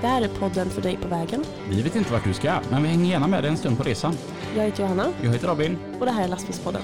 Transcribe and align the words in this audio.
Det 0.00 0.06
här 0.06 0.22
är 0.22 0.28
podden 0.28 0.70
för 0.70 0.82
dig 0.82 0.96
på 1.02 1.08
vägen. 1.08 1.44
Vi 1.68 1.82
vet 1.82 1.96
inte 1.96 2.12
vart 2.12 2.24
du 2.24 2.34
ska, 2.34 2.52
men 2.70 2.82
vi 2.82 2.88
hänger 2.88 3.10
gärna 3.10 3.26
med 3.28 3.42
dig 3.44 3.50
en 3.50 3.56
stund 3.56 3.78
på 3.78 3.82
resan. 3.82 4.14
Jag 4.56 4.64
heter 4.64 4.82
Johanna 4.82 5.06
Jag 5.22 5.32
heter 5.32 5.48
Robin. 5.48 5.78
och 6.00 6.06
det 6.06 6.12
här 6.12 6.24
är 6.24 6.28
Lastbilspodden. 6.28 6.82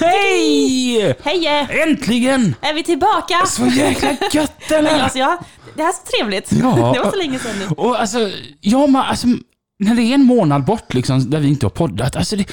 Hej! 0.00 1.14
Hej! 1.22 1.66
Äntligen! 1.82 2.54
Är 2.60 2.74
vi 2.74 2.82
tillbaka? 2.82 3.46
Så 3.46 3.66
jäkla 3.66 4.16
gött 4.32 4.70
eller? 4.70 5.02
Alltså, 5.02 5.18
ja, 5.18 5.38
det 5.76 5.82
här 5.82 5.88
är 5.88 5.92
så 5.92 6.02
trevligt. 6.18 6.52
Ja. 6.52 6.92
Det 6.94 7.00
var 7.00 7.10
så 7.10 7.16
länge 7.16 7.38
sedan 7.38 7.58
nu. 7.58 7.66
Och 7.76 8.00
alltså, 8.00 8.30
ja 8.60 8.86
men 8.86 8.96
alltså, 9.02 9.26
när 9.78 9.94
det 9.94 10.02
är 10.02 10.14
en 10.14 10.24
månad 10.24 10.64
bort 10.64 10.94
liksom, 10.94 11.30
där 11.30 11.40
vi 11.40 11.48
inte 11.48 11.66
har 11.66 11.70
poddat, 11.70 12.16
alltså 12.16 12.36
det, 12.36 12.44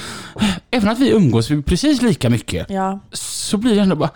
även 0.70 0.88
att 0.88 0.98
vi 0.98 1.10
umgås 1.10 1.48
precis 1.66 2.02
lika 2.02 2.30
mycket, 2.30 2.66
Ja. 2.70 3.00
så 3.12 3.56
blir 3.56 3.74
det 3.74 3.80
ändå 3.80 3.96
bara, 3.96 4.10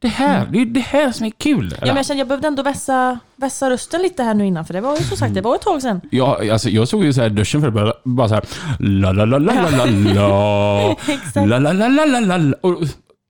det 0.00 0.08
här, 0.08 0.46
det 0.52 0.60
är 0.60 0.66
det 0.66 0.80
här 0.80 1.12
som 1.12 1.26
är 1.26 1.30
kul. 1.30 1.76
ja, 1.80 1.86
men 1.86 1.96
jag 1.96 2.06
kände 2.06 2.20
jag 2.20 2.28
behövde 2.28 2.48
ändå 2.48 2.62
vässa, 2.62 3.18
vässa 3.36 3.70
rösten 3.70 4.02
lite 4.02 4.22
här 4.22 4.34
nu 4.34 4.46
innan, 4.46 4.64
för 4.64 4.74
det 4.74 4.80
var 4.80 4.96
ju 4.96 5.04
som 5.04 5.16
sagt, 5.16 5.34
det 5.34 5.40
var 5.40 5.54
ett 5.54 5.62
tag 5.62 5.82
sedan. 5.82 6.00
Ja, 6.10 6.52
alltså 6.52 6.68
jag 6.70 6.88
såg 6.88 7.04
ju 7.04 7.12
så 7.12 7.20
här 7.22 7.28
duschen 7.28 7.60
för 7.60 7.70
bara, 7.70 7.92
bara 8.04 8.28
så 8.28 8.34
här, 8.34 8.44
la 8.78 9.12
la 9.12 9.24
la 9.24 9.38
la 9.38 9.54
la 9.54 9.70
la 9.70 9.84
la 9.84 11.46
la 11.46 11.58
la 11.58 11.72
la 11.72 11.88
la 11.88 12.04
la 12.04 12.20
la 12.20 12.36
la 12.36 12.56
och 12.60 12.78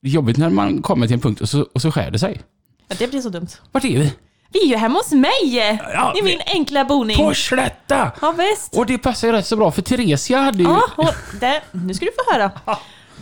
jobbigt 0.03 0.36
när 0.36 0.50
man 0.50 0.83
kommer 0.83 1.06
till 1.06 1.14
en 1.14 1.20
punkt 1.20 1.41
och 1.41 1.48
så, 1.48 1.67
och 1.75 1.83
så 1.83 1.91
skär 1.92 2.11
det 2.11 2.19
sig. 2.19 2.42
Ja, 2.89 2.97
det 2.98 3.11
blir 3.11 3.20
så 3.20 3.28
dumt. 3.28 3.48
Vart 3.73 3.84
är 3.84 3.98
vi? 3.98 4.12
Vi 4.53 4.62
är 4.62 4.69
ju 4.69 4.77
hemma 4.77 4.98
hos 4.98 5.12
mig! 5.12 5.78
Ja, 5.95 6.14
I 6.19 6.23
min 6.23 6.41
enkla 6.47 6.84
boning. 6.84 7.17
På 7.17 7.34
Slätta! 7.34 8.12
Ja, 8.20 8.34
visst. 8.39 8.77
Och 8.77 8.86
det 8.86 8.98
passar 8.98 9.28
ju 9.28 9.33
rätt 9.33 9.47
så 9.47 9.56
bra 9.56 9.70
för 9.70 9.83
Theresia 9.83 10.39
hade 10.39 10.58
ju... 10.58 10.64
Ja, 10.64 10.83
och 10.97 11.14
det, 11.41 11.62
nu 11.73 11.95
ska 11.95 12.05
du 12.05 12.12
få 12.12 12.33
höra. 12.33 12.51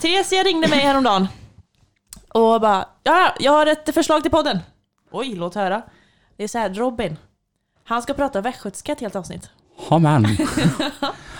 Theresia 0.00 0.42
ringde 0.42 0.68
mig 0.68 0.78
häromdagen 0.78 1.28
och 2.34 2.60
bara, 2.60 2.88
ja, 3.02 3.34
jag 3.40 3.52
har 3.52 3.66
ett 3.66 3.94
förslag 3.94 4.22
till 4.22 4.30
podden. 4.30 4.58
Oj, 5.10 5.34
låt 5.34 5.54
höra. 5.54 5.82
Det 6.36 6.44
är 6.44 6.48
så 6.48 6.58
här, 6.58 6.74
Robin, 6.74 7.16
han 7.84 8.02
ska 8.02 8.14
prata 8.14 8.40
västgötska 8.40 8.92
ett 8.92 9.00
helt 9.00 9.16
avsnitt. 9.16 9.50
Ja 9.90 9.98
men. 9.98 10.26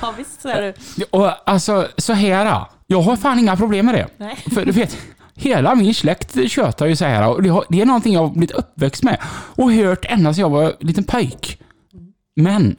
Ja, 0.00 0.14
visst 0.16 0.42
så 0.42 0.48
är 0.48 0.62
det. 0.62 1.04
Och 1.10 1.50
alltså, 1.50 1.88
så 1.96 2.12
här. 2.12 2.64
Jag 2.86 3.00
har 3.02 3.16
fan 3.16 3.38
inga 3.38 3.56
problem 3.56 3.86
med 3.86 3.94
det. 3.94 4.08
Nej. 4.16 4.36
För 4.54 4.64
du 4.64 4.72
vet, 4.72 4.96
hela 5.34 5.74
min 5.74 5.94
släkt 5.94 6.50
tjötar 6.50 6.86
ju 6.86 6.96
så 6.96 7.04
här 7.04 7.28
och 7.28 7.42
det, 7.42 7.48
har, 7.48 7.64
det 7.68 7.80
är 7.80 7.86
någonting 7.86 8.14
jag 8.14 8.20
har 8.20 8.30
blivit 8.30 8.50
uppväxt 8.50 9.02
med 9.02 9.20
och 9.56 9.72
hört 9.72 10.04
ända 10.04 10.34
sedan 10.34 10.42
jag 10.42 10.50
var 10.50 10.76
liten 10.80 11.04
pojk. 11.04 11.60
Men 12.36 12.76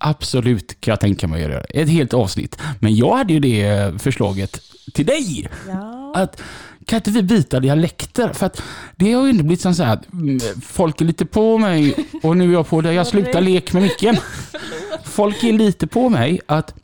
absolut 0.00 0.80
kan 0.80 0.92
jag 0.92 1.00
tänka 1.00 1.26
mig 1.28 1.44
att 1.44 1.50
göra 1.50 1.62
det. 1.62 1.80
Ett 1.80 1.88
helt 1.88 2.14
avsnitt. 2.14 2.58
Men 2.80 2.96
jag 2.96 3.16
hade 3.16 3.32
ju 3.32 3.40
det 3.40 3.92
förslaget 4.02 4.60
till 4.94 5.06
dig. 5.06 5.48
Ja. 5.68 6.12
Att 6.14 6.42
kan 6.88 6.96
inte 6.96 7.10
vi 7.10 7.22
byta 7.22 7.60
dialekter? 7.60 8.32
För 8.32 8.46
att 8.46 8.62
det 8.96 9.12
har 9.12 9.24
ju 9.24 9.30
inte 9.30 9.44
blivit 9.44 9.76
så 9.76 9.82
att 9.82 10.12
mm, 10.12 10.38
folk 10.62 11.00
är 11.00 11.04
lite 11.04 11.26
på 11.26 11.58
mig 11.58 12.06
och 12.22 12.36
nu 12.36 12.48
är 12.48 12.52
jag 12.52 12.68
på 12.68 12.80
dig. 12.80 12.94
Jag 12.94 13.06
slutar 13.06 13.40
lek 13.40 13.72
med 13.72 13.82
micken. 13.82 14.16
Folk 15.04 15.44
är 15.44 15.52
lite 15.52 15.86
på 15.86 16.08
mig 16.08 16.40
att 16.46 16.74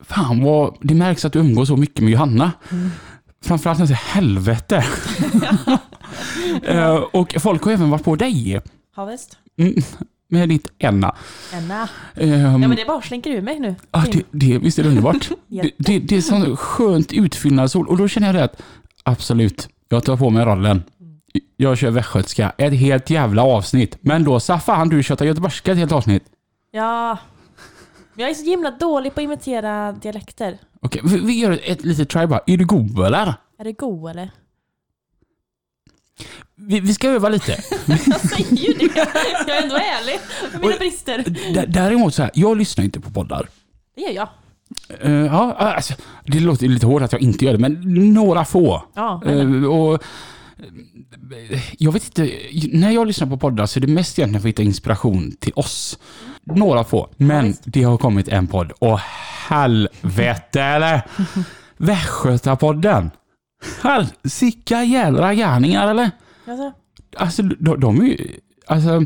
fan 0.00 0.44
vad, 0.44 0.76
det 0.80 0.94
märks 0.94 1.24
att 1.24 1.32
du 1.32 1.38
umgås 1.38 1.68
så 1.68 1.76
mycket 1.76 2.04
med 2.04 2.12
Johanna. 2.12 2.52
Framförallt 3.44 3.78
när 3.78 3.86
jag 3.86 3.98
säger 3.98 4.14
helvete. 4.14 4.84
Eh, 6.62 6.94
och 6.94 7.34
folk 7.38 7.64
har 7.64 7.72
även 7.72 7.90
varit 7.90 8.04
på 8.04 8.16
dig. 8.16 8.60
Ja, 8.96 9.04
visst. 9.04 9.38
Mm, 9.58 9.74
med 10.32 10.48
ditt 10.48 10.68
ena. 10.78 11.14
Enna. 11.52 11.88
Ehm, 12.14 12.30
Ja, 12.40 12.58
men 12.58 12.76
det 12.76 12.84
bara 12.86 13.02
slinker 13.02 13.30
ur 13.30 13.42
mig 13.42 13.60
nu. 13.60 13.74
Ja, 13.90 14.04
det, 14.12 14.22
det, 14.30 14.58
visst 14.58 14.78
är 14.78 14.82
det 14.82 14.88
underbart? 14.88 15.30
det, 15.48 15.70
det, 15.78 15.98
det 15.98 16.16
är 16.16 16.20
sån 16.20 16.56
skönt 16.56 17.12
utfyllnadsord 17.12 17.88
och 17.88 17.96
då 17.96 18.08
känner 18.08 18.26
jag 18.26 18.34
det 18.34 18.44
att 18.44 18.62
absolut, 19.02 19.68
jag 19.88 20.04
tar 20.04 20.16
på 20.16 20.30
mig 20.30 20.44
rollen. 20.44 20.82
Jag 21.56 21.78
kör 21.78 21.90
västgötska, 21.90 22.52
ett 22.58 22.72
helt 22.72 23.10
jävla 23.10 23.42
avsnitt. 23.42 23.98
Men 24.00 24.24
då 24.24 24.40
sa 24.40 24.58
fan 24.58 24.88
du 24.88 25.02
tjötar 25.02 25.26
göteborgska 25.26 25.72
ett 25.72 25.78
helt 25.78 25.92
avsnitt. 25.92 26.24
Ja. 26.70 27.18
Jag 28.16 28.30
är 28.30 28.34
så 28.34 28.44
himla 28.44 28.70
dålig 28.70 29.14
på 29.14 29.20
att 29.20 29.24
imitera 29.24 29.92
dialekter. 29.92 30.58
Okej, 30.80 31.00
vi, 31.04 31.18
vi 31.20 31.32
gör 31.32 31.60
ett 31.64 31.84
litet 31.84 32.08
try 32.08 32.26
bara. 32.26 32.40
Är 32.46 32.56
du 32.56 32.64
god 32.64 33.06
eller? 33.06 33.34
Är 33.58 33.64
det 33.64 33.72
go 33.72 34.08
eller? 34.08 34.30
Vi, 36.56 36.80
vi 36.80 36.94
ska 36.94 37.08
öva 37.08 37.28
lite. 37.28 37.52
Jag 37.86 38.20
säger 38.20 38.56
ju 38.56 38.72
det. 38.72 38.90
Jag 39.46 39.56
är 39.58 39.62
ändå 39.62 39.74
ärlig 39.74 40.18
med 40.52 40.60
mina 40.60 40.76
brister. 40.76 41.24
D- 41.54 41.64
däremot 41.68 42.14
så 42.14 42.22
här, 42.22 42.30
jag 42.34 42.56
lyssnar 42.58 42.84
inte 42.84 43.00
på 43.00 43.10
poddar. 43.10 43.48
Det 43.96 44.02
gör 44.02 44.10
jag. 44.10 44.28
Eh, 45.00 45.12
ja, 45.26 45.52
alltså, 45.54 45.94
det 46.26 46.40
låter 46.40 46.68
lite 46.68 46.86
hårt 46.86 47.02
att 47.02 47.12
jag 47.12 47.20
inte 47.22 47.44
gör 47.44 47.52
det, 47.52 47.58
men 47.58 47.80
några 48.14 48.44
få. 48.44 48.82
Ja. 48.94 49.22
Eh, 49.26 49.64
och, 49.64 49.94
eh, 49.94 51.60
jag 51.78 51.92
vet 51.92 52.04
inte, 52.18 52.34
när 52.72 52.90
jag 52.90 53.06
lyssnar 53.06 53.26
på 53.28 53.36
poddar 53.36 53.66
så 53.66 53.78
är 53.78 53.80
det 53.80 53.92
mest 53.92 54.18
egentligen 54.18 54.42
för 54.42 54.48
att 54.48 54.52
hitta 54.52 54.62
inspiration 54.62 55.32
till 55.40 55.52
oss. 55.56 55.98
Några 56.44 56.84
få, 56.84 57.08
men 57.16 57.56
det 57.64 57.82
har 57.82 57.98
kommit 57.98 58.28
en 58.28 58.46
podd. 58.46 58.72
Och 58.78 59.00
helvete 59.48 60.62
eller? 60.62 61.02
Västgötapodden. 61.76 63.10
Helsika 63.82 64.84
jävla 64.84 65.34
gärningar 65.34 65.88
eller? 65.88 66.10
Alltså, 66.46 66.72
Alltså 67.16 67.42
de, 67.42 67.80
de 67.80 68.00
är 68.00 68.04
ju, 68.04 68.36
alltså, 68.66 69.04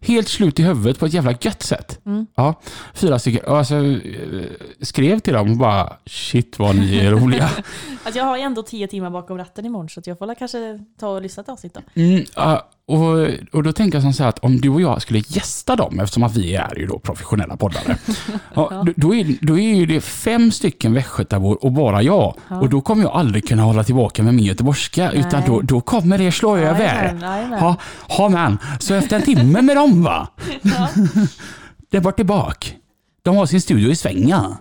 helt 0.00 0.28
slut 0.28 0.58
i 0.58 0.62
huvudet 0.62 0.98
på 0.98 1.06
ett 1.06 1.12
jävla 1.12 1.34
gött 1.40 1.62
sätt. 1.62 2.00
Mm. 2.06 2.26
Ja, 2.34 2.60
fyra 2.94 3.18
stycken. 3.18 3.44
Och 3.44 3.58
Alltså, 3.58 3.74
eh, 3.74 4.44
skrev 4.80 5.18
till 5.18 5.32
dem 5.34 5.50
och 5.50 5.56
bara 5.56 5.96
shit 6.06 6.58
vad 6.58 6.76
ni 6.76 6.98
är 6.98 7.10
roliga. 7.10 7.50
alltså 8.04 8.18
jag 8.18 8.24
har 8.24 8.36
ju 8.36 8.42
ändå 8.42 8.62
tio 8.62 8.86
timmar 8.88 9.10
bakom 9.10 9.38
ratten 9.38 9.66
imorgon 9.66 9.88
så 9.88 10.00
att 10.00 10.06
jag 10.06 10.18
får 10.18 10.34
kanske 10.34 10.84
ta 10.98 11.08
och 11.08 11.22
lyssna 11.22 11.40
ett 11.40 11.48
avsnitt 11.48 11.74
då. 11.74 11.80
Mm, 12.02 12.24
ja, 12.36 12.70
och, 12.88 13.28
och 13.52 13.62
då 13.62 13.72
tänker 13.72 13.96
jag 13.96 14.02
som 14.02 14.12
så 14.12 14.22
här 14.22 14.28
att 14.28 14.38
om 14.38 14.60
du 14.60 14.68
och 14.68 14.80
jag 14.80 15.02
skulle 15.02 15.22
gästa 15.26 15.76
dem, 15.76 16.00
eftersom 16.00 16.22
att 16.22 16.36
vi 16.36 16.54
är 16.54 16.78
ju 16.78 16.86
då 16.86 16.98
professionella 16.98 17.56
poddare, 17.56 17.96
ja, 18.54 18.82
då, 18.86 18.92
då, 18.96 19.14
är, 19.14 19.36
då 19.40 19.58
är 19.58 19.74
ju 19.74 19.86
det 19.86 20.00
fem 20.00 20.52
stycken 20.52 20.94
västgötabor 20.94 21.64
och 21.64 21.72
bara 21.72 22.02
jag. 22.02 22.34
Ja. 22.48 22.60
Och 22.60 22.68
då 22.68 22.80
kommer 22.80 23.02
jag 23.02 23.12
aldrig 23.12 23.48
kunna 23.48 23.62
hålla 23.62 23.84
tillbaka 23.84 24.22
med 24.22 24.34
min 24.34 24.44
göteborgska, 24.44 25.10
utan 25.10 25.40
Nej. 25.40 25.44
då, 25.46 25.60
då 25.60 25.80
kommer 25.80 26.18
det 26.18 26.32
slå 26.32 26.56
över. 26.56 27.18
Ja, 27.60 27.76
ja 28.08 28.28
men, 28.28 28.58
så 28.78 28.94
efter 28.94 29.16
en 29.16 29.22
timme 29.22 29.62
med 29.62 29.76
dem 29.76 30.02
va, 30.02 30.28
Ja. 30.62 30.88
det 31.90 32.00
var 32.00 32.12
tillbaka. 32.12 32.68
De 33.22 33.36
har 33.36 33.46
sin 33.46 33.60
studio 33.60 33.90
i 33.90 33.96
Svänga. 33.96 34.56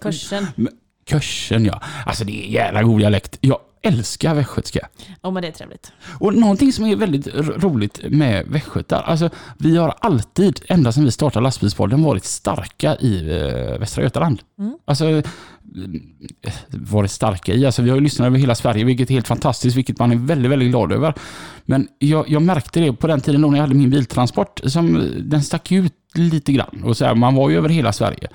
Kursen. 0.00 0.46
Kursen 1.14 1.64
ja. 1.64 1.80
Alltså 2.06 2.24
det 2.24 2.46
är 2.46 2.50
jävla 2.50 2.82
god 2.82 3.00
dialekt. 3.00 3.38
Jag 3.40 3.58
älskar 3.82 4.34
västgötska. 4.34 4.88
Ja 5.22 5.30
men 5.30 5.42
det 5.42 5.48
är 5.48 5.52
trevligt. 5.52 5.92
Och 6.20 6.34
någonting 6.34 6.72
som 6.72 6.86
är 6.86 6.96
väldigt 6.96 7.26
roligt 7.34 8.00
med 8.10 8.46
västgötar, 8.46 9.02
alltså 9.02 9.30
vi 9.58 9.76
har 9.76 9.94
alltid, 10.00 10.60
ända 10.68 10.92
sedan 10.92 11.04
vi 11.04 11.10
startade 11.10 11.42
lastbilspodden, 11.42 12.02
varit 12.02 12.24
starka 12.24 12.96
i 12.96 13.30
eh, 13.30 13.78
Västra 13.78 14.02
Götaland. 14.02 14.42
Mm. 14.58 14.74
Alltså, 14.84 15.08
eh, 15.08 15.24
varit 16.68 17.10
starka 17.10 17.54
i, 17.54 17.66
alltså 17.66 17.82
vi 17.82 17.90
har 17.90 17.96
ju 17.96 18.02
lyssnat 18.02 18.26
över 18.26 18.38
hela 18.38 18.54
Sverige, 18.54 18.84
vilket 18.84 19.10
är 19.10 19.14
helt 19.14 19.28
fantastiskt, 19.28 19.76
vilket 19.76 19.98
man 19.98 20.12
är 20.12 20.16
väldigt, 20.16 20.50
väldigt 20.50 20.70
glad 20.70 20.92
över. 20.92 21.14
Men 21.64 21.88
jag, 21.98 22.28
jag 22.28 22.42
märkte 22.42 22.80
det 22.80 22.92
på 22.92 23.06
den 23.06 23.20
tiden 23.20 23.42
då 23.42 23.50
när 23.50 23.58
jag 23.58 23.62
hade 23.62 23.74
min 23.74 23.90
biltransport, 23.90 24.60
som 24.64 24.96
eh, 24.96 25.02
den 25.02 25.42
stack 25.42 25.72
ut 25.72 25.92
lite 26.14 26.52
grann. 26.52 26.82
Och 26.84 26.96
så 26.96 27.04
här, 27.04 27.14
man 27.14 27.34
var 27.34 27.50
ju 27.50 27.56
över 27.56 27.68
hela 27.68 27.92
Sverige. 27.92 28.28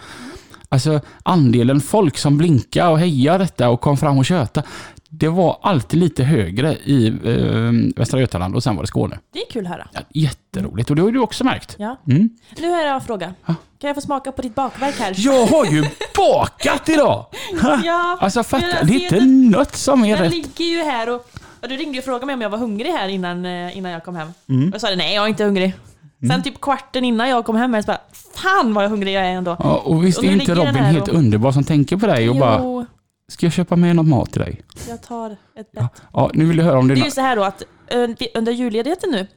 Alltså 0.71 1.01
andelen 1.23 1.81
folk 1.81 2.17
som 2.17 2.37
blinkade 2.37 2.89
och 2.89 2.99
hejade 2.99 3.43
detta 3.43 3.69
och 3.69 3.81
kom 3.81 3.97
fram 3.97 4.17
och 4.17 4.25
köta, 4.25 4.63
det 5.09 5.27
var 5.27 5.59
alltid 5.61 5.99
lite 5.99 6.23
högre 6.23 6.73
i 6.75 7.07
eh, 7.07 7.99
Västra 7.99 8.19
Götaland 8.19 8.55
och 8.55 8.63
sen 8.63 8.75
var 8.75 8.83
det 8.83 8.87
Skåne. 8.87 9.19
Det 9.33 9.39
är 9.39 9.51
kul 9.51 9.65
att 9.65 9.71
höra. 9.71 9.87
Ja, 9.93 9.99
jätteroligt 10.09 10.89
och 10.89 10.95
det 10.95 11.01
har 11.01 11.11
du 11.11 11.19
också 11.19 11.43
märkt. 11.43 11.75
Ja. 11.79 11.97
Mm. 12.07 12.29
Nu 12.57 12.69
har 12.69 12.81
jag 12.81 12.95
en 12.95 13.01
fråga. 13.01 13.33
Ja. 13.45 13.55
Kan 13.79 13.87
jag 13.87 13.95
få 13.95 14.01
smaka 14.01 14.31
på 14.31 14.41
ditt 14.41 14.55
bakverk 14.55 14.95
här? 14.99 15.13
Jag 15.17 15.45
har 15.45 15.65
ju 15.65 15.83
bakat 16.17 16.89
idag! 16.89 17.25
Ja, 17.83 18.17
Alltså 18.21 18.43
fatta, 18.43 18.65
jag 18.67 18.87
det 18.87 18.93
är 18.95 18.99
inte 19.03 19.19
något 19.57 19.75
som 19.75 20.05
är 20.05 20.15
Den 20.17 20.23
rätt. 20.25 20.33
ligger 20.33 20.65
ju 20.65 20.83
här 20.83 21.09
och... 21.09 21.29
och 21.61 21.69
du 21.69 21.75
ringde 21.77 21.93
ju 21.93 21.99
och 21.99 22.05
frågade 22.05 22.25
mig 22.25 22.35
om 22.35 22.41
jag 22.41 22.49
var 22.49 22.57
hungrig 22.57 22.91
här 22.91 23.07
innan, 23.07 23.45
eh, 23.45 23.77
innan 23.77 23.91
jag 23.91 24.03
kom 24.03 24.15
hem. 24.15 24.29
Mm. 24.49 24.67
Och 24.67 24.73
jag 24.73 24.81
sa 24.81 24.87
nej, 24.95 25.15
jag 25.15 25.23
är 25.23 25.27
inte 25.29 25.43
hungrig. 25.43 25.73
Sen 26.27 26.43
typ 26.43 26.61
kvarten 26.61 27.03
innan 27.05 27.29
jag 27.29 27.45
kom 27.45 27.55
hem, 27.55 27.73
jag 27.73 27.83
så 27.83 27.87
bara 27.87 28.01
Fan 28.33 28.73
vad 28.73 28.89
hungrig 28.89 29.13
jag 29.13 29.25
är 29.25 29.31
ändå. 29.31 29.55
Ja, 29.59 29.77
och 29.85 30.05
visst 30.05 30.17
Och 30.17 30.23
är 30.25 30.31
inte 30.31 30.55
Robin 30.55 30.75
helt 30.83 31.07
och- 31.07 31.15
underbar 31.15 31.51
som 31.51 31.63
tänker 31.63 31.97
på 31.97 32.07
dig 32.07 32.29
och 32.29 32.35
bara, 32.35 32.59
Jo, 32.63 32.85
ska 33.27 33.45
jag 33.45 33.53
köpa 33.53 33.75
med 33.75 33.95
något 33.95 34.07
mat 34.07 34.31
till 34.31 34.41
dig? 34.41 34.61
jag 34.89 35.01
tar 35.03 35.31
ett 35.31 35.69
Ja, 35.71 35.81
bett. 35.81 36.01
ja 36.13 36.29
nu 36.33 36.45
vill 36.45 36.57
jag 36.57 36.65
höra 36.65 36.79
om 36.79 36.87
det. 36.87 36.95
Det 36.95 37.01
är 37.01 37.05
ju 37.05 37.11
så 37.11 37.21
här 37.21 37.35
då 37.35 37.43
att 37.43 37.63
eh, 37.87 38.09
under 38.35 38.51
julledigheten 38.51 39.11
nu, 39.11 39.27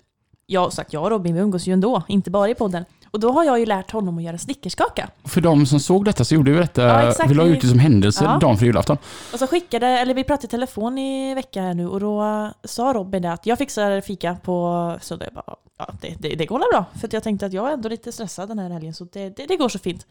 jag 0.46 0.60
har 0.60 0.70
sagt 0.70 0.92
jag 0.92 1.02
och 1.04 1.10
Robin, 1.10 1.34
vi 1.34 1.40
umgås 1.40 1.66
ju 1.66 1.72
ändå, 1.72 2.02
inte 2.08 2.30
bara 2.30 2.48
i 2.48 2.54
podden. 2.54 2.84
Och 3.12 3.20
då 3.20 3.32
har 3.32 3.44
jag 3.44 3.58
ju 3.58 3.66
lärt 3.66 3.90
honom 3.90 4.18
att 4.18 4.24
göra 4.24 4.38
snickerskaka. 4.38 5.08
För 5.24 5.40
de 5.40 5.66
som 5.66 5.80
såg 5.80 6.04
detta 6.04 6.24
så 6.24 6.34
gjorde 6.34 6.50
vi 6.50 6.58
detta, 6.58 6.82
Ja, 6.82 7.08
exakt. 7.08 7.30
vi 7.30 7.34
la 7.34 7.44
ut 7.44 7.60
det 7.60 7.68
som 7.68 7.78
händelse 7.78 8.24
Ja. 8.24 8.38
dagen 8.38 8.56
för 8.58 8.66
julafton. 8.66 8.96
Och 9.32 9.38
så 9.38 9.46
skickade, 9.46 9.86
eller 9.86 10.14
vi 10.14 10.24
pratade 10.24 10.46
i 10.46 10.50
telefon 10.50 10.98
i 10.98 11.34
veckan 11.34 11.64
här 11.64 11.74
nu 11.74 11.88
och 11.88 12.00
då 12.00 12.50
sa 12.64 12.92
Robin 12.92 13.22
det 13.22 13.32
att 13.32 13.46
jag 13.46 13.58
fixar 13.58 14.00
fika 14.00 14.36
på 14.42 14.98
söndag. 15.02 15.24
Jag 15.26 15.34
bara, 15.34 15.56
ja, 15.78 15.88
det, 16.00 16.14
det, 16.18 16.28
det 16.34 16.46
går 16.46 16.58
väl 16.58 16.68
bra. 16.72 16.84
För 17.00 17.06
att 17.06 17.12
jag 17.12 17.22
tänkte 17.22 17.46
att 17.46 17.52
jag 17.52 17.68
är 17.68 17.72
ändå 17.72 17.88
lite 17.88 18.12
stressad 18.12 18.48
den 18.48 18.58
här 18.58 18.70
helgen 18.70 18.94
så 18.94 19.04
det, 19.04 19.36
det, 19.36 19.46
det 19.46 19.56
går 19.56 19.68
så 19.68 19.78
fint. 19.78 20.06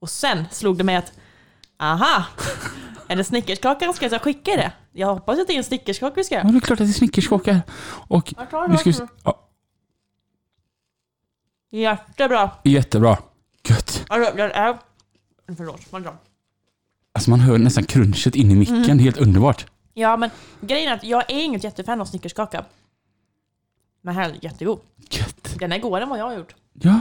Och 0.00 0.10
sen 0.10 0.44
slog 0.50 0.78
det 0.78 0.84
mig 0.84 0.96
att, 0.96 1.12
aha! 1.82 2.24
Är 3.08 3.16
det 3.16 3.24
snickerskaka 3.24 3.92
ska 3.92 4.08
jag 4.08 4.22
skicka 4.22 4.50
det? 4.56 4.72
Jag 4.92 5.14
hoppas 5.14 5.38
att 5.38 5.46
det 5.46 5.52
är 5.52 5.58
en 5.58 5.64
snickerskaka 5.64 6.14
vi 6.16 6.24
ska 6.24 6.34
Ja, 6.34 6.40
göra. 6.40 6.52
det 6.52 6.58
är 6.58 6.60
klart 6.60 6.80
att 6.80 6.86
det 6.86 6.90
är 6.90 6.94
snickerskaka. 6.94 7.60
Och 8.08 8.28
ska 8.28 8.66
vi, 8.84 8.92
den. 8.92 9.08
ja, 9.24 9.46
Jättebra! 11.70 12.50
jättebra. 12.64 13.18
Gött. 13.68 14.04
Alltså, 14.08 14.36
den 14.36 14.50
är... 14.50 14.76
Förlåt, 15.56 15.80
vad 15.90 16.02
bra. 16.02 16.14
Alltså 17.14 17.30
man 17.30 17.40
hör 17.40 17.58
nästan 17.58 17.84
crunchet 17.84 18.34
in 18.34 18.50
i 18.50 18.54
micken, 18.54 18.76
Mm. 18.84 18.98
helt 18.98 19.16
underbart. 19.18 19.66
Ja, 19.94 20.16
men 20.16 20.30
grejen 20.60 20.92
är 20.92 20.96
att 20.96 21.04
jag 21.04 21.30
är 21.30 21.42
inget 21.44 21.64
jättefan 21.64 22.00
av 22.00 22.04
snickerskaka. 22.04 22.64
Men 24.02 24.14
här 24.14 24.30
är 24.30 24.34
jättegod. 24.44 24.80
Gött. 25.10 25.56
Den 25.58 25.72
är 25.72 25.78
godare 25.78 26.02
än 26.02 26.08
vad 26.08 26.18
jag 26.18 26.24
har 26.24 26.34
gjort. 26.34 26.54
Ja. 26.72 27.00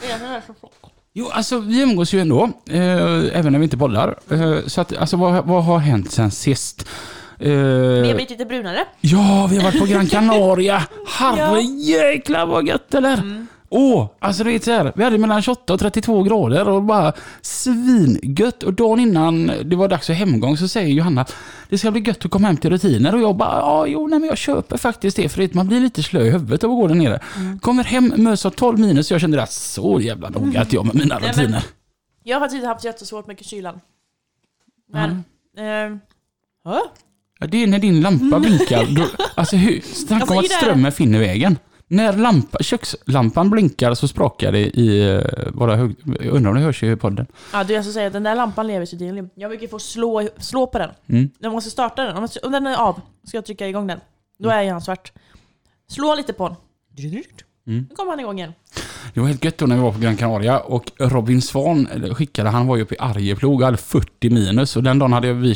Den 0.00 0.22
är 0.22 0.40
så 0.46 0.54
flott. 0.60 0.72
Jo, 1.12 1.28
alltså 1.32 1.58
vi 1.58 1.82
umgås 1.82 2.12
ju 2.14 2.20
ändå, 2.20 2.44
eh, 2.70 3.38
även 3.38 3.52
när 3.52 3.58
vi 3.58 3.64
inte 3.64 3.76
poddar. 3.76 4.18
Eh, 4.30 4.66
så 4.66 4.80
att, 4.80 4.96
alltså 4.96 5.16
vad, 5.16 5.46
vad 5.46 5.64
har 5.64 5.78
hänt 5.78 6.10
sen 6.12 6.30
sist? 6.30 6.88
Eh, 7.38 7.48
Vi 7.48 7.54
har 8.06 8.14
blivit 8.14 8.30
lite 8.30 8.44
brunare. 8.44 8.84
Ja, 9.00 9.46
vi 9.50 9.56
har 9.56 9.64
varit 9.64 9.78
på 9.80 9.86
Gran 9.86 10.06
Canaria. 10.10 10.82
Herre 11.18 11.62
jäklar 11.62 12.46
vad 12.46 12.66
gött 12.68 12.94
eller? 12.94 13.12
Mm. 13.18 13.46
Åh, 13.76 14.10
alltså 14.18 14.44
det 14.44 14.52
är 14.52 14.58
så 14.58 14.70
här, 14.70 14.92
vi 14.96 15.04
hade 15.04 15.18
mellan 15.18 15.42
28 15.42 15.72
och 15.72 15.80
32 15.80 16.22
grader 16.22 16.68
och 16.68 16.82
bara 16.82 17.12
svingött. 17.42 18.62
Och 18.62 18.74
dagen 18.74 19.00
innan 19.00 19.46
det 19.64 19.76
var 19.76 19.88
dags 19.88 20.06
för 20.06 20.12
hemgång 20.12 20.56
så 20.56 20.68
säger 20.68 20.88
Johanna, 20.88 21.26
det 21.68 21.78
ska 21.78 21.90
bli 21.90 22.00
gött 22.00 22.24
att 22.24 22.30
komma 22.30 22.46
hem 22.46 22.56
till 22.56 22.70
rutiner. 22.70 23.14
Och 23.14 23.20
jag 23.20 23.36
bara, 23.36 23.58
ja 23.58 23.86
jo, 23.86 24.06
nej, 24.06 24.18
men 24.18 24.28
jag 24.28 24.38
köper 24.38 24.76
faktiskt 24.76 25.16
det 25.16 25.28
för 25.28 25.42
det, 25.42 25.54
man 25.54 25.68
blir 25.68 25.80
lite 25.80 26.02
slö 26.02 26.22
i 26.22 26.30
huvudet 26.30 26.64
av 26.64 26.70
att 26.70 26.76
gå 26.76 26.86
där 26.86 26.94
nere. 26.94 27.20
Mm. 27.36 27.58
Kommer 27.58 27.84
hem, 27.84 28.12
möts 28.16 28.46
av 28.46 28.50
12 28.50 28.78
minus, 28.78 29.10
jag 29.10 29.20
kände 29.20 29.42
att 29.42 29.52
så 29.52 30.00
jävla 30.00 30.28
noga 30.28 30.60
att 30.60 30.72
jag 30.72 30.86
med 30.86 30.94
mina 30.94 31.18
rutiner. 31.18 31.64
Jag 32.22 32.40
har 32.40 32.48
tidigare 32.48 32.68
haft 32.68 32.84
jättesvårt 32.84 33.26
med 33.26 33.44
kylan. 33.44 33.80
Men... 34.92 35.10
Eh, 35.56 35.96
hä? 36.64 36.80
Ja, 37.40 37.46
det 37.46 37.62
är 37.62 37.66
när 37.66 37.78
din 37.78 38.00
lampa 38.00 38.40
blinkar. 38.40 38.86
Då, 38.96 39.06
alltså 39.34 39.56
hur, 39.56 39.80
snacka 39.94 40.14
Alltså, 40.22 40.34
om 40.34 40.38
att 40.38 40.50
strömmen 40.50 40.92
finner 40.92 41.18
vägen. 41.18 41.58
När 41.94 42.12
lampa, 42.12 42.58
kökslampan 42.58 43.50
blinkar 43.50 43.94
så 43.94 44.08
sprakar 44.08 44.52
det 44.52 44.78
i 44.78 45.12
uh, 45.12 45.22
våra 45.52 45.76
hög... 45.76 45.96
Jag 46.04 46.26
undrar 46.26 46.50
om 46.50 46.56
det 46.56 46.62
hörs 46.62 46.82
i 46.82 46.96
podden. 46.96 47.26
Ja, 47.52 47.64
du 47.64 47.74
jag 47.74 47.84
ska 47.84 47.92
säga 47.92 48.06
att 48.06 48.12
den 48.12 48.22
där 48.22 48.34
lampan 48.34 48.66
lever 48.66 48.86
sitt 48.86 49.00
liv. 49.00 49.28
Jag 49.34 49.50
brukar 49.50 49.68
få 49.68 49.78
slå, 49.78 50.28
slå 50.38 50.66
på 50.66 50.78
den. 50.78 50.90
Mm. 51.06 51.30
Jag 51.38 51.52
måste 51.52 51.70
starta 51.70 52.04
den. 52.04 52.16
Om 52.42 52.52
den 52.52 52.66
är 52.66 52.76
av 52.76 53.00
ska 53.26 53.36
jag 53.36 53.44
trycka 53.44 53.68
igång 53.68 53.86
den. 53.86 54.00
Då 54.38 54.48
är 54.48 54.72
han 54.72 54.80
svart. 54.80 55.12
Slå 55.88 56.14
lite 56.14 56.32
på 56.32 56.48
den. 56.48 56.56
Mm. 57.66 57.86
Nu 57.90 57.96
kommer 57.96 58.10
han 58.10 58.20
igång 58.20 58.38
igen. 58.38 58.52
Det 59.14 59.20
var 59.20 59.26
helt 59.26 59.44
gött 59.44 59.58
då 59.58 59.66
när 59.66 59.76
vi 59.76 59.82
var 59.82 59.92
på 59.92 59.98
Gran 59.98 60.16
Canaria 60.16 60.58
och 60.60 60.90
Robin 60.98 61.42
Svan 61.42 61.86
eller, 61.86 62.14
skickade, 62.14 62.50
han 62.50 62.66
var 62.66 62.76
ju 62.76 62.82
uppe 62.82 62.94
i 62.94 62.98
Arjeplog 63.00 63.60
och 63.60 63.64
hade 63.64 63.76
40 63.76 64.30
minus 64.30 64.76
och 64.76 64.82
den 64.82 64.98
dagen 64.98 65.12
hade 65.12 65.32
vi 65.32 65.54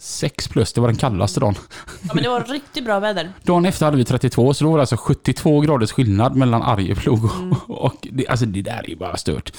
26 0.00 0.48
plus, 0.48 0.72
det 0.72 0.80
var 0.80 0.88
den 0.88 0.96
kallaste 0.96 1.40
dagen. 1.40 1.54
Ja, 2.02 2.14
men 2.14 2.22
det 2.22 2.28
var 2.28 2.40
riktigt 2.40 2.84
bra 2.84 3.00
väder. 3.00 3.32
Dagen 3.42 3.64
efter 3.66 3.84
hade 3.84 3.96
vi 3.96 4.04
32 4.04 4.54
så 4.54 4.64
då 4.64 4.70
var 4.70 4.76
det 4.78 4.82
alltså 4.82 4.96
72 4.96 5.60
graders 5.60 5.92
skillnad 5.92 6.36
mellan 6.36 6.62
Arjeplog 6.62 7.24
och, 7.24 7.34
Mm. 7.34 7.52
och 7.68 8.06
det, 8.12 8.28
alltså 8.28 8.46
det 8.46 8.62
där 8.62 8.78
är 8.84 8.88
ju 8.88 8.96
bara 8.96 9.16
stört. 9.16 9.52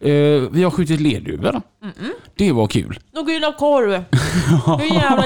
Eh, 0.00 0.10
vi 0.50 0.62
har 0.62 0.70
skjutit 0.70 1.00
lerduvor. 1.00 1.62
Det 2.34 2.52
var 2.52 2.66
kul. 2.66 2.98
Och 3.16 3.26
grilla 3.26 3.52
korv. 3.52 3.90
Hur 4.80 4.94
jävla... 4.94 5.24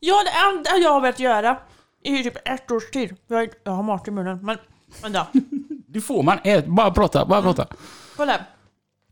Ja, 0.00 0.14
det 0.24 0.30
enda 0.58 0.70
jag 0.84 0.90
har 0.92 1.00
velat 1.00 1.20
göra 1.20 1.58
i 2.04 2.22
typ 2.22 2.48
ett 2.48 2.70
års 2.70 2.90
tid. 2.90 3.16
Jag, 3.28 3.48
jag 3.64 3.72
har 3.72 3.82
mat 3.82 4.08
i 4.08 4.10
munnen, 4.10 4.38
men 4.42 4.56
vänta. 5.02 5.26
Det 5.88 6.00
får 6.00 6.22
man. 6.22 6.38
Ät, 6.44 6.66
bara 6.66 6.90
prata, 6.90 7.26
bara 7.26 7.42
prata. 7.42 7.66
Kolla. 8.16 8.40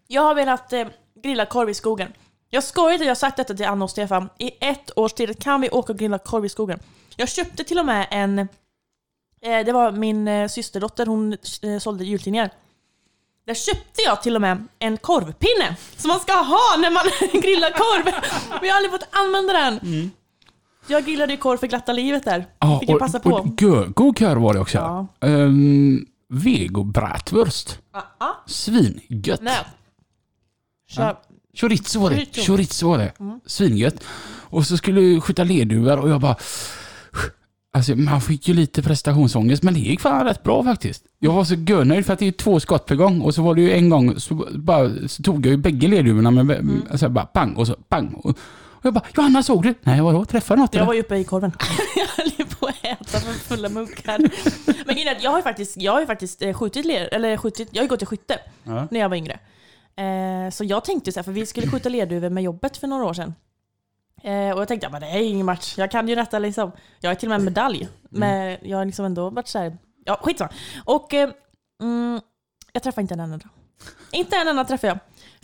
Jag 0.09 0.23
har 0.23 0.35
velat 0.35 0.73
eh, 0.73 0.87
grilla 1.23 1.47
korv 1.47 1.71
i 1.71 1.75
skogen. 1.75 2.09
Jag 2.55 2.65
skojar 2.65 2.93
inte, 2.93 3.05
jag 3.05 3.11
har 3.11 3.15
sagt 3.15 3.37
detta 3.37 3.55
till 3.55 3.67
Anna 3.67 3.85
och 3.85 3.91
Stefan. 3.91 4.29
I 4.39 4.51
ett 4.61 4.91
års 4.99 5.13
tid 5.13 5.43
kan 5.43 5.61
vi 5.61 5.71
åka 5.71 5.93
och 5.93 5.99
grilla 5.99 6.19
korv 6.19 6.45
i 6.45 6.49
skogen. 6.49 6.79
Jag 7.17 7.29
köpte 7.29 7.65
till 7.65 7.79
och 7.79 7.87
med 7.87 8.07
en... 8.11 8.39
Eh, 8.39 9.65
det 9.67 9.73
var 9.73 9.93
min 9.93 10.29
eh, 10.29 10.49
systerdotter, 10.49 11.07
hon 11.07 11.33
eh, 11.63 11.79
sålde 11.81 12.05
jultidningar. 12.05 12.51
Där 13.47 13.55
köpte 13.55 14.03
jag 14.07 14.23
till 14.23 14.35
och 14.35 14.41
med 14.41 14.65
en 14.79 14.97
korvpinne 14.97 15.77
som 15.97 16.09
man 16.09 16.21
ska 16.21 16.33
ha 16.33 16.77
när 16.79 16.91
man 16.91 17.03
grillar 17.43 17.71
korv. 17.71 18.05
Men 18.51 18.69
jag 18.69 18.75
har 18.75 18.77
aldrig 18.77 18.91
fått 18.93 19.09
använda 19.11 19.53
den. 19.53 20.11
Jag 20.87 21.05
grillade 21.05 21.33
ju 21.33 21.37
korv 21.39 21.59
för 21.59 21.67
glatta 21.67 21.93
livet 21.93 22.25
där. 22.25 22.47
Ja, 22.59 22.81
Fick 22.81 22.91
jag 22.91 22.99
passa 22.99 23.21
på. 23.21 23.31
och 23.31 23.47
gö- 23.47 23.93
god 23.95 24.19
kör 24.19 24.37
var 24.37 24.55
det 24.55 24.61
också. 24.61 24.79
Ja. 24.79 25.07
Um, 25.21 26.07
Vego 26.29 26.85
bratwurst. 26.85 27.79
Ah, 27.93 28.03
ah, 28.19 28.35
Svingött. 28.47 29.41
nej. 29.43 29.59
Kör. 30.89 31.17
Chorizo 31.55 32.01
var 32.01 32.11
det. 32.11 32.43
Chorizo. 32.47 32.89
Var 32.89 32.99
det. 32.99 33.13
Svingött. 33.47 34.05
Och 34.27 34.67
så 34.67 34.77
skulle 34.77 35.01
vi 35.01 35.21
skjuta 35.21 35.45
lerduvor 35.45 35.99
och 35.99 36.11
jag 36.11 36.21
bara... 36.21 36.37
Alltså 37.77 37.95
man 37.97 38.21
fick 38.21 38.49
ju 38.49 38.55
lite 38.55 38.83
prestationsångest 38.83 39.63
men 39.63 39.75
det 39.75 39.81
gick 39.81 40.01
fan 40.01 40.25
rätt 40.27 40.43
bra 40.43 40.65
faktiskt. 40.65 41.05
Jag 41.19 41.33
var 41.33 41.45
så 41.45 41.55
görnöjd 41.55 42.07
för 42.07 42.13
att 42.13 42.19
det 42.19 42.27
är 42.29 42.33
två 42.33 42.61
skott 42.61 42.87
per 42.87 42.95
gång 42.95 43.21
och 43.21 43.35
så 43.35 43.43
var 43.43 43.55
det 43.55 43.61
ju 43.61 43.73
en 43.73 43.89
gång 43.91 44.21
så, 44.21 44.35
bara, 44.55 44.91
så 45.09 45.23
tog 45.23 45.47
jag 45.47 45.51
ju 45.51 45.57
bägge 45.57 45.89
lerduvorna 45.89 46.31
med 46.31 46.51
Mm. 46.51 46.83
alltså 46.91 47.09
bara 47.09 47.27
pang 47.27 47.55
och 47.55 47.67
så 47.67 47.75
pang. 47.89 48.15
Och, 48.15 48.39
jag 48.83 48.95
bara 48.95 49.05
Johanna 49.17 49.43
såg 49.43 49.63
du? 49.63 49.75
Nej 49.83 50.01
vadå? 50.01 50.25
Träffade 50.25 50.61
något 50.61 50.75
Jag 50.75 50.79
eller? 50.81 50.87
var 50.87 50.95
ju 50.95 51.01
uppe 51.01 51.17
i 51.17 51.25
korven. 51.25 51.53
jag 51.97 52.07
höll 52.07 52.33
ju 52.39 52.45
på 52.45 52.67
att 52.67 52.75
äta 52.85 53.27
med 53.27 53.35
fulla 53.37 53.69
munkar. 53.69 54.19
Men 54.87 54.95
grejen 54.95 55.17
jag 55.21 55.31
har 55.31 55.39
ju 55.39 55.43
faktiskt, 55.43 55.77
jag 55.77 55.93
har 55.93 56.07
faktiskt 56.07 56.43
eh, 56.43 56.53
skjutit 56.55 56.87
ler, 56.87 57.15
eller 57.15 57.37
skjutit, 57.37 57.69
jag 57.73 57.81
har 57.81 57.85
ju 57.85 57.89
gått 57.89 58.03
i 58.03 58.07
skytte 58.07 58.39
Ja. 58.65 58.89
när 58.91 59.01
jag 59.01 59.09
var 59.09 59.17
yngre. 59.17 59.39
Eh, 59.97 60.51
så 60.51 60.65
jag 60.65 60.85
tänkte 60.85 61.13
så 61.13 61.19
här, 61.19 61.25
för 61.25 61.33
vi 61.33 61.47
skulle 61.47 61.67
skjuta 61.67 61.89
lerduvor 61.89 62.31
med 62.31 62.43
jobbet 62.43 62.77
för 62.77 62.87
några 62.87 63.05
år 63.05 63.15
sedan. 63.15 63.35
Eh, 64.23 64.51
och 64.51 64.61
jag 64.61 64.69
tänkte, 64.69 64.87
ja, 64.87 64.91
men 64.91 65.01
det 65.01 65.07
är 65.07 65.21
ingen 65.21 65.47
match, 65.47 65.75
jag 65.79 65.91
kan 65.91 66.09
ju 66.09 66.15
detta 66.15 66.39
liksom. 66.39 66.73
Jag 67.01 67.11
har 67.11 67.15
till 67.15 67.29
och 67.29 67.31
med 67.39 67.45
medalj. 67.45 67.89
Men 68.11 68.57
jag 68.63 68.79
har 68.79 68.85
liksom 68.85 69.05
ändå 69.05 69.31
varit 69.31 69.49
så 69.49 69.59
här, 69.59 69.79
ja 70.05 70.21
skitsamma. 70.23 70.51
Och 70.85 71.15
eh, 71.15 71.31
mm, 71.83 72.21
jag 72.73 72.83
träffade 72.83 73.03
inte 73.03 73.15
en 73.15 73.21
enda. 73.21 73.49
Inte 74.13 74.37
en 74.37 74.49
enda 74.49 74.65
träffade 74.65 74.89
jag. 74.89 74.99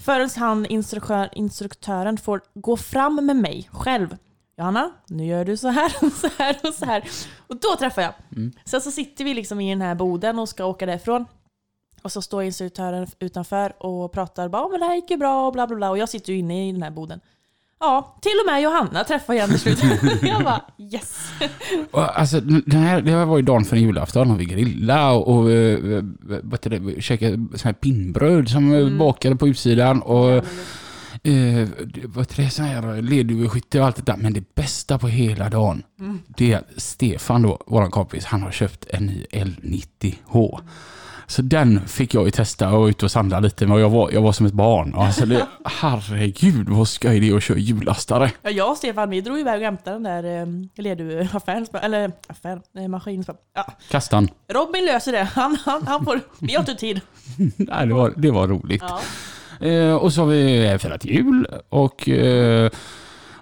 Förrän 0.04 0.30
han, 0.36 0.66
instruktör, 0.66 1.28
instruktören, 1.32 2.18
får 2.18 2.40
gå 2.54 2.76
fram 2.76 3.26
med 3.26 3.36
mig 3.36 3.68
själv. 3.72 4.16
Johanna, 4.58 4.90
nu 5.06 5.26
gör 5.26 5.44
du 5.44 5.56
så 5.56 5.68
här 5.68 5.92
och 6.00 6.12
så 6.12 6.28
här 6.38 6.56
och 6.62 6.74
så 6.74 6.84
här. 6.84 7.08
Och 7.46 7.56
då 7.56 7.76
träffar 7.78 8.02
jag. 8.02 8.14
Mm. 8.36 8.52
Sen 8.64 8.80
så 8.80 8.90
sitter 8.90 9.24
vi 9.24 9.34
liksom 9.34 9.60
i 9.60 9.70
den 9.70 9.82
här 9.82 9.94
boden 9.94 10.38
och 10.38 10.48
ska 10.48 10.64
åka 10.64 10.86
därifrån. 10.86 11.26
Och 12.02 12.12
så 12.12 12.22
står 12.22 12.42
instruktören 12.42 13.06
utanför 13.18 13.86
och 13.86 14.12
pratar 14.12 14.48
bara 14.48 14.68
men 14.68 14.80
det 14.80 14.86
här 14.86 14.94
gick 14.94 15.10
ju 15.10 15.16
bra 15.16 15.46
och 15.46 15.52
bla 15.52 15.66
bla 15.66 15.76
bla. 15.76 15.90
Och 15.90 15.98
jag 15.98 16.08
sitter 16.08 16.32
ju 16.32 16.38
inne 16.38 16.68
i 16.68 16.72
den 16.72 16.82
här 16.82 16.90
boden. 16.90 17.20
Ja, 17.80 18.16
till 18.22 18.32
och 18.44 18.52
med 18.52 18.62
Johanna 18.62 19.04
träffar 19.04 19.34
jag 19.34 19.48
till 19.48 19.58
slut. 19.58 19.78
jag 20.22 20.44
bara 20.44 20.60
yes. 20.78 21.30
Och, 21.90 22.18
Alltså, 22.20 22.40
den 22.40 22.82
här, 22.82 23.00
det 23.00 23.10
här 23.10 23.24
var 23.24 23.36
ju 23.36 23.42
dagen 23.42 23.64
för 23.64 23.76
julafton 23.76 24.30
och 24.30 24.40
vi 24.40 24.44
grillade 24.44 25.16
och, 25.16 25.28
och 25.28 25.50
eh, 25.50 26.04
vad 26.22 26.52
heter 26.52 26.70
det, 26.70 27.02
käkade 27.02 27.32
sån 27.36 27.64
här 27.64 27.72
pinnbröd 27.72 28.48
som 28.48 28.72
mm. 28.72 28.98
bakade 28.98 29.36
på 29.36 29.48
utsidan 29.48 30.02
och 30.02 30.30
eh, 30.30 30.42
det- 31.22 32.06
vad 32.06 32.28
det, 32.36 32.42
här 32.42 33.02
lerduveskytte 33.02 33.80
och 33.80 33.86
allt 33.86 33.96
det 33.96 34.12
där. 34.12 34.16
Men 34.16 34.32
det 34.32 34.54
bästa 34.54 34.98
på 34.98 35.08
hela 35.08 35.48
dagen, 35.48 35.82
det 36.26 36.52
är 36.52 36.58
att 36.58 36.68
Stefan 36.76 37.42
då, 37.42 37.58
våran 37.66 37.90
kompis, 37.90 38.24
han 38.24 38.42
har 38.42 38.50
köpt 38.50 38.86
en 38.90 39.06
ny 39.06 39.24
L90H. 39.32 40.60
Så 41.30 41.42
den 41.42 41.88
fick 41.88 42.14
jag 42.14 42.24
ju 42.24 42.30
testa 42.30 42.72
och 42.72 42.86
ut 42.86 43.02
och 43.02 43.10
sandla 43.10 43.40
lite 43.40 43.66
med 43.66 43.80
jag 43.80 43.90
var, 43.90 44.10
jag 44.10 44.22
var 44.22 44.32
som 44.32 44.46
ett 44.46 44.52
barn. 44.52 44.94
Alltså 44.94 45.26
det, 45.26 45.46
herregud 45.64 46.68
vad 46.68 46.88
skoj 46.88 47.20
det 47.20 47.28
är 47.28 47.36
att 47.36 47.42
köra 47.42 47.58
hjullastare. 47.58 48.30
Ja, 48.42 48.50
jag 48.50 48.70
och 48.70 48.76
Stefan 48.76 49.10
vi 49.10 49.20
drog 49.20 49.40
iväg 49.40 49.58
och 49.58 49.64
hämtade 49.64 49.96
den 49.96 50.02
där 50.02 50.40
eh, 50.40 50.46
leduaffären. 50.84 51.66
Eller 51.82 52.12
affär, 52.26 52.60
eh, 52.78 52.88
maskin. 52.88 53.24
Ja. 53.54 53.66
Kastan. 53.90 54.28
Robin 54.48 54.84
löser 54.84 55.12
det. 55.12 55.22
Han, 55.22 55.56
han, 55.64 55.86
han 55.86 56.04
får, 56.04 56.20
vi 56.38 56.52
har 56.52 56.60
inte 56.60 56.74
tid. 56.74 57.00
Nej, 57.56 57.86
det, 57.86 57.94
var, 57.94 58.12
det 58.16 58.30
var 58.30 58.48
roligt. 58.48 58.84
Ja. 58.88 59.66
Eh, 59.66 59.94
och 59.94 60.12
så 60.12 60.20
har 60.20 60.28
vi 60.28 60.78
firat 60.78 61.04
jul 61.04 61.46
och, 61.68 62.08
eh, 62.08 62.70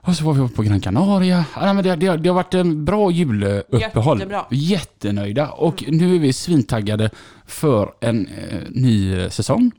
och 0.01 0.15
så 0.15 0.25
var 0.25 0.33
vi 0.35 0.49
på 0.49 0.63
Gran 0.63 0.81
Canaria. 0.81 1.45
Ja, 1.55 1.73
men 1.73 1.85
det, 1.85 1.97
det, 1.97 2.17
det 2.17 2.29
har 2.29 2.35
varit 2.35 2.55
en 2.55 2.85
bra 2.85 3.11
juluppehåll. 3.11 4.19
Jättebra. 4.19 4.47
Jättenöjda. 4.51 5.51
Och 5.51 5.85
nu 5.89 6.15
är 6.15 6.19
vi 6.19 6.33
svintaggade 6.33 7.11
för 7.47 7.93
en 8.01 8.27
eh, 8.27 8.61
ny 8.69 9.15
eh, 9.15 9.29
säsong. 9.29 9.73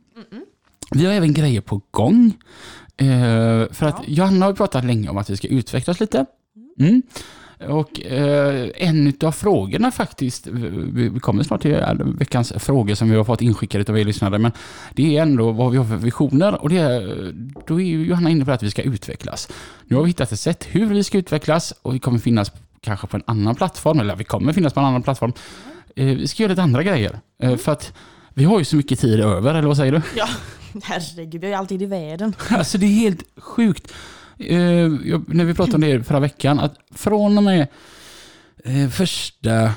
Vi 0.91 1.05
har 1.05 1.13
även 1.13 1.33
grejer 1.33 1.61
på 1.61 1.81
gång. 1.91 2.33
Eh, 2.97 3.71
för 3.71 3.85
att 3.85 4.01
Johanna 4.07 4.45
har 4.45 4.53
pratat 4.53 4.85
länge 4.85 5.09
om 5.09 5.17
att 5.17 5.29
vi 5.29 5.37
ska 5.37 5.47
utvecklas 5.47 5.99
lite. 5.99 6.25
Mm. 6.79 7.01
Och 7.67 8.01
eh, 8.01 8.69
en 8.75 9.13
av 9.21 9.31
frågorna 9.31 9.91
faktiskt, 9.91 10.47
vi 10.93 11.19
kommer 11.19 11.43
snart 11.43 11.61
till 11.61 11.73
eh, 11.73 11.93
veckans 11.93 12.53
frågor 12.57 12.95
som 12.95 13.09
vi 13.09 13.17
har 13.17 13.23
fått 13.23 13.41
inskickade 13.41 13.91
av 13.91 13.99
er 13.99 14.05
lyssnare, 14.05 14.37
men 14.37 14.51
det 14.93 15.17
är 15.17 15.21
ändå 15.21 15.51
vad 15.51 15.71
vi 15.71 15.77
har 15.77 15.85
för 15.85 15.95
visioner 15.95 16.61
och 16.61 16.69
det 16.69 16.77
är, 16.77 17.33
då 17.67 17.81
är 17.81 17.85
ju 17.85 18.05
Johanna 18.05 18.29
inne 18.29 18.45
på 18.45 18.51
att 18.51 18.63
vi 18.63 18.71
ska 18.71 18.81
utvecklas. 18.81 19.49
Nu 19.85 19.95
har 19.95 20.03
vi 20.03 20.09
hittat 20.09 20.31
ett 20.31 20.39
sätt 20.39 20.67
hur 20.69 20.85
vi 20.85 21.03
ska 21.03 21.17
utvecklas 21.17 21.73
och 21.81 21.95
vi 21.95 21.99
kommer 21.99 22.19
finnas 22.19 22.51
kanske 22.81 23.07
på 23.07 23.17
en 23.17 23.23
annan 23.25 23.55
plattform, 23.55 23.99
eller 23.99 24.15
vi 24.15 24.23
kommer 24.23 24.53
finnas 24.53 24.73
på 24.73 24.79
en 24.79 24.85
annan 24.85 25.03
plattform. 25.03 25.33
Eh, 25.95 26.05
vi 26.05 26.27
ska 26.27 26.43
göra 26.43 26.51
lite 26.51 26.63
andra 26.63 26.83
grejer, 26.83 27.19
eh, 27.43 27.55
för 27.55 27.71
att 27.71 27.93
vi 28.33 28.43
har 28.43 28.59
ju 28.59 28.65
så 28.65 28.75
mycket 28.75 28.99
tid 28.99 29.19
över, 29.19 29.55
eller 29.55 29.67
vad 29.67 29.77
säger 29.77 29.91
du? 29.91 30.01
Ja, 30.17 30.27
herregud, 30.83 31.41
vi 31.41 31.47
har 31.47 31.51
ju 31.51 31.59
alltid 31.59 31.81
i 31.81 31.85
världen. 31.85 32.35
Alltså 32.49 32.77
det 32.77 32.85
är 32.85 32.99
helt 32.99 33.23
sjukt. 33.37 33.93
Eh, 34.39 34.57
jag, 35.05 35.35
när 35.35 35.45
vi 35.45 35.53
pratade 35.53 35.75
om 35.75 35.81
det 35.81 36.03
förra 36.03 36.19
veckan, 36.19 36.59
att 36.59 36.75
från 36.91 37.37
och 37.37 37.43
med 37.43 37.67
eh, 38.63 38.89
första 38.89 39.71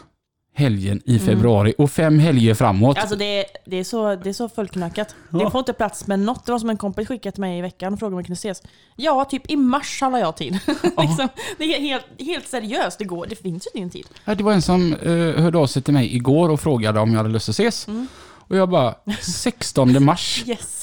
helgen 0.55 1.01
i 1.05 1.19
februari 1.19 1.75
och 1.79 1.91
fem 1.91 2.19
helger 2.19 2.55
framåt. 2.55 2.99
Alltså 2.99 3.17
det 3.17 3.41
är, 3.41 3.45
det 3.67 3.77
är, 3.77 3.85
så, 3.85 4.17
det 4.17 4.29
är 4.29 4.33
så 4.33 4.49
fullknökat. 4.49 5.15
Ja. 5.31 5.39
Det 5.39 5.51
får 5.51 5.59
inte 5.59 5.73
plats 5.73 6.07
med 6.07 6.19
något. 6.19 6.47
Det 6.47 6.53
var 6.53 6.59
som 6.59 6.71
en 6.71 6.77
kompis 6.77 7.09
skickade 7.09 7.33
till 7.33 7.41
mig 7.41 7.59
i 7.59 7.63
veckan 7.63 7.93
och 7.93 7.99
frågade 7.99 8.15
om 8.15 8.19
vi 8.19 8.25
kunde 8.25 8.39
ses. 8.39 8.63
Ja, 8.97 9.25
typ 9.25 9.51
i 9.51 9.57
mars 9.57 10.01
har 10.01 10.19
jag 10.19 10.37
tid. 10.37 10.53
liksom, 10.83 11.29
det 11.59 11.65
är 11.65 11.81
helt, 11.81 12.05
helt 12.19 12.49
seriöst, 12.49 12.99
det 12.99 13.05
går. 13.05 13.27
Det 13.27 13.37
finns 13.37 13.67
ju 13.67 13.71
ingen 13.79 13.91
tid. 13.91 14.07
Ja, 14.25 14.35
det 14.35 14.45
var 14.45 14.53
en 14.53 14.63
som 14.63 14.95
eh, 14.95 15.43
hörde 15.43 15.59
av 15.59 15.67
sig 15.67 15.83
till 15.83 15.95
mig 15.95 16.17
igår 16.17 16.49
och 16.49 16.61
frågade 16.61 17.01
om 17.01 17.11
jag 17.11 17.17
hade 17.17 17.29
lust 17.29 17.49
att 17.49 17.53
ses. 17.53 17.89
Mm. 17.89 18.07
Och 18.53 18.57
jag 18.57 18.69
bara, 18.69 18.95
16 19.21 20.05
mars. 20.05 20.45
Yes. 20.47 20.82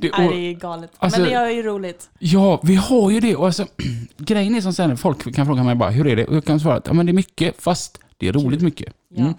Det, 0.00 0.10
Nej, 0.18 0.26
och, 0.28 0.32
det 0.34 0.38
är 0.38 0.52
galet. 0.54 0.90
alltså- 0.98 1.20
Men 1.20 1.28
det 1.30 1.34
är 1.36 1.50
ju 1.50 1.62
roligt. 1.62 2.10
ja, 2.18 2.60
vi 2.64 2.74
har 2.74 3.10
ju 3.10 3.20
det. 3.20 3.36
Och 3.36 3.46
alltså, 3.46 3.66
grejen 4.18 4.54
är 4.54 4.60
som 4.60 4.72
sen, 4.72 4.96
folk 4.96 5.34
kan 5.34 5.46
fråga 5.46 5.62
mig 5.62 5.74
bara, 5.74 5.90
hur 5.90 6.06
är 6.06 6.16
det? 6.16 6.24
Och 6.24 6.36
jag 6.36 6.44
kan 6.44 6.60
svara 6.60 6.76
att 6.76 6.86
ja, 6.86 6.92
men 6.92 7.06
det 7.06 7.12
är 7.12 7.14
mycket, 7.14 7.62
fast 7.62 7.98
det 8.16 8.28
är 8.28 8.32
roligt 8.32 8.62
mycket. 8.62 8.92
Ja. 9.14 9.20
Mm. 9.22 9.34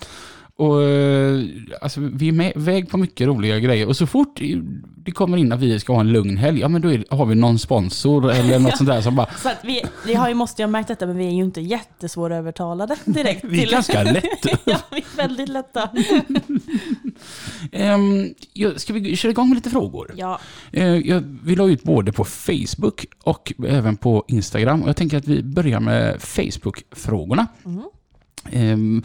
Och 0.55 0.83
eh, 0.83 1.41
alltså, 1.81 1.99
vi 2.13 2.27
är 2.27 2.31
med, 2.31 2.53
väg 2.55 2.89
på 2.89 2.97
mycket 2.97 3.27
roliga 3.27 3.59
grejer. 3.59 3.87
Och 3.87 3.97
så 3.97 4.07
fort 4.07 4.41
det 5.07 5.11
kommer 5.11 5.37
in 5.37 5.51
att 5.51 5.59
vi 5.59 5.79
ska 5.79 5.93
ha 5.93 5.99
en 5.99 6.11
lugn 6.11 6.37
helg, 6.37 6.59
ja 6.59 6.67
men 6.67 6.81
då 6.81 6.91
är, 6.91 7.05
har 7.09 7.25
vi 7.25 7.35
någon 7.35 7.59
sponsor 7.59 8.31
eller 8.31 8.59
något 8.59 8.77
sånt 8.77 8.89
där 8.89 9.01
som 9.01 9.15
bara, 9.15 9.27
Så 9.37 9.49
att 9.49 9.57
vi, 9.63 9.83
vi 10.05 10.13
har 10.13 10.27
ju, 10.29 10.33
måste 10.33 10.61
ju 10.61 10.65
ha 10.65 10.71
märkt 10.71 10.87
detta, 10.87 11.05
men 11.05 11.17
vi 11.17 11.25
är 11.27 11.31
ju 11.31 11.43
inte 11.43 11.61
jättesvårövertalade 11.61 12.95
direkt. 13.05 13.43
vi 13.43 13.57
är 13.57 13.61
till- 13.61 13.71
ganska 13.71 14.03
lätt. 14.03 14.45
ja, 14.65 14.77
vi 14.91 14.97
är 14.97 15.17
väldigt 15.17 15.49
lätta. 15.49 15.89
Um, 17.71 18.33
ska 18.77 18.93
vi 18.93 19.15
köra 19.15 19.29
igång 19.31 19.49
med 19.49 19.55
lite 19.55 19.69
frågor? 19.69 20.13
Ja, 20.17 20.39
Eh, 20.71 20.87
jag, 20.95 21.23
vi 21.43 21.55
la 21.55 21.67
ut 21.69 21.83
både 21.83 22.11
på 22.11 22.23
Facebook 22.25 23.05
och 23.23 23.53
även 23.67 23.97
på 23.97 24.25
Instagram. 24.27 24.81
Och 24.83 24.89
jag 24.89 24.95
tänker 24.97 25.17
att 25.17 25.27
vi 25.27 25.43
börjar 25.43 25.79
med 25.79 26.21
Facebook-frågorna. 26.21 27.47
Mhm. 27.63 27.83
Ehm, 28.51 29.03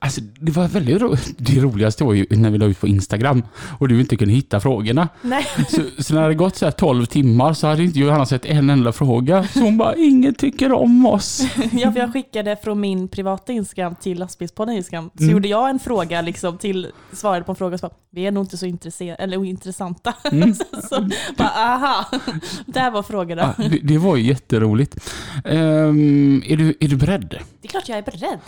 alltså, 0.00 0.20
det 0.40 0.52
var 0.52 0.68
väldigt 0.68 1.00
ro 1.00 1.14
Det 1.36 1.60
roligaste 1.60 2.04
var 2.04 2.12
ju 2.14 2.26
när 2.30 2.50
vi 2.50 2.58
la 2.58 2.66
ut 2.66 2.80
på 2.80 2.86
Instagram 2.88 3.42
och 3.78 3.88
du 3.88 4.00
inte 4.00 4.16
kunde 4.16 4.34
hitta 4.34 4.60
frågorna. 4.60 5.08
nej. 5.22 5.46
Så, 5.68 6.02
så 6.02 6.14
när 6.14 6.28
det 6.28 6.34
gått 6.34 6.56
så 6.56 6.64
här 6.66 6.72
12 6.72 7.06
timmar 7.06 7.52
så 7.54 7.66
hade 7.66 7.84
inte 7.84 7.98
Johanna 7.98 8.26
sett 8.26 8.44
en 8.44 8.70
enda 8.70 8.92
fråga. 8.92 9.44
Så 9.48 9.60
hon 9.60 9.78
bara, 9.78 9.96
ingen 9.96 10.34
tycker 10.34 10.72
om 10.72 11.06
oss. 11.06 11.42
Ja, 11.72 11.92
för 11.92 12.00
jag 12.00 12.12
skickade 12.12 12.56
från 12.64 12.80
min 12.80 13.08
privata 13.08 13.52
Instagram 13.52 13.94
till 13.94 14.18
lastbilspodden 14.18 14.74
Instagram. 14.76 15.10
Så 15.16 15.22
Mm. 15.22 15.32
gjorde 15.32 15.48
jag 15.48 15.70
en 15.70 15.78
fråga, 15.78 16.20
liksom, 16.20 16.58
till, 16.58 16.86
svarade 17.12 17.44
på 17.44 17.52
en 17.52 17.56
fråga 17.56 17.74
och 17.74 17.80
så 17.80 17.86
bara, 17.88 17.94
vi 18.10 18.26
är 18.26 18.30
nog 18.32 18.44
inte 18.44 18.56
så 18.56 18.66
intresserade, 18.66 19.22
eller 19.22 19.36
ointressanta. 19.36 20.14
Mm. 20.32 20.54
så, 20.54 20.64
så 20.88 21.08
bara, 21.36 21.48
aha, 21.48 22.06
där 22.66 22.90
var 22.90 23.02
frågorna. 23.02 23.54
Ja, 23.58 23.64
det, 23.68 23.78
det 23.82 23.98
var 23.98 24.16
ju 24.16 24.22
jätteroligt. 24.26 24.96
Ehm, 25.44 26.42
är, 26.46 26.56
du, 26.56 26.74
är 26.80 26.88
du 26.88 26.96
beredd? 26.96 27.28
Det 27.60 27.68
är 27.68 27.68
klart 27.68 27.88
jag 27.88 27.98
är 27.98 28.02
beredd. 28.02 28.38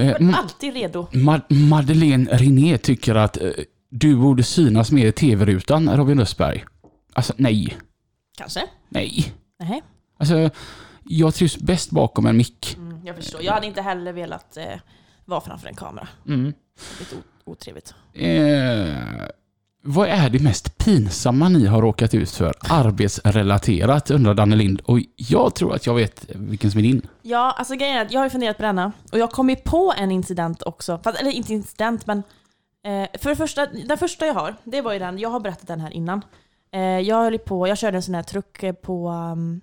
Eh, 0.00 0.06
Jag 0.06 0.20
M- 0.20 0.28
är 0.30 0.34
alltid 0.38 0.74
redo. 0.74 1.06
Ma- 1.12 1.54
Madeleine 1.68 2.30
René 2.32 2.78
tycker 2.78 3.14
att 3.14 3.36
eh, 3.36 3.50
du 3.88 4.16
borde 4.16 4.42
synas 4.42 4.92
mer 4.92 5.06
i 5.06 5.12
tv-rutan, 5.12 5.96
Robin 5.96 6.20
Östberg. 6.20 6.64
Alltså 7.12 7.32
nej. 7.36 7.76
Kanske? 8.38 8.60
Nej. 8.88 9.32
Nej. 9.58 9.82
Alltså, 10.18 10.50
jag 11.04 11.34
trivs 11.34 11.58
bäst 11.58 11.90
bakom 11.90 12.26
en 12.26 12.36
mick. 12.36 12.76
Mm, 12.78 13.06
jag 13.06 13.16
förstår. 13.16 13.42
Jag 13.42 13.52
hade 13.52 13.66
inte 13.66 13.82
heller 13.82 14.12
velat 14.12 14.56
eh, 14.56 14.64
vara 15.24 15.40
framför 15.40 15.68
en 15.68 15.74
kamera. 15.74 16.08
Mm. 16.26 16.52
Lite 16.98 17.16
o- 17.16 17.50
otrevligt. 17.50 17.94
Eh, 18.14 19.26
vad 19.82 20.08
är 20.08 20.30
det 20.30 20.42
mest 20.42 20.78
pinsamma 20.78 21.48
ni 21.48 21.66
har 21.66 21.82
råkat 21.82 22.14
ut 22.14 22.30
för 22.30 22.54
arbetsrelaterat, 22.60 24.10
undrar 24.10 24.34
Danne 24.34 24.56
Lind. 24.56 24.80
Och 24.80 24.98
jag 25.16 25.54
tror 25.54 25.74
att 25.74 25.86
jag 25.86 25.94
vet 25.94 26.24
vilken 26.28 26.70
som 26.70 26.78
är 26.78 26.82
din. 26.82 27.08
Ja, 27.22 27.54
alltså 27.58 27.74
grejen 27.74 27.96
är 27.96 28.02
att 28.02 28.12
jag 28.12 28.20
har 28.20 28.28
funderat 28.28 28.56
på 28.56 28.62
denna 28.62 28.92
och 29.12 29.18
jag 29.18 29.30
kom 29.30 29.50
ju 29.50 29.56
på 29.56 29.94
en 29.96 30.10
incident 30.10 30.62
också. 30.62 31.00
Fast, 31.04 31.20
eller 31.20 31.30
inte 31.30 31.52
incident, 31.52 32.06
men 32.06 32.18
eh, 32.84 33.08
för 33.20 33.30
det 33.30 33.36
första, 33.36 33.66
den 33.66 33.98
första 33.98 34.26
jag 34.26 34.34
har, 34.34 34.56
det 34.64 34.80
var 34.80 34.92
ju 34.92 34.98
den, 34.98 35.18
jag 35.18 35.28
har 35.28 35.40
berättat 35.40 35.66
den 35.66 35.80
här 35.80 35.90
innan. 35.90 36.24
Eh, 36.72 36.80
jag 36.80 37.16
höll 37.16 37.38
på, 37.38 37.68
jag 37.68 37.78
körde 37.78 37.96
en 37.96 38.02
sån 38.02 38.14
här 38.14 38.22
truck 38.22 38.82
på, 38.82 39.08
um, 39.08 39.60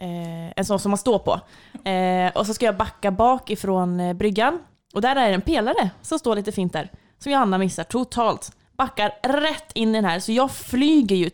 eh, 0.00 0.52
en 0.56 0.64
sån 0.64 0.78
som 0.78 0.90
man 0.90 0.98
står 0.98 1.18
på. 1.18 1.40
Eh, 1.88 2.36
och 2.36 2.46
så 2.46 2.54
ska 2.54 2.66
jag 2.66 2.76
backa 2.76 3.10
bak 3.10 3.50
ifrån 3.50 4.00
eh, 4.00 4.12
bryggan. 4.12 4.58
Och 4.94 5.00
där 5.00 5.16
är 5.16 5.28
det 5.28 5.34
en 5.34 5.40
pelare 5.40 5.90
som 6.02 6.18
står 6.18 6.36
lite 6.36 6.52
fint 6.52 6.72
där. 6.72 6.90
Som 7.18 7.32
Johanna 7.32 7.58
missar 7.58 7.84
totalt. 7.84 8.52
Backar 8.76 9.40
rätt 9.40 9.72
in 9.74 9.88
i 9.88 9.92
den 9.92 10.04
här, 10.04 10.20
så 10.20 10.32
jag 10.32 10.50
flyger 10.50 11.16
ju 11.16 11.30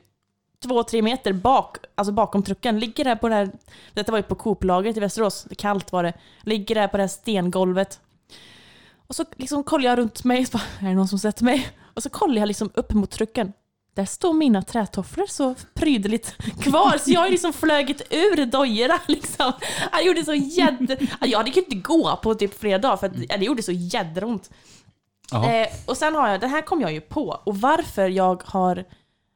två, 0.63 0.83
tre 0.83 1.03
meter 1.03 1.33
bak, 1.33 1.77
alltså 1.95 2.13
bakom 2.13 2.43
trucken. 2.43 2.81
Ligger 2.81 3.05
där 3.05 3.17
på 3.17 3.29
det 3.29 3.35
här, 3.35 3.51
detta 3.95 4.13
var 4.13 4.19
ju 4.19 4.23
på 4.23 4.35
Coop-lagret 4.35 4.97
i 4.97 5.01
Västerås, 5.01 5.45
det 5.49 5.55
kallt 5.55 5.93
var 5.93 6.03
det. 6.03 6.13
Ligger 6.43 6.75
där 6.75 6.89
på 6.89 6.97
det 6.97 7.03
här 7.03 7.09
stengolvet. 7.09 8.01
Och 9.07 9.17
så 9.17 9.25
liksom 9.37 9.65
kollar 9.65 9.91
jag 9.91 9.99
runt 9.99 10.25
mig, 10.25 10.47
så 10.47 10.53
bara, 10.53 10.63
är 10.81 10.89
det 10.89 10.95
någon 10.95 11.09
som 11.09 11.19
sett 11.19 11.41
mig? 11.41 11.69
Och 11.95 12.03
så 12.03 12.11
kollar 12.11 12.39
jag 12.39 12.47
liksom 12.47 12.71
upp 12.75 12.93
mot 12.93 13.11
trucken. 13.11 13.53
Där 13.95 14.05
står 14.05 14.33
mina 14.33 14.63
trätofflor 14.63 15.27
så 15.27 15.55
prydligt 15.75 16.37
kvar, 16.61 16.99
så 16.99 17.11
jag 17.11 17.21
har 17.21 17.29
liksom 17.29 17.53
flögit 17.53 18.03
ur 18.11 18.47
dojorna 18.47 18.99
liksom. 19.07 19.53
Jag 19.93 20.07
gjorde 20.07 20.25
så 20.25 20.35
jädra... 20.35 20.97
Jag 21.21 21.39
hade 21.39 21.51
kunnat 21.51 21.69
inte 21.69 21.89
gå 21.89 22.17
på 22.23 22.35
typ 22.35 22.61
flera 22.61 22.79
dagar 22.79 22.97
för 22.97 23.09
det 23.09 23.45
gjorde 23.45 23.63
så 23.63 23.73
jädra 23.73 24.27
ont. 24.27 24.51
Eh, 25.33 25.69
och 25.87 25.97
sen 25.97 26.15
har 26.15 26.29
jag, 26.29 26.41
den 26.41 26.51
här 26.51 26.63
kom 26.63 26.81
jag 26.81 26.93
ju 26.93 27.01
på. 27.01 27.41
Och 27.45 27.57
varför 27.57 28.09
jag 28.09 28.43
har, 28.47 28.85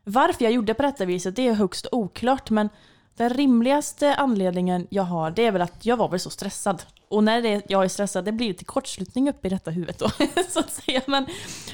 varför 0.04 0.44
jag 0.44 0.52
gjorde 0.52 0.74
på 0.74 0.82
detta 0.82 1.04
viset, 1.04 1.36
det 1.36 1.48
är 1.48 1.52
högst 1.52 1.86
oklart. 1.92 2.50
Men 2.50 2.68
den 3.16 3.30
rimligaste 3.30 4.14
anledningen 4.14 4.86
jag 4.90 5.02
har, 5.02 5.30
det 5.30 5.46
är 5.46 5.52
väl 5.52 5.62
att 5.62 5.86
jag 5.86 5.96
var 5.96 6.08
väl 6.08 6.20
så 6.20 6.30
stressad. 6.30 6.82
Och 7.08 7.24
när 7.24 7.42
det, 7.42 7.62
jag 7.68 7.84
är 7.84 7.88
stressad, 7.88 8.24
det 8.24 8.32
blir 8.32 8.48
lite 8.48 8.64
kortslutning 8.64 9.28
uppe 9.28 9.46
i 9.46 9.50
detta 9.50 9.70
huvudet 9.70 9.98
då, 9.98 10.08
så 10.48 10.60
att 10.60 10.70
säga. 10.70 11.00
Men 11.06 11.26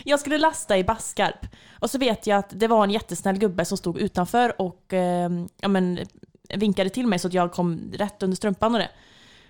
jag 0.05 0.21
skulle 0.21 0.39
lasta 0.39 0.79
i 0.79 0.85
Baskarp. 0.85 1.47
Och 1.79 1.91
så 1.91 1.99
vet 1.99 2.27
jag 2.27 2.39
att 2.39 2.51
det 2.51 2.67
var 2.67 2.85
en 2.85 2.91
jättesnäll 2.91 3.39
gubbe 3.39 3.65
som 3.65 3.79
stod 3.79 3.99
utanför 3.99 4.61
och 4.61 4.93
eh, 4.93 5.31
ja, 5.61 5.69
men, 5.69 5.99
vinkade 6.55 6.91
till 6.91 7.07
mig 7.07 7.19
så 7.19 7.29
att 7.29 7.35
jag 7.35 7.53
kom 7.53 7.93
rätt 7.95 8.23
under 8.23 8.37
strumpan 8.37 8.75
och 8.75 8.81
det. 8.81 8.91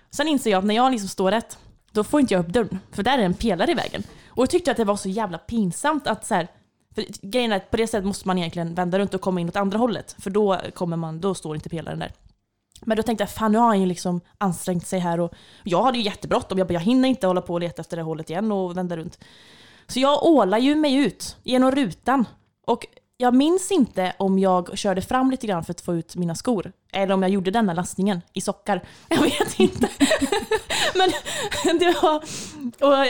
Sen 0.09 0.27
inser 0.27 0.51
jag 0.51 0.59
att 0.59 0.65
när 0.65 0.75
jag 0.75 0.91
liksom 0.91 1.09
står 1.09 1.31
rätt, 1.31 1.57
då 1.93 2.03
får 2.03 2.19
inte 2.19 2.33
jag 2.33 2.45
upp 2.45 2.53
dörren. 2.53 2.79
För 2.91 3.03
där 3.03 3.17
är 3.17 3.23
en 3.23 3.33
pelare 3.33 3.71
i 3.71 3.73
vägen. 3.73 4.03
Och 4.27 4.41
jag 4.41 4.49
tyckte 4.49 4.71
att 4.71 4.77
det 4.77 4.85
var 4.85 4.95
så 4.95 5.09
jävla 5.09 5.37
pinsamt 5.37 6.07
att 6.07 6.25
så 6.25 6.35
här, 6.35 6.47
för 6.95 7.05
grejen 7.21 7.51
är 7.51 7.55
att 7.55 7.71
på 7.71 7.77
det 7.77 7.87
sättet 7.87 8.05
måste 8.05 8.27
man 8.27 8.37
egentligen 8.37 8.75
vända 8.75 8.99
runt 8.99 9.13
och 9.13 9.21
komma 9.21 9.41
in 9.41 9.49
åt 9.49 9.55
andra 9.55 9.77
hållet. 9.77 10.15
För 10.19 10.29
då, 10.29 10.59
kommer 10.73 10.97
man, 10.97 11.21
då 11.21 11.35
står 11.35 11.55
inte 11.55 11.69
pelaren 11.69 11.99
där. 11.99 12.11
Men 12.81 12.97
då 12.97 13.03
tänkte 13.03 13.21
jag, 13.21 13.31
fan 13.31 13.51
nu 13.51 13.57
har 13.57 13.67
han 13.67 13.81
ju 13.81 13.85
liksom 13.85 14.21
ansträngt 14.37 14.87
sig 14.87 14.99
här 14.99 15.19
och 15.19 15.33
jag 15.63 15.83
hade 15.83 15.97
ju 15.97 16.03
jättebråttom. 16.03 16.57
Jag 16.57 16.67
bara, 16.67 16.73
jag 16.73 16.81
hinner 16.81 17.09
inte 17.09 17.27
hålla 17.27 17.41
på 17.41 17.53
och 17.53 17.59
leta 17.59 17.81
efter 17.81 17.97
det 17.97 18.03
hållet 18.03 18.29
igen 18.29 18.51
och 18.51 18.77
vända 18.77 18.97
runt. 18.97 19.19
Så 19.87 19.99
jag 19.99 20.23
ålar 20.23 20.57
ju 20.57 20.75
mig 20.75 20.95
ut 20.95 21.37
genom 21.43 21.71
rutan. 21.71 22.25
Och 22.65 22.85
jag 23.23 23.33
minns 23.33 23.71
inte 23.71 24.13
om 24.19 24.39
jag 24.39 24.77
körde 24.77 25.01
fram 25.01 25.31
lite 25.31 25.47
grann 25.47 25.63
för 25.63 25.71
att 25.73 25.81
få 25.81 25.95
ut 25.95 26.15
mina 26.15 26.35
skor. 26.35 26.71
Eller 26.91 27.13
om 27.13 27.21
jag 27.21 27.31
gjorde 27.31 27.51
denna 27.51 27.73
lastningen 27.73 28.21
i 28.33 28.41
sockar. 28.41 28.81
Jag 29.09 29.21
vet 29.21 29.59
inte. 29.59 29.87
Men 30.95 31.09
det 31.79 31.95
var... 32.01 32.15
Och 32.79 33.05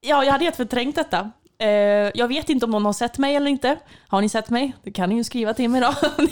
ja, 0.00 0.24
jag 0.24 0.32
hade 0.32 0.44
helt 0.44 0.56
förträngt 0.56 0.96
detta. 0.96 1.30
Eh, 1.58 1.68
Jag 2.14 2.28
vet 2.28 2.50
inte 2.50 2.64
om 2.64 2.70
någon 2.70 2.84
har 2.84 2.92
sett 2.92 3.18
mig 3.18 3.36
eller 3.36 3.50
inte. 3.50 3.76
Har 4.08 4.20
ni 4.20 4.28
sett 4.28 4.50
mig? 4.50 4.72
Det 4.82 4.90
kan 4.90 5.08
ni 5.08 5.14
ju 5.14 5.24
skriva 5.24 5.54
till 5.54 5.70
mig 5.70 5.80
då. 5.80 5.94
Om 6.18 6.28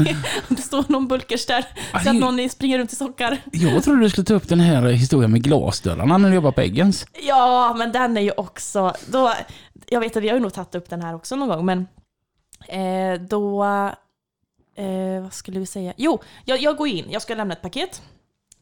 det 0.57 0.63
står 0.63 0.85
någon 0.89 1.09
bulkers 1.09 1.47
där. 1.47 1.65
Så 2.05 2.11
att 2.11 2.17
någon 2.17 2.49
springer 2.49 2.79
runt 2.79 2.93
i 2.93 2.97
sockar. 2.97 3.39
Jag 3.53 3.85
trodde 3.85 4.01
du 4.01 4.11
skulle 4.11 4.25
ta 4.25 4.35
upp 4.35 4.49
den 4.49 4.61
här 4.61 4.83
historien 4.83 5.33
med 5.33 5.43
glasdörrarna 5.43 6.19
när 6.19 6.29
du 6.29 6.35
jobbar 6.35 6.53
på 6.53 6.61
Eggens. 6.61 7.07
Ja, 7.23 7.75
men 7.79 7.93
den 7.93 8.17
är 8.17 8.21
ju 8.21 8.31
också... 8.37 8.95
Då, 9.07 9.33
jag 9.89 10.01
vet 10.01 10.17
att 10.17 10.23
vi 10.23 10.29
har 10.29 10.35
ju 10.37 10.43
nog 10.43 10.53
tagit 10.53 10.75
upp 10.75 10.91
den 10.91 11.03
här 11.03 11.15
också 11.15 11.37
någon 11.37 11.49
gång, 11.49 11.65
men 11.67 11.87
eh, 12.69 13.21
då... 13.21 13.65
Eh, 14.75 15.23
vad 15.23 15.33
skulle 15.33 15.61
vi 15.61 15.67
säga? 15.67 15.93
Jo, 15.97 16.21
jag, 16.45 16.61
jag 16.61 16.77
går 16.77 16.89
in, 16.89 17.11
jag 17.11 17.23
ska 17.23 17.35
lämna 17.35 17.55
ett 17.55 17.63
paket. 17.63 18.03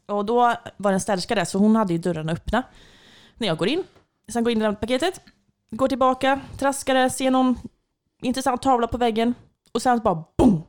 Och 0.05 0.25
då 0.25 0.55
var 0.77 0.91
det 0.91 0.95
en 0.95 0.99
städerska 0.99 1.35
där, 1.35 1.45
så 1.45 1.57
hon 1.57 1.75
hade 1.75 1.93
ju 1.93 1.99
dörrarna 1.99 2.31
öppna. 2.31 2.63
När 3.37 3.47
jag 3.47 3.57
går 3.57 3.67
in. 3.67 3.83
Sen 4.31 4.43
går 4.43 4.51
in 4.51 4.57
och 4.57 4.61
lämnar 4.61 4.79
paketet. 4.79 5.21
Går 5.71 5.87
tillbaka, 5.87 6.39
traskar 6.59 6.93
där, 6.93 7.09
ser 7.09 7.31
någon 7.31 7.59
intressant 8.21 8.61
tavla 8.61 8.87
på 8.87 8.97
väggen. 8.97 9.33
Och 9.71 9.81
sen 9.81 9.99
bara 9.99 10.23
boom! 10.37 10.63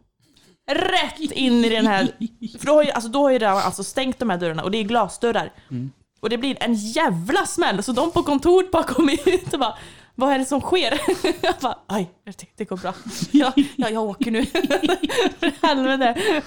Rätt 0.66 1.20
in 1.20 1.64
i 1.64 1.68
den 1.68 1.86
här... 1.86 2.12
För 2.58 2.66
då 2.66 2.72
har 2.72 2.82
ju, 2.82 2.90
alltså, 2.90 3.10
då 3.10 3.22
har 3.22 3.30
ju 3.30 3.38
det 3.38 3.50
alltså 3.50 3.84
stängt 3.84 4.18
de 4.18 4.30
här 4.30 4.38
dörrarna 4.38 4.62
och 4.62 4.70
det 4.70 4.78
är 4.78 4.82
glasdörrar. 4.84 5.52
Mm. 5.70 5.90
Och 6.20 6.30
det 6.30 6.38
blir 6.38 6.62
en 6.62 6.74
jävla 6.74 7.46
smäll, 7.46 7.82
så 7.82 7.92
de 7.92 8.12
på 8.12 8.22
kontoret 8.22 8.70
bara 8.70 8.82
kommer 8.82 9.28
ut 9.34 9.52
och 9.52 9.60
bara 9.60 9.78
vad 10.14 10.32
är 10.32 10.38
det 10.38 10.44
som 10.44 10.60
sker? 10.60 11.00
Jag 11.42 11.54
bara, 11.60 11.78
aj, 11.86 12.10
det, 12.56 12.64
går 12.64 12.76
bra. 12.76 12.94
Ja, 13.30 13.52
ja, 13.76 13.88
jag 13.90 14.02
åker 14.02 14.30
nu. 14.30 14.46
För 15.40 15.66
helvete. 15.66 16.42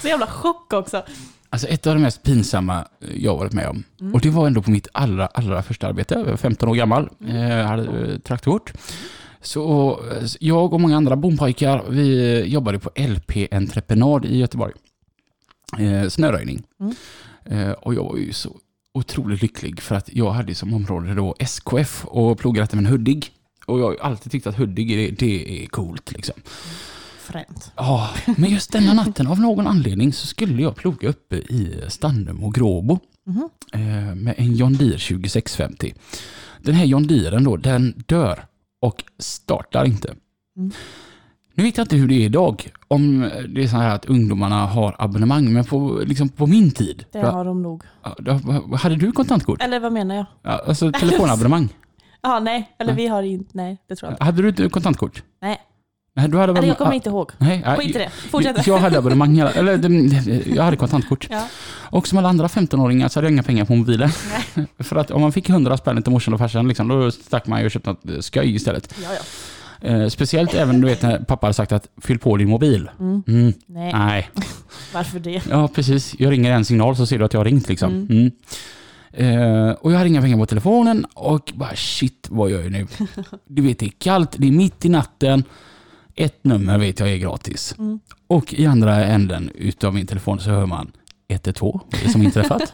Så 0.00 0.08
jävla 0.08 0.26
chock 0.26 0.72
också. 0.72 1.02
Alltså 1.50 1.68
ett 1.68 1.86
av 1.86 1.94
de 1.94 2.02
mest 2.02 2.22
pinsamma 2.22 2.86
jag 3.14 3.36
varit 3.36 3.52
med 3.52 3.68
om. 3.68 3.84
Och 4.14 4.20
det 4.20 4.30
var 4.30 4.46
ändå 4.46 4.62
på 4.62 4.70
mitt 4.70 4.88
allra, 4.92 5.26
allra 5.26 5.62
första 5.62 5.86
arbete. 5.86 6.14
Jag 6.14 6.24
var 6.24 6.36
15 6.36 6.68
år 6.68 6.74
gammal. 6.74 7.08
Jag 7.18 7.64
hade 7.64 8.12
eh, 8.12 8.18
traktorkort. 8.18 8.72
Så 9.40 9.90
eh, 10.12 10.28
jag 10.40 10.72
och 10.72 10.80
många 10.80 10.96
andra 10.96 11.16
bompojkar, 11.16 11.84
vi 11.88 12.44
jobbade 12.46 12.78
på 12.78 12.90
LP 12.96 13.54
Entreprenad 13.54 14.24
i 14.24 14.38
Göteborg. 14.38 14.72
Eh, 15.78 16.08
snöröjning. 16.08 16.62
Mm. 16.80 16.94
Eh, 17.44 17.72
och 17.72 17.94
jag 17.94 18.04
var 18.04 18.16
ju 18.16 18.32
så 18.32 18.56
otroligt 18.94 19.42
lycklig 19.42 19.80
för 19.80 19.94
att 19.94 20.08
jag 20.12 20.30
hade 20.30 20.54
som 20.54 20.74
område 20.74 21.14
då 21.14 21.34
SKF 21.38 22.04
och 22.04 22.38
plogade 22.38 22.62
efter 22.64 22.76
med 22.76 22.86
en 22.86 22.92
Hudig. 22.92 23.30
Och 23.66 23.80
jag 23.80 23.84
har 23.84 23.96
alltid 24.00 24.32
tyckt 24.32 24.46
att 24.46 24.56
Hudig, 24.58 24.88
det, 24.88 25.10
det 25.26 25.62
är 25.64 25.66
coolt 25.66 26.12
liksom. 26.12 26.34
Fränt. 27.20 27.72
Ja, 27.76 28.10
men 28.36 28.50
just 28.50 28.72
denna 28.72 28.92
natten 28.94 29.26
av 29.26 29.40
någon 29.40 29.66
anledning 29.66 30.12
så 30.12 30.26
skulle 30.26 30.62
jag 30.62 30.76
ploga 30.76 31.08
uppe 31.08 31.36
i 31.36 31.84
Stannum 31.88 32.44
och 32.44 32.54
Gråbo 32.54 32.98
Mhm. 33.26 33.48
eh, 33.72 34.14
med 34.14 34.34
en 34.38 34.54
John 34.54 34.72
Deere 34.72 34.98
2650. 34.98 35.94
Den 36.62 36.74
här 36.74 36.84
John 36.84 37.06
Deeren 37.06 37.44
då, 37.44 37.56
den 37.56 38.02
dör 38.06 38.44
och 38.82 39.04
startar 39.18 39.84
inte. 39.84 40.14
Mm. 40.56 40.72
Nu 41.54 41.64
vet 41.64 41.76
jag 41.76 41.84
inte 41.84 41.96
hur 41.96 42.08
det 42.08 42.14
är 42.14 42.20
idag, 42.24 42.68
om 42.88 43.30
det 43.48 43.62
är 43.62 43.68
så 43.68 43.76
här 43.76 43.94
att 43.94 44.04
ungdomarna 44.04 44.66
har 44.66 44.96
abonnemang, 44.98 45.52
men 45.52 45.64
på, 45.64 46.00
liksom 46.06 46.28
på 46.28 46.46
min 46.46 46.70
tid, 46.70 47.04
Det 47.12 47.18
har 47.20 47.44
de 47.44 47.62
nog. 47.62 47.82
hade 48.80 48.96
du 48.96 49.12
kontantkort? 49.12 49.62
Eller 49.62 49.80
vad 49.80 49.92
menar 49.92 50.14
jag? 50.14 50.26
Ja, 50.42 50.62
Alltså 50.66 50.92
telefonabonnemang? 50.92 51.68
Ja, 52.22 52.40
nej. 52.40 52.70
Eller 52.78 52.92
Nej. 52.92 53.02
vi 53.02 53.08
har 53.08 53.22
inte, 53.22 53.50
nej 53.52 53.78
det 53.88 53.96
tror 53.96 54.08
jag 54.10 54.14
inte. 54.14 54.24
Hade 54.24 54.42
du 54.42 54.48
inte 54.48 54.68
kontantkort? 54.68 55.22
Nej. 55.42 55.60
Nej, 56.14 56.28
du 56.28 56.38
hade 56.38 56.52
Eller 56.52 56.62
jag 56.68 56.74
abonnemang- 56.74 56.78
kommer 56.78 56.92
inte 56.94 57.08
ihåg. 57.08 57.30
Nej, 57.38 57.62
ja, 57.64 57.76
Skit 57.76 57.96
i 57.96 57.98
det. 57.98 58.10
Fortsätt. 58.10 58.66
Jag 58.66 58.78
hade 58.78 58.98
abonnemang, 58.98 59.38
eller 59.38 60.54
jag 60.56 60.62
hade 60.62 60.76
kontantkort. 60.76 61.26
Ja. 61.30 61.46
Och 61.90 62.08
som 62.08 62.18
alla 62.18 62.28
andra 62.28 62.46
15-åringar 62.46 63.08
så 63.08 63.18
hade 63.18 63.26
jag 63.26 63.32
inga 63.32 63.42
pengar 63.42 63.64
på 63.64 63.74
mobilen. 63.74 64.10
För 64.78 64.96
att 64.96 65.10
om 65.10 65.20
man 65.20 65.32
fick 65.32 65.48
100 65.48 65.76
spänn 65.76 66.02
till 66.02 66.12
morsan 66.12 66.34
och 66.34 66.40
farsan, 66.40 66.68
liksom, 66.68 66.88
då 66.88 67.10
stack 67.10 67.46
man 67.46 67.60
ju 67.60 67.64
och 67.66 67.70
köpte 67.70 67.90
något 67.90 68.24
skoj 68.24 68.54
istället. 68.54 68.94
Ja, 69.02 69.08
ja. 69.14 69.20
Eh, 69.80 70.08
speciellt 70.08 70.54
även 70.54 70.80
du 70.80 70.86
vet 70.86 71.02
när 71.02 71.18
pappa 71.18 71.46
hade 71.46 71.54
sagt 71.54 71.72
att 71.72 71.88
fyll 72.00 72.18
på 72.18 72.36
din 72.36 72.48
mobil. 72.48 72.90
Mm. 73.00 73.22
Mm, 73.26 73.52
Nej, 73.66 73.92
nej, 73.92 74.30
varför 74.94 75.18
det? 75.20 75.42
ja 75.50 75.68
precis. 75.68 76.14
Jag 76.18 76.30
ringer 76.32 76.52
en 76.52 76.64
signal 76.64 76.96
så 76.96 77.06
ser 77.06 77.18
du 77.18 77.24
att 77.24 77.32
jag 77.32 77.40
har 77.40 77.44
ringt 77.44 77.68
liksom. 77.68 77.90
Mm. 77.90 78.10
Mm. 78.10 78.30
Eh, 79.12 79.70
och 79.72 79.92
jag 79.92 79.96
hade 79.98 80.08
inga 80.10 80.20
pengar 80.22 80.36
på 80.36 80.46
telefonen 80.46 81.06
och 81.14 81.52
bara 81.54 81.76
shit, 81.76 82.26
vad 82.30 82.50
gör 82.50 82.62
jag 82.62 82.72
nu? 82.72 82.86
Du 83.48 83.62
vet, 83.62 83.78
det 83.78 83.86
är 83.86 83.92
kallt, 83.98 84.34
det 84.38 84.46
är 84.46 84.52
mitt 84.52 84.84
i 84.84 84.88
natten. 84.88 85.44
Ett 86.14 86.44
nummer 86.44 86.78
vet 86.78 87.00
jag 87.00 87.08
är 87.12 87.16
gratis. 87.16 87.74
Mm. 87.78 88.00
Och 88.26 88.54
i 88.54 88.66
andra 88.66 89.04
änden 89.04 89.50
utav 89.54 89.94
min 89.94 90.06
telefon 90.06 90.40
så 90.40 90.50
hör 90.50 90.66
man 90.66 90.92
112, 91.28 91.80
vad 91.90 92.00
är 92.00 92.04
det 92.04 92.10
som 92.12 92.22
inträffat? 92.22 92.72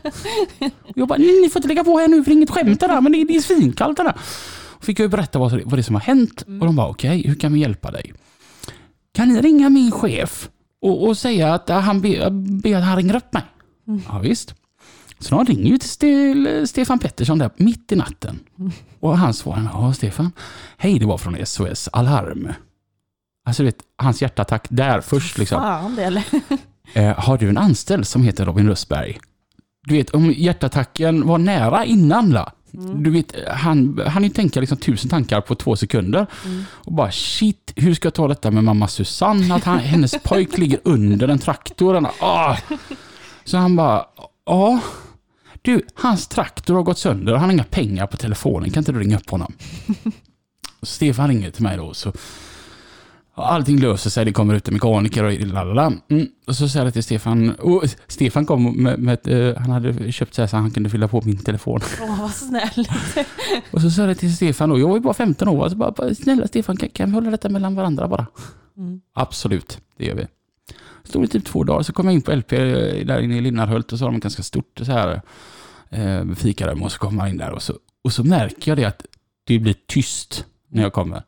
Jag 0.95 1.09
bara, 1.09 1.19
ni 1.19 1.49
får 1.53 1.59
inte 1.59 1.69
lägga 1.69 1.85
på 1.85 1.99
här 1.99 2.09
nu 2.09 2.25
för 2.25 2.31
det 2.31 2.33
är 2.35 2.37
inget 2.37 2.51
skämt 2.51 2.81
det 2.81 2.87
där, 2.87 3.01
men 3.01 3.13
det 3.13 3.19
är, 3.21 3.25
det 3.27 3.37
är 3.37 3.41
svinkallt 3.41 3.97
det 3.97 4.03
där. 4.03 4.15
Fick 4.81 5.01
jag 5.01 5.11
berätta 5.11 5.39
vad, 5.39 5.53
vad 5.53 5.73
det 5.73 5.81
är 5.81 5.83
som 5.83 5.95
har 5.95 6.03
hänt 6.03 6.45
Mm. 6.47 6.61
och 6.61 6.67
de 6.67 6.77
bara, 6.77 6.89
okej, 6.89 7.23
hur 7.27 7.35
kan 7.35 7.53
vi 7.53 7.61
hjälpa 7.61 7.91
dig? 7.91 8.13
Kan 9.15 9.29
ni 9.29 9.41
ringa 9.41 9.69
min 9.71 9.91
chef 9.93 10.49
och, 10.83 11.07
och 11.09 11.19
säga 11.19 11.55
att 11.55 11.71
äh, 11.71 11.79
han 11.81 12.01
ber 12.01 12.31
be 12.63 12.79
att 12.79 12.85
han 12.85 12.97
ringer 12.97 13.17
upp 13.17 13.33
mig? 13.33 13.43
Mm. 13.89 14.03
Ja, 14.09 14.19
visst. 14.19 14.55
Så 15.19 15.35
de 15.35 15.45
ringer 15.45 15.71
ju 15.71 15.79
till 15.79 15.89
Ste- 15.89 16.67
Stefan 16.67 16.99
Pettersson 16.99 17.39
där 17.39 17.51
mitt 17.57 17.93
i 17.93 17.97
natten. 17.97 18.39
Mm. 18.59 18.73
Och 19.01 19.19
han 19.19 19.35
svarar, 19.35 19.71
ja 19.73 19.93
Stefan, 19.93 20.33
hej 20.77 20.99
det 20.99 21.07
var 21.07 21.19
från 21.19 21.47
SOS 21.47 21.89
Alarm. 21.93 22.53
Alltså 23.47 23.63
du 23.63 23.67
vet, 23.67 23.79
hans 23.97 24.23
hjärtattack 24.23 24.67
där 24.71 25.01
först 25.01 25.39
liksom. 25.39 25.61
Fan 25.61 25.95
det 25.97 26.05
eller? 26.05 26.25
Eh, 26.95 27.19
har 27.19 27.39
du 27.39 27.49
en 27.49 27.59
anställd 27.59 28.07
som 28.07 28.23
heter 28.23 28.45
Robin 28.47 28.69
Rösberg? 28.69 29.19
Du 29.87 29.95
vet, 29.95 30.11
om 30.11 30.33
hjärtattacken 30.37 31.27
var 31.27 31.39
nära 31.39 31.85
innan 31.85 32.31
la. 32.31 32.53
Mm. 32.75 33.03
Du 33.03 33.11
vet, 33.11 33.35
han 33.49 34.01
han 34.07 34.23
ju 34.23 34.29
tänka 34.29 34.61
liksom 34.61 34.79
tusen 34.79 35.11
tankar 35.11 35.41
på 35.41 35.55
två 35.55 35.77
sekunder. 35.77 36.27
Mm. 36.45 36.65
Och 36.71 36.93
bara 36.93 37.11
shit, 37.11 37.73
hur 37.77 37.95
ska 37.95 38.07
jag 38.07 38.15
ta 38.15 38.29
detta 38.29 38.51
med 38.51 38.65
mamma 38.65 38.89
Susanne? 38.89 39.55
Att 39.55 39.65
han, 39.65 39.79
hennes 39.79 40.15
pojk 40.25 40.59
ligger 40.59 40.81
under 40.85 41.29
en 41.29 41.39
traktor. 41.39 41.95
Han, 41.95 42.07
ah. 42.21 42.57
Så 43.45 43.57
han 43.57 43.77
bara, 43.77 44.07
ja. 44.47 44.81
Du, 45.63 45.83
hans 45.95 46.29
traktor 46.29 46.75
har 46.75 46.83
gått 46.83 46.99
sönder 46.99 47.33
och 47.33 47.39
han 47.39 47.49
har 47.49 47.55
inga 47.55 47.65
pengar 47.65 48.07
på 48.07 48.17
telefonen. 48.17 48.71
Kan 48.71 48.81
inte 48.81 48.93
du 48.93 48.99
ringa 48.99 49.17
upp 49.17 49.31
honom? 49.31 49.53
Stefan 50.83 51.29
ringer 51.29 51.51
till 51.51 51.63
mig 51.63 51.77
då. 51.77 51.95
Så 51.95 52.13
Allting 53.39 53.81
löser 53.81 54.11
sig, 54.11 54.25
det 54.25 54.33
kommer 54.33 54.55
ut 54.55 54.69
en 54.69 54.75
mekaniker 54.75 55.25
och 55.25 55.33
lalala. 55.33 55.93
Mm. 56.09 56.27
Och 56.47 56.57
så 56.57 56.69
säger 56.69 56.87
jag 56.87 56.93
till 56.93 57.03
Stefan, 57.03 57.51
och 57.51 57.85
Stefan 58.07 58.47
kom 58.47 58.83
med, 58.83 58.99
med 58.99 59.29
eh, 59.29 59.57
han 59.57 59.71
hade 59.71 60.13
köpt 60.13 60.35
så 60.35 60.43
här 60.43 60.47
så 60.47 60.57
han 60.57 60.71
kunde 60.71 60.91
fylla 60.91 61.09
på 61.09 61.23
min 61.25 61.39
telefon. 61.39 61.81
Åh 62.01 62.21
vad 62.21 62.31
snäll. 62.31 62.89
Och 63.71 63.81
så 63.81 63.91
sa 63.91 64.07
jag 64.07 64.19
till 64.19 64.37
Stefan, 64.37 64.71
och 64.71 64.81
jag 64.81 64.89
var 64.89 64.97
ju 64.97 65.01
bara 65.01 65.15
15 65.15 65.49
år, 65.49 65.69
så 65.69 65.77
bara, 65.77 66.15
snälla 66.15 66.47
Stefan, 66.47 66.77
kan, 66.77 66.89
kan 66.89 67.11
vi 67.11 67.15
hålla 67.15 67.31
detta 67.31 67.49
mellan 67.49 67.75
varandra 67.75 68.09
bara? 68.09 68.27
Mm. 68.77 69.01
Absolut, 69.13 69.79
det 69.97 70.05
gör 70.05 70.15
vi. 70.15 70.27
Stod 71.05 71.23
det 71.23 71.29
typ 71.29 71.45
två 71.45 71.65
dagar, 71.65 71.83
så 71.83 71.93
kom 71.93 72.07
jag 72.07 72.15
in 72.15 72.23
på 72.23 72.35
LP 72.35 72.51
där 72.51 73.21
inne 73.21 73.37
i 73.37 73.41
Linnarhult 73.41 73.93
och 73.93 73.99
så 73.99 74.05
har 74.05 74.13
de 74.13 74.21
ganska 74.21 74.43
stort 74.43 74.81
så 74.83 74.93
här 74.93 75.23
eh, 75.91 76.35
fikarum 76.35 76.83
och 76.83 76.93
så 76.93 76.99
kommer 76.99 77.17
man 77.17 77.29
in 77.29 77.37
där 77.37 77.51
och 77.51 77.63
så, 77.63 77.75
och 78.05 78.13
så 78.13 78.25
märker 78.25 78.71
jag 78.71 78.79
det 78.79 78.85
att 78.85 79.07
det 79.45 79.59
blir 79.59 79.75
tyst 79.87 80.47
när 80.69 80.83
jag 80.83 80.93
kommer. 80.93 81.23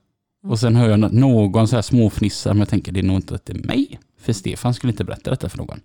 Och 0.46 0.58
sen 0.60 0.76
hör 0.76 0.88
jag 0.90 1.00
nå- 1.00 1.08
någon 1.12 1.68
så 1.68 1.74
här 1.76 1.82
småfnissa, 1.82 2.48
men 2.52 2.58
jag 2.58 2.68
tänker 2.68 2.92
det 2.92 3.00
är 3.00 3.04
nog 3.04 3.16
inte 3.16 3.34
att 3.34 3.46
det 3.46 3.52
är 3.52 3.66
mig. 3.66 4.00
För 4.20 4.32
Stefan 4.32 4.74
skulle 4.74 4.90
inte 4.92 5.04
berätta 5.04 5.30
detta 5.30 5.48
för 5.48 5.58
någon. 5.58 5.80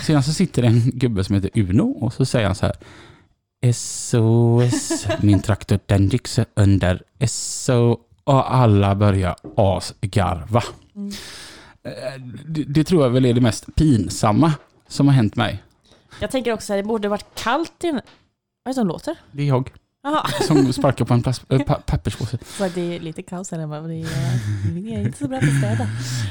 Sedan 0.00 0.22
så 0.22 0.32
sitter 0.32 0.62
det 0.62 0.68
en 0.68 0.90
gubbe 0.94 1.24
som 1.24 1.34
heter 1.34 1.50
Uno 1.54 1.82
och 1.82 2.12
så 2.12 2.24
säger 2.24 2.46
han 2.46 2.54
så 2.54 2.66
här 2.66 2.76
SOS, 3.72 5.06
min 5.22 5.40
traktor 5.42 5.78
den 5.86 6.08
gick 6.08 6.28
så 6.28 6.44
under 6.54 7.02
SO 7.26 7.98
och 8.24 8.54
alla 8.54 8.94
börjar 8.94 9.36
asgarva. 9.56 10.62
Mm. 10.94 11.12
Eh, 11.82 11.92
Det, 12.46 12.64
det 12.64 12.84
tror 12.84 13.02
jag 13.02 13.10
väl 13.10 13.24
är 13.24 13.34
det 13.34 13.40
mest 13.40 13.74
pinsamma 13.74 14.52
som 14.88 15.06
har 15.08 15.14
hänt 15.14 15.36
mig. 15.36 15.62
Jag 16.20 16.30
tänker 16.30 16.52
också 16.52 16.72
att 16.72 16.78
det 16.78 16.82
borde 16.88 17.08
varit 17.08 17.26
kallt 17.34 17.84
i. 17.84 17.90
Vad 17.90 18.00
är 18.00 18.00
det 18.70 18.74
som 18.74 18.86
låter? 18.88 19.18
Det 19.32 19.42
är 19.42 19.46
jag 19.46 19.70
Jaha, 20.06 20.26
som 20.46 20.72
sparkar 20.72 21.04
på 21.04 21.14
en 21.14 21.22
plast, 21.22 21.44
äh, 21.48 21.58
pa, 21.62 21.74
papperspåse. 21.74 22.38
så 22.44 22.64
att 22.64 22.74
det 22.74 22.96
är 22.96 23.00
lite 23.00 23.22
kaos 23.22 23.50
här 23.50 23.58
hemma. 23.58 23.82
för 23.82 23.88
Det 23.88 24.94
är, 24.94 25.00
inte 25.00 25.18
så 25.18 25.28
bra 25.28 25.40
på 25.40 25.46
städa. 25.46 25.88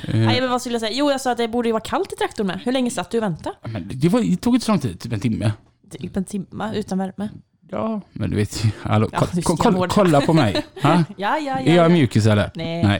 Eh, 0.07 0.25
Nej 0.25 0.41
men 0.41 0.49
vad 0.49 0.61
skulle 0.61 0.75
jag 0.75 0.81
säga? 0.81 0.93
Jo 0.93 1.11
jag 1.11 1.21
sa 1.21 1.31
att 1.31 1.37
det 1.37 1.47
borde 1.47 1.67
ju 1.67 1.73
vara 1.73 1.83
kallt 1.83 2.13
i 2.13 2.15
traktorn 2.15 2.47
med. 2.47 2.59
Hur 2.63 2.71
länge 2.71 2.91
satt 2.91 3.11
du 3.11 3.17
och 3.17 3.23
väntade? 3.23 3.55
men 3.61 3.91
det, 3.93 4.09
var, 4.09 4.21
det 4.21 4.37
tog 4.37 4.55
inte 4.55 4.65
så 4.65 4.71
lång 4.71 4.79
tid, 4.79 4.99
typ 4.99 5.13
en 5.13 5.19
timme. 5.19 5.51
Typ 5.99 6.17
en 6.17 6.25
timme 6.25 6.71
utan 6.75 6.97
värme. 6.97 7.29
Ja, 7.71 8.01
men 8.13 8.29
du 8.29 8.35
vet 8.35 8.65
ju. 8.65 8.69
Hallå, 8.81 9.09
Ja, 9.11 9.27
kolla, 9.57 9.87
kolla 9.87 10.21
på 10.21 10.33
mig. 10.33 10.65
Ha? 10.83 11.03
Ja, 11.17 11.37
ja, 11.37 11.39
ja. 11.39 11.59
Är 11.59 11.75
jag 11.75 11.85
ja. 11.85 11.89
mjukis 11.89 12.25
eller? 12.25 12.51
Nej. 12.55 12.83
Nej. 12.83 12.99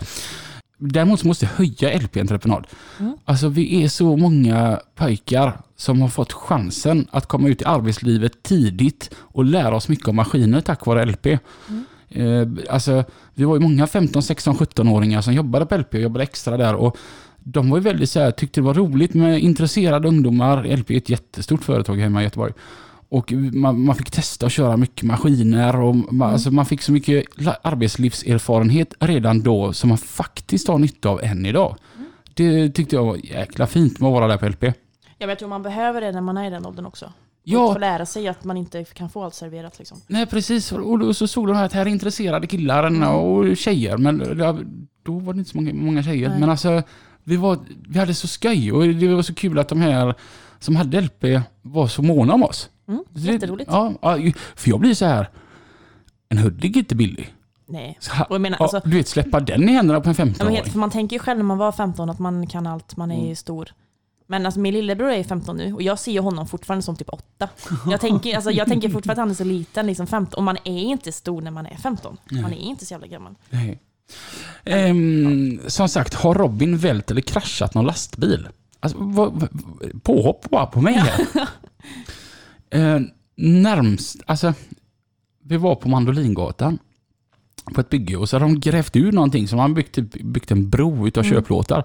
Däremot 0.78 1.20
så 1.20 1.28
måste 1.28 1.46
jag 1.46 1.52
höja 1.52 2.00
LP-entreprenad. 2.00 2.68
Mm. 3.00 3.18
Alltså 3.26 3.48
vi 3.50 3.84
är 3.84 3.88
så 3.88 4.18
många 4.18 4.80
pojkar 4.96 5.58
som 5.76 6.02
har 6.02 6.10
fått 6.10 6.34
chansen 6.34 7.08
att 7.12 7.26
komma 7.26 7.48
ut 7.48 7.62
i 7.62 7.66
arbetslivet 7.66 8.44
tidigt 8.44 9.16
och 9.18 9.46
lära 9.46 9.76
oss 9.76 9.90
mycket 9.90 10.08
om 10.08 10.16
maskiner 10.16 10.62
tack 10.62 10.86
vare 10.86 11.06
LP. 11.06 11.26
Mm. 11.26 11.86
Eh, 12.10 12.48
alltså, 12.74 13.04
vi 13.34 13.44
var 13.44 13.56
ju 13.56 13.62
många 13.62 13.88
15, 13.88 14.24
16, 14.24 14.56
17-åringar 14.56 15.22
som 15.22 15.34
jobbade 15.34 15.66
på 15.66 15.78
LP 15.78 15.94
och 15.94 16.02
jobbade 16.02 16.24
extra 16.24 16.58
där. 16.58 16.76
Och 16.76 16.98
de 17.38 17.70
var 17.70 17.78
ju 17.78 17.84
väldigt 17.84 18.10
så 18.10 18.20
här, 18.20 18.32
tyckte 18.32 18.62
det 18.62 18.66
var 18.66 18.74
roligt 18.74 19.14
med 19.14 19.40
intresserade 19.40 20.08
ungdomar. 20.08 20.78
LP 20.78 20.92
är 20.92 20.98
ett 20.98 21.10
jättestort 21.10 21.64
företag 21.64 21.96
hemma 21.96 22.22
i 22.22 22.24
Göteborg. 22.24 22.54
Och 23.10 23.32
man, 23.32 23.82
man 23.82 23.96
fick 23.96 24.12
testa 24.12 24.46
att 24.46 24.52
köra 24.52 24.78
mycket 24.78 25.04
maskiner 25.04 25.82
och 25.82 25.96
man, 25.96 26.34
alltså 26.34 26.52
man 26.52 26.66
fick 26.66 26.82
så 26.82 26.92
mycket 26.92 27.26
arbetslivserfarenhet 27.64 28.94
redan 29.00 29.42
då 29.44 29.74
som 29.74 29.88
man 29.90 29.98
faktiskt 29.98 30.68
har 30.68 30.78
nytta 30.78 31.10
av 31.10 31.24
än 31.24 31.46
idag. 31.46 31.76
Det 32.34 32.70
tyckte 32.70 32.96
jag 32.96 33.06
var 33.06 33.16
jäkla 33.16 33.68
fint 33.68 34.00
med 34.00 34.08
att 34.08 34.14
vara 34.14 34.28
där 34.28 34.38
på 34.38 34.48
LP. 34.48 34.64
Ja, 34.64 34.72
men 35.20 35.30
jag 35.30 35.40
tror 35.40 35.50
man 35.50 35.64
behöver 35.64 36.02
det 36.02 36.12
när 36.12 36.22
man 36.22 36.38
är 36.38 36.48
i 36.48 36.50
den 36.50 36.66
åldern 36.66 36.86
också. 36.86 37.14
Ja, 37.44 37.74
Få 37.74 37.80
lära 37.80 38.06
sig 38.06 38.28
att 38.28 38.44
man 38.44 38.58
inte 38.58 38.84
kan 38.84 39.10
få 39.10 39.24
allt 39.24 39.34
serverat 39.34 39.80
liksom. 39.80 40.02
nej 40.08 40.26
precis. 40.26 40.72
Och 40.72 41.00
då 41.00 41.14
så 41.14 41.28
såg 41.28 41.48
de 41.48 41.56
här 41.56 41.66
att 41.66 41.74
här 41.74 41.82
är 41.82 41.90
intresserade 41.90 42.48
killar 42.48 43.14
och 43.16 43.58
tjejer. 43.58 43.98
Men 43.98 44.18
då 45.04 45.20
var 45.20 45.34
det 45.34 45.40
inte 45.40 45.52
så 45.52 45.58
många, 45.58 45.74
många 45.74 46.04
tjejer. 46.04 46.30
Nej. 46.30 46.40
Men 46.40 46.50
alltså, 46.50 46.84
vi, 47.24 47.38
var, 47.38 47.60
vi 47.88 48.00
hade 48.00 48.14
så 48.14 48.28
skoj 48.28 48.72
och 48.72 48.88
det 48.88 49.08
var 49.08 49.22
så 49.22 49.34
kul 49.34 49.60
att 49.60 49.70
de 49.70 49.82
här 49.82 50.16
som 50.60 50.76
hade 50.76 51.02
LP 51.02 51.24
var 51.62 51.88
så 51.88 52.02
måna 52.02 52.34
om 52.34 52.44
oss. 52.44 52.70
Mm, 52.88 53.04
jätteroligt. 53.14 53.72
Ja, 53.72 53.94
ja, 54.02 54.18
för 54.56 54.70
jag 54.70 54.80
blir 54.80 54.94
så 54.94 55.06
här, 55.06 55.30
en 56.30 56.38
hoodie 56.38 56.72
är 56.72 56.78
inte 56.78 56.96
billig. 56.96 57.34
Nej. 57.68 58.00
Här, 58.12 58.26
Och 58.30 58.36
jag 58.36 58.42
menar, 58.42 58.58
ja, 58.60 58.64
alltså, 58.64 58.90
du 58.90 58.98
vet, 58.98 59.08
släppa 59.08 59.40
den 59.40 59.70
i 59.70 59.72
händerna 59.72 60.02
på 60.02 60.10
en 60.10 60.16
ja, 60.18 60.26
men 60.26 60.34
15-åring. 60.36 60.56
helt, 60.56 60.72
för 60.72 60.80
man 60.80 60.90
tänker 60.92 61.16
ju 61.16 61.20
själv 61.20 61.38
när 61.38 61.46
man 61.46 61.58
var 61.58 61.72
15 61.72 62.10
att 62.10 62.20
man 62.20 62.48
kan 62.48 62.68
allt, 62.68 62.98
man 62.98 63.12
är 63.12 63.24
Mm. 63.24 63.36
stor. 63.36 63.70
Men 64.28 64.46
alltså 64.46 64.60
min 64.60 64.74
lillebror 64.74 65.12
är 65.12 65.24
15 65.24 65.58
nu 65.58 65.74
och 65.74 65.82
jag 65.82 66.00
ser 66.00 66.20
honom 66.20 66.48
fortfarande 66.48 66.84
som 66.84 66.96
typ 66.96 67.10
8. 67.10 67.50
Jag 67.90 68.02
tänker, 68.02 68.36
alltså, 68.36 68.52
jag 68.52 68.68
tänker 68.68 68.90
fortfarande 68.90 69.22
att 69.22 69.26
han 69.26 69.30
är 69.32 69.36
så 69.36 69.44
liten, 69.44 69.88
liksom 69.88 70.08
15. 70.08 70.38
Och 70.38 70.44
man 70.44 70.58
är 70.64 70.80
inte 70.84 71.12
stor 71.12 71.42
när 71.42 71.52
man 71.52 71.66
är 71.66 71.76
15. 71.78 72.18
Man 72.32 72.54
är 72.54 72.58
inte 72.58 72.86
så 72.86 72.94
jävla 72.94 73.08
gammal. 73.08 73.36
Nej. 73.50 73.80
Ehm, 74.64 75.60
som 75.68 75.90
sagt, 75.90 76.14
har 76.14 76.34
Robin 76.36 76.78
vält 76.78 77.12
eller 77.12 77.22
kraschat 77.22 77.74
någon 77.74 77.86
lastbil? 77.86 78.48
Alltså, 78.80 78.98
vad, 79.02 79.34
vad, 79.34 79.50
påhopp 80.04 80.50
bara 80.50 80.66
på 80.66 80.82
mig 80.82 80.94
här. 80.94 81.26
Ehm, 82.76 83.08
närmst, 83.38 84.22
alltså, 84.26 84.54
vi 85.44 85.58
var 85.58 85.76
på 85.76 85.90
Mandolingatan 85.90 86.80
på 87.74 87.82
ett 87.82 87.90
bygge 87.90 88.18
och 88.18 88.30
så 88.30 88.36
har 88.36 88.42
de 88.42 88.60
grävt 88.60 88.96
ur 88.96 89.12
någonting 89.12 89.48
som 89.48 89.58
man 89.58 89.74
byggt, 89.74 89.96
typ, 89.96 90.24
byggt 90.24 90.52
en 90.52 90.70
bro 90.70 91.08
utav 91.08 91.24
Mm. 91.26 91.36
köplåtar. 91.36 91.84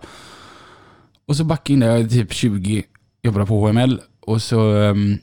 Och 1.26 1.36
så 1.36 1.44
backade 1.44 1.72
in 1.72 1.80
där, 1.80 1.96
jag 1.98 2.10
typ 2.10 2.32
20, 2.32 2.82
jobbade 3.22 3.46
på 3.46 3.66
HML 3.68 4.00
och 4.20 4.42
så, 4.42 4.76
ehm, 4.76 5.18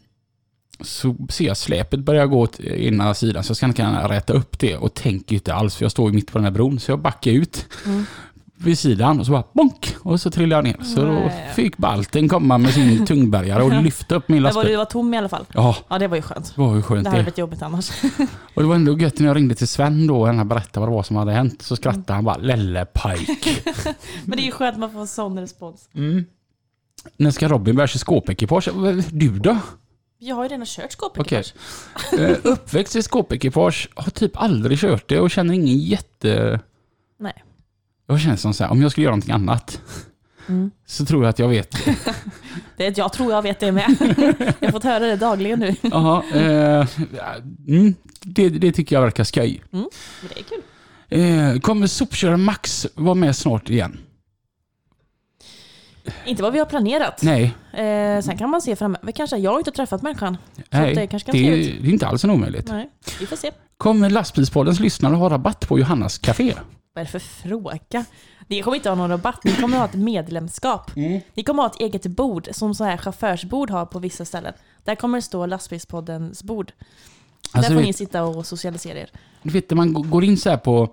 så 0.82 1.16
ser 1.30 1.46
jag 1.46 1.58
släpet 1.58 2.00
börja 2.00 2.26
gå 2.26 2.40
åt 2.40 2.60
ena 2.60 3.14
sidan 3.14 3.44
så 3.44 3.50
jag 3.52 3.58
ska 3.58 3.66
inte 3.66 3.82
kunna 3.82 4.10
räta 4.10 4.34
upp 4.34 4.60
det 4.60 4.78
och 4.78 4.94
tänker 4.94 5.36
inte 5.36 5.54
alls 5.54 5.76
för 5.76 5.86
jag 5.86 5.92
står 5.92 6.10
ju 6.10 6.16
mitt 6.16 6.32
på 6.32 6.38
den 6.38 6.46
här 6.46 6.52
bron 6.52 6.80
så 6.80 6.92
jag 6.92 7.00
backar 7.02 7.32
ut 7.32 7.66
Mm. 7.86 8.06
Vid 8.60 8.80
sidan 8.80 9.20
och 9.20 9.26
så 9.26 9.32
bara 9.32 9.44
bonk 9.54 9.96
och 10.00 10.22
så 10.22 10.32
trillar 10.32 10.58
jag 10.58 10.64
ner. 10.64 10.84
Så 10.84 11.06
då 11.06 11.32
fick 11.56 11.78
balten 11.78 12.30
komma 12.30 12.58
med 12.58 12.74
sin 12.74 13.06
tungbärgare 13.06 13.64
och 13.64 13.84
lyfta 13.84 14.16
upp 14.16 14.30
min 14.30 14.36
Men 14.36 14.44
var 14.44 14.50
lastbil. 14.54 14.72
du 14.72 14.78
var 14.78 14.86
tom 14.86 15.14
i 15.14 15.18
alla 15.18 15.30
fall. 15.30 15.46
Ja, 15.54 15.76
Ja, 15.90 16.00
det 16.00 16.08
var 16.08 16.16
ju 16.16 16.22
skönt. 16.22 16.56
det 16.56 16.62
var 16.62 16.76
ju 16.76 16.82
skönt 16.82 17.04
Det 17.04 17.10
hade 17.10 17.24
blivit 17.24 17.38
jobbigt 17.38 17.62
annars. 17.62 17.90
Och 18.54 18.62
det 18.62 18.68
var 18.68 18.76
ändå 18.76 18.98
gött 18.98 19.20
när 19.20 19.28
jag 19.28 19.36
ringde 19.38 19.56
till 19.56 19.68
Sven 19.68 20.08
då 20.08 20.22
och 20.22 20.28
han 20.28 20.48
berättade 20.48 20.80
vad 20.80 20.90
det 20.90 20.96
var 20.96 21.04
som 21.04 21.16
hade 21.16 21.32
hänt. 21.32 21.62
Så 21.62 21.76
skrattade 21.76 22.14
han 22.14 22.24
bara 22.24 22.38
lellepajk. 22.38 23.64
Men 24.26 24.38
det 24.38 24.44
är 24.44 24.46
ju 24.46 24.52
skönt 24.52 24.74
att 24.74 24.80
man 24.80 24.92
får 24.92 25.06
sån 25.06 25.40
respons. 25.40 25.90
Mm. 25.96 26.26
När 27.18 27.32
ska 27.32 27.48
Robin 27.48 27.76
börja 27.76 27.88
köra 27.88 28.00
skåpekipage? 28.00 28.70
Du 29.12 29.40
då? 29.40 29.58
Jag 30.20 30.36
har 30.36 30.44
ju 30.44 30.50
redan 30.50 30.66
kört 30.66 30.92
skåpet. 30.92 31.22
Okej. 31.22 31.44
Eh, 32.20 32.38
Uppväxt 32.44 32.96
i 32.96 33.04
skåpekipage, 33.04 33.90
har 33.96 34.12
typ 34.12 34.32
aldrig 34.42 34.80
kört 34.80 35.10
det 35.10 35.20
och 35.20 35.32
känner 35.32 35.54
ingen 35.54 35.78
jätte... 35.78 36.60
Nej. 37.20 37.44
Jag 38.08 38.20
känner 38.20 38.36
som 38.36 38.54
så 38.54 38.64
här, 38.64 38.72
om 38.72 38.82
jag 38.82 38.92
skulle 38.92 39.04
göra 39.04 39.16
någonting 39.16 39.34
annat 39.34 39.82
Mm. 40.50 40.72
så 40.86 41.06
tror 41.06 41.24
jag 41.24 41.30
att 41.30 41.40
jag 41.40 41.48
vet. 41.48 41.76
Det, 42.78 42.98
jag 42.98 43.14
tror 43.14 43.32
jag 43.32 43.42
vet 43.42 43.60
det 43.60 43.72
med. 43.72 43.96
Jag 44.60 44.68
har 44.68 44.72
fått 44.72 44.84
höra 44.84 45.00
det 45.06 45.16
dagligen 45.16 45.60
nu. 45.60 45.76
Jaha, 45.82 46.24
eh, 46.34 46.88
mm, 47.68 47.96
det, 48.22 48.50
det 48.50 48.72
tycker 48.72 48.96
jag 48.96 49.02
verkar 49.02 49.24
skoj. 49.24 49.64
Men 49.70 49.86
det 50.34 50.40
är 50.40 50.44
kul. 50.44 51.54
Eh, 51.56 51.60
kommer 51.60 51.88
sopköraren 51.88 52.44
Max 52.44 52.88
vara 52.96 53.16
med 53.16 53.36
snart 53.36 53.70
igen? 53.70 54.00
Inte 56.26 56.44
vad 56.44 56.54
vi 56.54 56.60
har 56.60 56.66
planerat. 56.66 57.22
Nej, 57.22 57.56
Eh, 57.74 58.22
sen 58.22 58.38
kan 58.38 58.50
man 58.50 58.62
se 58.62 58.76
framöver 58.76 59.12
kanske. 59.12 59.38
Jag 59.38 59.52
har 59.52 59.60
inte 59.60 59.72
träffat 59.72 60.02
människan. 60.02 60.38
Nej 60.70 60.96
det 60.96 61.08
kanske 61.08 61.32
kan 61.32 61.42
det, 61.42 61.50
det 61.56 61.88
är 61.88 61.94
inte 61.94 62.08
alls 62.08 62.24
en 62.24 62.30
omöjligt. 62.30 62.68
Nej, 62.68 62.90
vi 63.20 63.26
får 63.26 63.36
se. 63.36 63.52
Kommer 63.78 64.10
lastbilspoddens 64.10 64.80
lyssnare 64.80 65.16
ha 65.16 65.30
rabatt 65.30 65.68
på 65.68 65.80
Johannas 65.80 66.18
Café? 66.18 66.54
Vad 66.98 67.02
är 67.02 67.06
det 67.06 67.12
för 67.12 67.20
fråga? 67.20 68.06
Ni 68.48 68.62
kommer 68.62 68.76
inte 68.78 68.90
ha 68.90 68.96
någon 68.96 69.10
rabatt, 69.10 69.44
ni 69.44 69.56
kommer 69.56 69.78
ha 69.78 69.86
ett 69.86 69.94
medlemskap. 69.94 70.92
Ni 71.34 71.44
kommer 71.46 71.64
ha 71.64 71.70
ett 71.70 71.80
eget 71.80 72.06
bord, 72.06 72.48
som 72.52 72.76
så 72.76 72.84
här 72.84 72.98
chaufförsbord 72.98 73.70
har 73.70 73.86
på 73.86 74.00
vissa 74.00 74.26
ställen. 74.26 74.54
Där 74.84 74.96
kommer 74.96 75.18
det 75.18 75.22
stå 75.22 75.46
lastbilspoddens 75.46 76.44
bord. 76.44 76.72
Alltså, 77.52 77.62
där 77.62 77.76
får 77.76 77.76
vet- 77.76 77.86
ni 77.86 77.94
sitta 77.94 78.24
och 78.24 78.46
socialisera 78.48 79.00
er. 79.00 79.10
Du 79.44 79.50
vet 79.50 79.70
när 79.70 79.76
man 79.76 80.10
går 80.10 80.24
in 80.24 80.38
så 80.38 80.50
här 80.50 80.58
på 80.58 80.90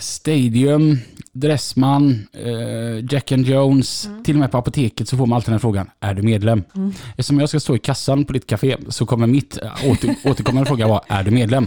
Stadium, 0.00 0.98
Dressman, 1.32 2.28
eh, 2.32 3.04
Jack 3.12 3.32
and 3.32 3.46
Jones, 3.46 4.06
Mm. 4.06 4.22
till 4.24 4.34
och 4.34 4.40
med 4.40 4.50
på 4.50 4.58
apoteket 4.58 5.08
så 5.08 5.16
får 5.16 5.26
man 5.26 5.36
alltid 5.36 5.46
den 5.46 5.52
här 5.54 5.58
frågan, 5.58 5.90
är 6.00 6.14
du 6.14 6.22
medlem? 6.22 6.64
Eftersom 7.10 7.40
jag 7.40 7.48
ska 7.48 7.60
stå 7.60 7.76
i 7.76 7.78
kassan 7.78 8.24
på 8.24 8.32
ditt 8.32 8.46
café 8.46 8.76
så 8.88 9.06
kommer 9.06 9.26
mitt 9.26 9.58
eh, 9.62 9.90
åter, 9.90 10.14
återkommande 10.24 10.68
fråga 10.68 10.86
vara, 10.88 11.00
är 11.08 11.22
du 11.22 11.30
medlem? 11.30 11.66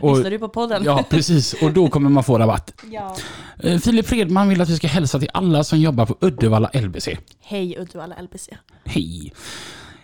Och, 0.00 0.14
Lyssnar 0.16 0.30
du 0.30 0.38
på 0.38 0.48
podden? 0.48 0.82
ja, 0.84 1.04
precis. 1.10 1.52
Och 1.62 1.72
då 1.72 1.88
kommer 1.88 2.10
man 2.10 2.24
få 2.24 2.38
rabatt. 2.38 2.74
Ja. 2.90 3.16
Eh, 3.62 3.78
Filip 3.78 4.06
Fredman 4.06 4.48
vill 4.48 4.60
att 4.60 4.68
vi 4.68 4.76
ska 4.76 4.86
hälsa 4.86 5.18
till 5.18 5.30
alla 5.34 5.64
som 5.64 5.80
jobbar 5.80 6.06
på 6.06 6.16
Uddevalla 6.20 6.70
LBC. 6.74 7.08
Hej 7.40 7.76
Uddevalla 7.78 8.14
LBC. 8.22 8.48
Hej! 8.84 9.32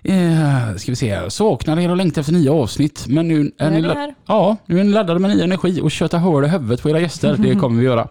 Eh, 0.05 0.77
ska 0.77 0.93
vi 0.93 0.97
se. 0.97 1.31
Saknar 1.31 1.79
er 1.81 1.90
och 1.90 1.97
längtar 1.97 2.21
efter 2.21 2.33
nya 2.33 2.53
avsnitt. 2.53 3.05
Men 3.09 3.29
nu 3.29 3.53
är, 3.59 3.71
Nu 3.71 3.71
ni, 3.71 3.79
är 3.79 3.83
vi 3.83 3.88
la- 3.88 3.95
här. 3.95 4.14
ja, 4.27 4.57
nu 4.67 4.81
är 4.81 4.85
ni 4.85 4.90
laddade 4.93 5.21
med 5.21 5.37
ny 5.37 5.43
energi 5.43 5.81
och 5.81 5.90
köta 5.90 6.19
hål 6.19 6.45
i 6.45 6.49
huvudet 6.49 6.83
på 6.83 6.90
era 6.90 7.01
gäster. 7.01 7.37
Det 7.38 7.55
kommer 7.55 7.79
vi 7.81 7.85
göra. 7.87 8.09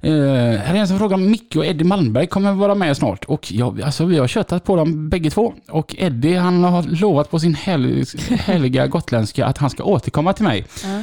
Eh, 0.00 0.12
här 0.60 0.74
är 0.74 0.78
en 0.78 0.88
som 0.88 0.98
frågar 0.98 1.14
om 1.14 1.30
Micke 1.30 1.56
och 1.56 1.66
Eddie 1.66 1.84
Malmberg 1.84 2.26
kommer 2.26 2.52
vara 2.52 2.74
med 2.74 2.96
snart. 2.96 3.24
Och 3.24 3.52
ja, 3.52 3.74
alltså, 3.84 4.04
vi 4.04 4.18
har 4.18 4.26
köttat 4.28 4.64
på 4.64 4.76
dem 4.76 5.08
bägge 5.08 5.30
två. 5.30 5.54
Och 5.68 5.94
Eddie 5.98 6.34
han 6.34 6.64
har 6.64 6.82
lovat 6.82 7.30
på 7.30 7.38
sin 7.38 7.54
hel, 7.54 8.04
heliga 8.28 8.86
gotländska 8.96 9.46
att 9.46 9.58
han 9.58 9.70
ska 9.70 9.82
återkomma 9.84 10.32
till 10.32 10.44
mig. 10.44 10.66
Ja. 10.84 11.02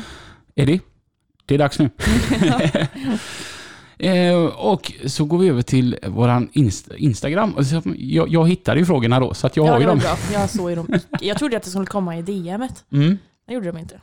Eddie, 0.55 0.79
det 1.45 1.53
är 1.55 1.59
dags 1.59 1.79
nu. 1.79 1.89
Eh, 3.99 4.35
och 4.45 4.91
så 5.05 5.25
går 5.25 5.37
vi 5.37 5.49
över 5.49 5.61
till 5.61 5.97
våran 6.07 6.49
inst- 6.53 6.95
Instagram. 6.95 7.55
Jag, 7.97 8.29
jag 8.29 8.49
hittade 8.49 8.79
ju 8.79 8.85
frågorna 8.85 9.19
då, 9.19 9.33
så 9.33 9.47
att 9.47 9.57
jag 9.57 9.67
ja, 9.67 9.71
har 9.71 9.79
ju 9.79 9.85
dem. 9.85 9.99
bra. 9.99 10.17
Jag 10.33 10.49
såg 10.49 10.69
ju 10.69 10.75
dem. 10.75 10.99
Jag 11.21 11.37
trodde 11.37 11.57
att 11.57 11.63
det 11.63 11.69
skulle 11.69 11.85
komma 11.85 12.17
i 12.17 12.21
DMet. 12.21 12.85
Mm. 12.91 13.17
Det 13.47 13.53
gjorde 13.53 13.71
de 13.71 13.77
inte. 13.77 14.01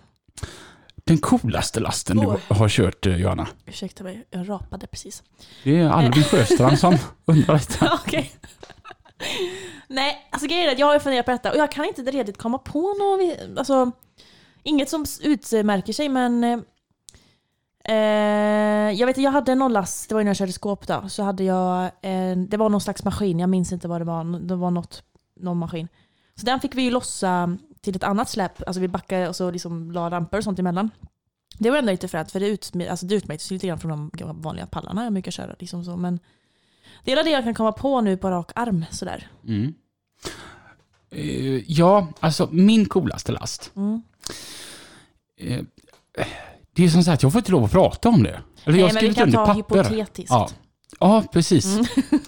Den 1.05 1.19
coolaste 1.19 1.81
lasten 1.81 2.19
Åh. 2.19 2.37
du 2.49 2.55
har 2.55 2.69
kört, 2.69 3.07
eh, 3.07 3.17
Johanna. 3.17 3.49
Ursäkta 3.67 4.05
mig, 4.05 4.25
jag 4.31 4.49
rapade 4.49 4.87
precis. 4.87 5.23
Det 5.65 5.79
är 5.79 5.89
Albin 5.89 6.25
Sjöstrand 6.25 6.79
som 6.79 6.99
undrar 7.25 7.55
detta. 7.55 7.99
Okej. 8.07 8.33
Nej, 9.89 10.29
alltså 10.31 10.49
grejen 10.49 10.69
är 10.69 10.73
att 10.73 10.79
jag 10.79 10.87
har 10.87 10.99
funderat 10.99 11.27
på 11.27 11.33
detta 11.33 11.51
och 11.51 11.57
jag 11.57 11.73
kan 11.73 11.85
inte 11.85 12.03
redigt 12.03 12.39
komma 12.39 12.59
på 12.59 12.81
något, 12.81 13.59
alltså 13.59 13.91
inget 14.63 14.89
som 14.89 15.05
utmärker 15.23 15.93
sig 15.93 16.09
men 16.09 16.65
eh, 17.85 17.95
jag 19.01 19.07
vet 19.07 19.19
jag 19.19 19.31
hade 19.31 19.55
någon 19.55 19.73
last, 19.73 20.09
det 20.09 20.15
var 20.15 20.21
innan 20.21 20.31
jag 20.31 20.37
körde 20.37 20.53
skåp 20.53 20.87
då, 20.87 21.09
så 21.09 21.23
hade 21.23 21.45
jag, 21.45 21.85
eh, 21.85 22.37
det 22.37 22.57
var 22.57 22.69
någon 22.69 22.81
slags 22.81 23.05
maskin, 23.05 23.39
jag 23.39 23.51
minns 23.51 23.73
inte 23.73 23.89
vad 23.89 24.01
det 24.01 24.05
var, 24.05 24.39
det 24.39 24.55
var 24.57 24.71
något, 24.71 25.03
någon 25.41 25.59
maskin. 25.59 25.89
Så 26.35 26.47
den 26.47 26.61
fick 26.61 26.75
vi 26.75 26.83
ju 26.83 26.91
lossa 26.91 27.57
till 27.81 27.97
ett 27.97 28.05
annat 28.05 28.29
släp, 28.29 28.63
alltså 28.67 28.81
vi 28.81 28.89
backade 28.89 29.29
och 29.29 29.37
så 29.37 29.51
liksom 29.51 29.91
la 29.91 30.11
ramper 30.11 30.39
och 30.39 30.45
sånt 30.45 30.59
emellan. 30.59 30.91
Det 31.59 31.71
var 31.71 31.79
ändå 31.79 31.91
lite 31.91 32.09
fränt 32.09 32.33
för 32.33 32.41
det, 32.41 32.47
utm- 32.47 32.91
alltså 32.91 33.07
det 33.07 33.15
utmärkte 33.15 33.45
sig 33.45 33.55
lite 33.55 33.67
grann 33.67 33.79
från 33.79 34.11
de 34.13 34.41
vanliga 34.43 34.67
pallarna 34.67 35.05
jag 35.05 35.13
brukar 35.13 35.31
köra. 35.31 35.55
Liksom 35.59 35.85
så, 35.85 35.97
men 35.97 36.19
det 37.05 37.13
är 37.13 37.25
det 37.25 37.31
jag 37.31 37.45
kan 37.45 37.55
komma 37.55 37.73
på 37.73 38.01
nu 38.01 38.17
på 38.17 38.31
rak 38.31 38.53
arm 38.55 38.85
sådär. 38.91 39.31
Mm. 39.49 39.75
Eh, 41.11 41.73
ja, 41.73 42.09
alltså 42.21 42.49
min 42.53 42.87
coolaste 42.87 43.33
last. 43.33 43.73
Mm. 43.77 44.03
Eh, 45.37 45.65
det 46.75 46.85
är 46.85 46.89
som 46.89 47.05
sagt, 47.05 47.23
jag 47.23 47.33
får 47.33 47.39
inte 47.39 47.53
lov 47.53 47.65
att 47.65 47.71
prata 47.73 48.09
om 48.09 48.23
det. 48.23 48.41
Eller 48.65 48.79
jag 48.79 48.83
Nej, 48.83 48.83
har 48.83 48.87
men 48.87 48.95
vi 48.95 48.99
skrivit 48.99 49.17
kan 49.17 49.25
under 49.25 49.39
ta 49.39 49.47
papper. 49.47 49.85
hypotetiskt. 49.85 50.31
Ja. 50.31 50.49
ja, 51.01 51.25
precis. 51.33 51.67
Mm. 51.75 51.87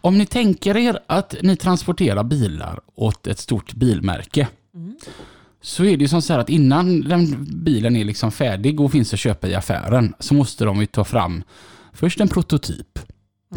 Om 0.00 0.18
ni 0.18 0.26
tänker 0.26 0.76
er 0.76 0.98
att 1.06 1.34
ni 1.42 1.56
transporterar 1.56 2.24
bilar 2.24 2.80
åt 2.94 3.26
ett 3.26 3.38
stort 3.38 3.74
bilmärke. 3.74 4.48
Mm. 4.74 4.96
Så 5.60 5.84
är 5.84 5.96
det 5.96 6.02
ju 6.02 6.08
som 6.08 6.22
så 6.22 6.32
här 6.32 6.40
att 6.40 6.48
innan 6.50 7.00
den 7.00 7.46
bilen 7.64 7.96
är 7.96 8.04
liksom 8.04 8.32
färdig 8.32 8.80
och 8.80 8.92
finns 8.92 9.12
att 9.12 9.18
köpa 9.20 9.48
i 9.48 9.54
affären 9.54 10.14
så 10.18 10.34
måste 10.34 10.64
de 10.64 10.80
ju 10.80 10.86
ta 10.86 11.04
fram 11.04 11.44
först 11.92 12.20
en 12.20 12.28
prototyp. 12.28 12.98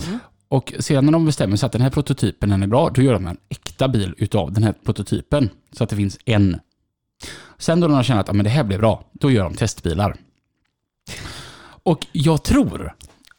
Mm. 0.08 0.20
Och 0.48 0.74
sedan 0.80 1.06
när 1.06 1.12
de 1.12 1.26
bestämmer 1.26 1.58
sig 1.58 1.66
att 1.66 1.72
den 1.72 1.82
här 1.82 1.90
prototypen 1.90 2.50
den 2.50 2.64
är 2.64 2.68
bra, 2.68 2.90
då 2.90 3.02
gör 3.02 3.14
de 3.14 3.28
en 3.28 3.38
äkta 3.50 3.88
bil 3.88 4.16
utav 4.18 4.54
den 4.54 4.64
här 4.64 4.74
prototypen. 4.84 5.50
Så 5.72 5.84
att 5.84 5.90
det 5.90 5.96
finns 5.96 6.20
en. 6.26 6.60
Sen 7.58 7.80
då 7.80 7.88
de 7.88 7.94
har 7.94 8.04
känt 8.04 8.20
att 8.20 8.30
ah, 8.30 8.34
men 8.34 8.44
det 8.44 8.50
här 8.50 8.64
blir 8.64 8.78
bra, 8.78 9.04
då 9.14 9.32
gör 9.32 9.44
de 9.44 9.54
testbilar. 9.56 10.16
Och 11.84 12.06
jag 12.12 12.44
tror 12.44 12.94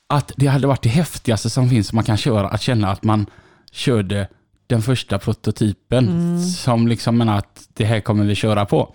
att 0.07 0.33
det 0.37 0.47
hade 0.47 0.67
varit 0.67 0.83
det 0.83 0.89
häftigaste 0.89 1.51
som 1.51 1.69
finns 1.71 1.93
man 1.93 2.05
kan 2.05 2.17
köra, 2.17 2.49
att 2.49 2.61
känna 2.63 2.91
att 2.91 3.03
man 3.03 3.27
körde 3.73 4.29
den 4.67 4.83
första 4.83 5.19
prototypen 5.19 6.09
Mm. 6.09 6.43
som 6.43 6.89
liksom 6.89 7.17
menar 7.19 7.39
att 7.39 7.69
det 7.75 7.85
här 7.85 8.01
kommer 8.01 8.25
vi 8.25 8.35
köra 8.35 8.67
på. 8.67 8.95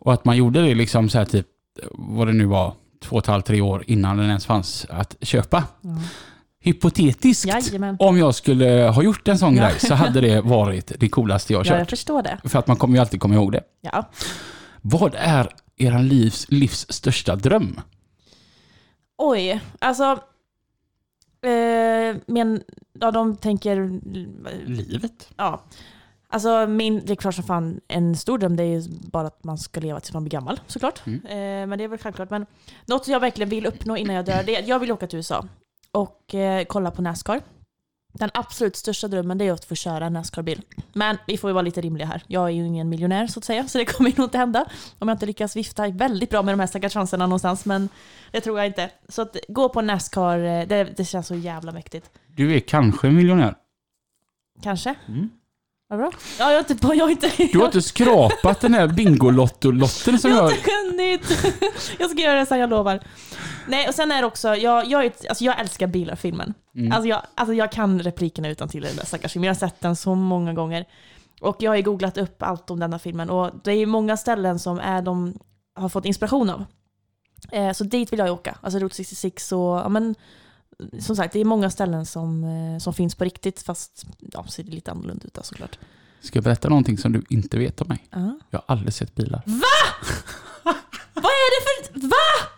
Och 0.00 0.12
att 0.12 0.24
man 0.24 0.36
gjorde 0.36 0.62
det 0.62 0.74
liksom 0.74 1.08
så 1.08 1.18
här 1.18 1.24
typ, 1.24 1.46
vad 1.92 2.26
det 2.26 2.32
nu 2.32 2.44
var, 2.44 2.74
två 3.02 3.16
och 3.16 3.22
ett 3.22 3.26
halvt, 3.26 3.46
tre 3.46 3.60
år 3.60 3.84
innan 3.86 4.16
den 4.16 4.26
ens 4.26 4.46
fanns 4.46 4.86
att 4.90 5.16
köpa. 5.20 5.64
Mm. 5.84 5.98
Hypotetiskt, 6.60 7.46
Jajamän. 7.46 7.96
om 7.98 8.18
jag 8.18 8.34
skulle 8.34 8.66
ha 8.94 9.02
gjort 9.02 9.28
en 9.28 9.38
sån 9.38 9.56
Ja. 9.56 9.62
grej 9.68 9.80
så 9.80 9.94
hade 9.94 10.20
det 10.20 10.40
varit 10.44 10.92
det 11.00 11.08
coolaste 11.08 11.52
jag 11.52 11.60
har 11.60 11.64
Ja, 11.66 11.72
jag 11.72 11.80
kört. 11.80 11.90
förstår 11.90 12.22
det. 12.22 12.38
För 12.44 12.58
att 12.58 12.66
man 12.66 12.76
kommer 12.76 12.94
ju 12.94 13.00
alltid 13.00 13.20
komma 13.20 13.34
ihåg 13.34 13.52
det. 13.52 13.62
Ja. 13.80 14.10
Vad 14.80 15.14
är 15.18 15.48
er 15.76 15.98
livs, 16.02 16.46
livs 16.50 16.86
största 16.92 17.36
dröm? 17.36 17.80
Oj, 19.18 19.60
alltså... 19.78 20.04
Eh, 21.42 22.16
men, 22.26 22.62
ja, 23.00 23.10
de 23.10 23.36
tänker... 23.36 24.00
Livet? 24.66 25.28
Ja. 25.36 25.62
Alltså 26.30 26.66
min, 26.66 27.02
det 27.06 27.12
är 27.12 27.16
klart 27.16 27.34
som 27.34 27.44
fan, 27.44 27.80
en 27.88 28.16
stor 28.16 28.38
dröm 28.38 28.56
det 28.56 28.62
är 28.62 28.66
ju 28.80 28.82
bara 28.88 29.26
att 29.26 29.44
man 29.44 29.58
ska 29.58 29.80
leva 29.80 30.00
tills 30.00 30.12
man 30.14 30.24
blir 30.24 30.30
gammal 30.30 30.60
såklart. 30.66 31.02
Mm. 31.06 31.26
Eh, 31.26 31.66
men 31.68 31.78
det 31.78 31.84
är 31.84 31.88
väl 31.88 31.98
självklart. 31.98 32.30
Men 32.30 32.46
något 32.86 33.08
jag 33.08 33.20
verkligen 33.20 33.48
vill 33.48 33.66
uppnå 33.66 33.96
innan 33.96 34.16
jag 34.16 34.24
dör, 34.24 34.42
det 34.46 34.56
är 34.56 34.62
att 34.62 34.68
jag 34.68 34.78
vill 34.78 34.92
åka 34.92 35.06
till 35.06 35.16
USA 35.16 35.44
och 35.98 36.34
eh, 36.34 36.64
kolla 36.64 36.90
på 36.90 37.02
Nascar. 37.02 37.40
Den 38.12 38.30
absolut 38.34 38.76
största 38.76 39.08
drömmen 39.08 39.38
det 39.38 39.44
är 39.44 39.52
att 39.52 39.64
få 39.64 39.74
köra 39.74 40.06
en 40.06 40.12
Nascar-bil. 40.12 40.62
Men 40.92 41.16
vi 41.26 41.38
får 41.38 41.50
ju 41.50 41.54
vara 41.54 41.62
lite 41.62 41.80
rimliga 41.80 42.06
här. 42.06 42.22
Jag 42.26 42.44
är 42.44 42.48
ju 42.48 42.66
ingen 42.66 42.88
miljonär 42.88 43.26
så 43.26 43.38
att 43.38 43.44
säga, 43.44 43.68
så 43.68 43.78
det 43.78 43.84
kommer 43.84 44.12
nog 44.16 44.26
inte 44.26 44.38
hända. 44.38 44.66
Om 44.98 45.08
jag 45.08 45.14
inte 45.14 45.26
lyckas 45.26 45.56
vifta 45.56 45.88
väldigt 45.88 46.30
bra 46.30 46.42
med 46.42 46.52
de 46.52 46.60
här 46.60 46.66
stackars 46.66 46.94
chanserna 46.94 47.26
någonstans, 47.26 47.64
men 47.64 47.88
det 48.30 48.40
tror 48.40 48.58
jag 48.58 48.66
inte. 48.66 48.90
Så 49.08 49.22
att 49.22 49.36
gå 49.48 49.68
på 49.68 49.82
Nascar, 49.82 50.38
eh, 50.38 50.66
det, 50.66 50.84
det 50.96 51.04
känns 51.04 51.26
så 51.26 51.34
jävla 51.34 51.72
mäktigt. 51.72 52.10
Du 52.26 52.54
är 52.54 52.60
kanske 52.60 53.10
miljonär. 53.10 53.54
Kanske? 54.62 54.94
Mm. 55.08 55.30
Vad 55.88 55.98
bra. 55.98 56.12
Ja, 56.38 56.52
jag 56.52 56.62
har 56.62 56.70
inte... 56.70 56.86
Jag 56.96 57.04
har 57.04 57.10
inte 57.10 57.30
Du 57.52 57.58
har 57.58 57.66
inte 57.66 57.82
skrapat 57.82 58.60
den 58.60 58.74
här 58.74 58.88
Bingolotto-lotten 58.88 60.18
som 60.18 60.30
jag 60.30 60.42
har 60.42 60.50
jag... 60.50 60.58
inte 60.58 60.70
hunnit. 60.70 61.54
Jag 61.98 62.10
ska 62.10 62.20
göra 62.20 62.38
det 62.38 62.46
sen, 62.46 62.58
jag 62.58 62.70
lovar. 62.70 63.00
Nej, 63.68 63.88
och 63.88 63.94
sen 63.94 64.12
är 64.12 64.20
det 64.20 64.26
också, 64.26 64.56
jag, 64.56 64.86
jag, 64.86 65.04
är, 65.04 65.12
alltså 65.28 65.44
jag 65.44 65.60
älskar 65.60 65.86
bilar-filmen. 65.86 66.54
Mm. 66.74 66.92
Alltså, 66.92 67.08
jag, 67.08 67.22
alltså 67.34 67.54
jag 67.54 67.72
kan 67.72 68.02
replikerna 68.02 68.48
utan 68.48 68.68
till 68.68 68.84
i 68.84 68.86
den 68.86 68.96
där 68.96 69.04
stackars 69.04 69.32
filmen. 69.32 69.46
Jag 69.46 69.54
har 69.54 69.58
sett 69.58 69.80
den 69.80 69.96
så 69.96 70.14
många 70.14 70.54
gånger. 70.54 70.84
Och 71.40 71.56
jag 71.58 71.70
har 71.70 71.76
ju 71.76 71.82
googlat 71.82 72.18
upp 72.18 72.42
allt 72.42 72.70
om 72.70 72.80
denna 72.80 72.98
filmen 72.98 73.30
och 73.30 73.50
det 73.64 73.70
är 73.70 73.76
ju 73.76 73.86
många 73.86 74.16
ställen 74.16 74.58
som 74.58 74.78
är 74.78 75.02
de 75.02 75.38
har 75.74 75.88
fått 75.88 76.04
inspiration 76.04 76.50
av. 76.50 76.64
Eh, 77.52 77.72
så 77.72 77.84
dit 77.84 78.12
vill 78.12 78.18
jag 78.18 78.32
åka. 78.32 78.58
Alltså 78.60 78.78
Route 78.78 78.94
66 78.94 79.52
och 79.52 79.58
ja, 79.58 79.88
men 79.88 80.14
som 80.98 81.16
sagt, 81.16 81.32
det 81.32 81.40
är 81.40 81.44
många 81.44 81.70
ställen 81.70 82.06
som, 82.06 82.44
eh, 82.44 82.78
som 82.78 82.94
finns 82.94 83.14
på 83.14 83.24
riktigt 83.24 83.62
fast 83.62 84.06
ja, 84.32 84.46
ser 84.48 84.62
det 84.62 84.70
lite 84.70 84.90
annorlunda 84.90 85.26
ut 85.26 85.34
då, 85.34 85.42
såklart. 85.42 85.78
Ska 86.20 86.36
jag 86.36 86.44
berätta 86.44 86.68
någonting 86.68 86.98
som 86.98 87.12
du 87.12 87.22
inte 87.28 87.58
vet 87.58 87.80
om 87.80 87.88
mig? 87.88 88.06
Ja. 88.10 88.38
Jag 88.50 88.58
har 88.58 88.64
aldrig 88.66 88.92
sett 88.92 89.14
bilar. 89.14 89.42
Vad 91.14 91.24
är 91.24 91.50
det 91.60 91.64
för... 91.66 92.08
Va? 92.08 92.57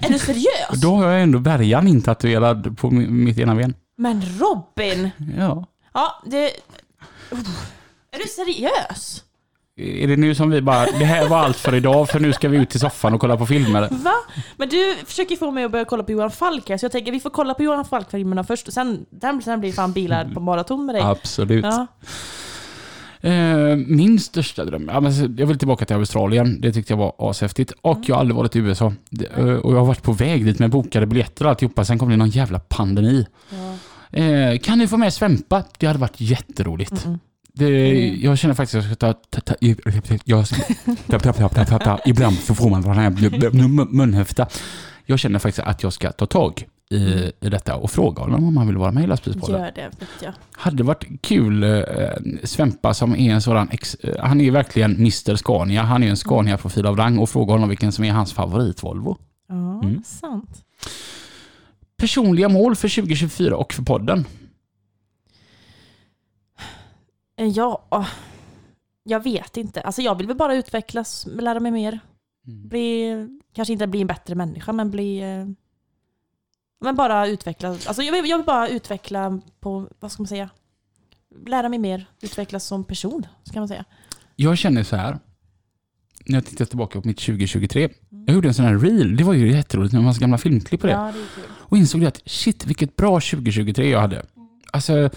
Är, 0.00 0.08
du 0.12 0.18
seriös? 0.18 0.80
Då 0.82 0.94
har 0.94 1.10
jag 1.10 1.22
ändå 1.22 1.38
bärgaren 1.38 1.88
intatuerad 1.88 2.78
på 2.78 2.90
mi- 2.90 3.10
mitt 3.10 3.38
ena 3.38 3.54
ben. 3.54 3.74
Men 3.96 4.22
Robin! 4.38 5.10
Ja. 5.38 5.66
Ja, 5.94 6.22
det... 6.26 6.44
Är 8.10 8.18
du 8.22 8.28
seriös? 8.28 9.20
Är 9.76 10.08
det 10.08 10.16
nu 10.16 10.34
som 10.34 10.50
vi 10.50 10.62
bara, 10.62 10.84
det 10.98 11.04
här 11.04 11.28
var 11.28 11.38
allt 11.38 11.56
för 11.56 11.74
idag 11.74 12.08
för 12.10 12.20
nu 12.20 12.32
ska 12.32 12.48
vi 12.48 12.56
ut 12.56 12.74
i 12.74 12.78
soffan 12.78 13.14
och 13.14 13.20
kolla 13.20 13.36
på 13.36 13.46
filmer? 13.46 13.88
Va? 13.90 14.14
Men 14.56 14.68
du 14.68 14.96
försöker 15.06 15.36
få 15.36 15.50
mig 15.50 15.64
att 15.64 15.70
börja 15.72 15.84
kolla 15.84 16.02
på 16.02 16.12
Johan 16.12 16.30
Falk 16.30 16.68
här, 16.68 16.78
så 16.78 16.84
jag 16.84 16.92
tänker 16.92 17.12
vi 17.12 17.20
får 17.20 17.30
kolla 17.30 17.54
på 17.54 17.62
Johan 17.62 17.84
Falk-filmerna 17.84 18.44
först 18.44 18.66
och 18.68 18.74
sen, 18.74 19.06
sen, 19.20 19.42
sen 19.42 19.60
blir 19.60 19.70
det 19.70 19.76
fan 19.76 19.92
bilar 19.92 20.30
på 20.34 20.40
maraton 20.40 20.86
med 20.86 20.94
dig. 20.94 21.02
Absolut. 21.02 21.64
Ja. 21.64 21.86
Eh, 23.24 23.76
min 23.76 24.18
största 24.20 24.64
dröm, 24.64 24.90
ja, 24.92 25.00
men 25.00 25.36
jag 25.38 25.46
vill 25.46 25.58
tillbaka 25.58 25.84
till 25.84 25.96
Australien. 25.96 26.60
Det 26.60 26.72
tyckte 26.72 26.92
jag 26.92 26.98
var 26.98 27.14
ashäftigt. 27.18 27.72
Och 27.80 27.98
jag 28.06 28.14
har 28.14 28.20
aldrig 28.20 28.36
varit 28.36 28.56
i 28.56 28.58
USA. 28.58 28.92
Eh, 29.36 29.44
och 29.44 29.72
jag 29.72 29.78
har 29.78 29.86
varit 29.86 30.02
på 30.02 30.12
väg 30.12 30.44
dit 30.44 30.58
med 30.58 30.70
bokade 30.70 31.06
biljetter 31.06 31.44
och 31.44 31.50
alltihopa. 31.50 31.84
Sen 31.84 31.98
kom 31.98 32.08
det 32.10 32.16
någon 32.16 32.28
jävla 32.30 32.58
pandemi. 32.58 33.26
Ja. 33.50 34.18
Eh, 34.20 34.58
kan 34.58 34.78
ni 34.78 34.86
få 34.86 34.96
med 34.96 35.12
Svempa? 35.14 35.62
Det 35.78 35.86
hade 35.86 35.98
varit 35.98 36.20
jätteroligt. 36.20 36.92
Mm-mm. 36.92 37.18
Det, 37.52 37.90
Mm. 37.90 38.20
jag 38.22 38.38
känner 38.38 38.54
faktiskt 38.54 38.74
att 38.74 38.84
jag 38.84 38.96
ska 38.96 39.12
ta... 39.12 39.12
ta, 39.30 39.40
ta 39.40 39.54
jag 40.24 40.44
ta, 41.06 41.18
ta, 41.18 41.32
ta, 41.32 41.48
ta, 41.48 41.64
ta, 41.64 41.78
ta, 41.78 41.98
ibland 42.06 42.36
så 42.38 42.54
får 42.54 42.70
man 42.70 42.82
den 42.82 42.94
här 42.94 43.10
mun- 43.10 43.88
munhäfta. 43.90 44.46
Jag 45.06 45.18
känner 45.18 45.38
faktiskt 45.38 45.66
att 45.66 45.82
jag 45.82 45.92
ska 45.92 46.12
ta 46.12 46.26
tag 46.26 46.64
i, 46.90 47.32
i 47.40 47.48
detta 47.48 47.76
och 47.76 47.90
fråga 47.90 48.22
honom 48.22 48.44
om 48.48 48.56
han 48.56 48.66
vill 48.66 48.76
vara 48.76 48.92
med 48.92 49.04
i 49.04 49.06
Lastbilspodden. 49.06 49.60
Gör 49.60 49.72
det, 49.74 49.90
vet 50.00 50.08
jag. 50.22 50.32
Hade 50.52 50.82
varit 50.82 51.04
kul, 51.22 51.62
eh, 51.62 51.80
Svempa 52.44 52.94
som 52.94 53.12
är 53.14 53.34
en 53.34 53.42
sådan, 53.42 53.68
ex, 53.70 53.94
eh, 53.94 54.24
han 54.24 54.40
är 54.40 54.50
verkligen 54.50 54.96
Mr 54.96 55.36
Scania, 55.36 55.82
han 55.82 56.02
är 56.02 56.08
en 56.08 56.16
Scania-profil 56.16 56.86
av 56.86 56.96
rang 56.96 57.18
och 57.18 57.28
fråga 57.30 57.52
honom 57.52 57.68
vilken 57.68 57.92
som 57.92 58.04
är 58.04 58.12
hans 58.12 58.34
favorit-Volvo. 58.34 59.16
Ja, 59.48 59.54
Mm. 59.82 60.02
sant. 60.04 60.64
Personliga 61.96 62.48
mål 62.48 62.76
för 62.76 62.88
2024 62.88 63.56
och 63.56 63.72
för 63.72 63.82
podden? 63.82 64.24
Eh, 67.38 67.46
Ja, 67.48 67.84
jag 69.04 69.22
vet 69.22 69.56
inte. 69.56 69.80
Alltså 69.80 70.02
jag 70.02 70.14
vill 70.18 70.26
väl 70.26 70.36
bara 70.36 70.54
utvecklas, 70.54 71.26
lära 71.40 71.60
mig 71.60 71.72
mer. 71.72 72.00
Bli, 72.46 73.12
kanske 73.54 73.72
inte 73.72 73.86
bli 73.86 74.00
en 74.00 74.06
bättre 74.06 74.34
människa, 74.34 74.72
men 74.72 74.90
bli... 74.90 75.22
Men 76.84 76.96
bara 76.96 77.26
utveckla. 77.26 77.68
Alltså 77.68 78.02
jag 78.02 78.12
vill, 78.12 78.30
jag 78.30 78.38
vill 78.38 78.46
bara 78.46 78.68
utveckla 78.68 79.40
på, 79.60 79.88
vad 80.00 80.12
ska 80.12 80.22
man 80.22 80.28
säga? 80.28 80.50
Lära 81.46 81.68
mig 81.68 81.78
mer, 81.78 82.06
utvecklas 82.20 82.64
som 82.64 82.84
person, 82.84 83.26
ska 83.44 83.58
man 83.58 83.68
säga. 83.68 83.84
Jag 84.36 84.58
känner 84.58 84.82
så 84.82 84.96
här. 84.96 85.18
När 86.26 86.36
jag 86.36 86.46
tittar 86.46 86.64
tillbaka 86.64 87.00
på 87.00 87.08
mitt 87.08 87.18
2023. 87.18 87.88
Jag 88.26 88.34
gjorde 88.34 88.48
en 88.48 88.54
sån 88.54 88.64
här 88.64 88.78
reel. 88.78 89.16
Det 89.16 89.24
var 89.24 89.34
ju 89.34 89.52
jätteroligt 89.52 89.92
med 89.92 89.98
en 89.98 90.04
massa 90.04 90.20
gamla 90.20 90.38
filmklipp 90.38 90.80
på 90.80 90.86
det. 90.86 90.92
Ja, 90.92 91.12
det. 91.14 91.42
Och 91.50 91.76
insåg 91.76 92.04
att 92.04 92.22
shit 92.26 92.66
vilket 92.66 92.96
bra 92.96 93.20
2023 93.20 93.90
jag 93.90 94.00
hade. 94.00 94.26
Alltså, 94.72 94.98
eh, 94.98 95.10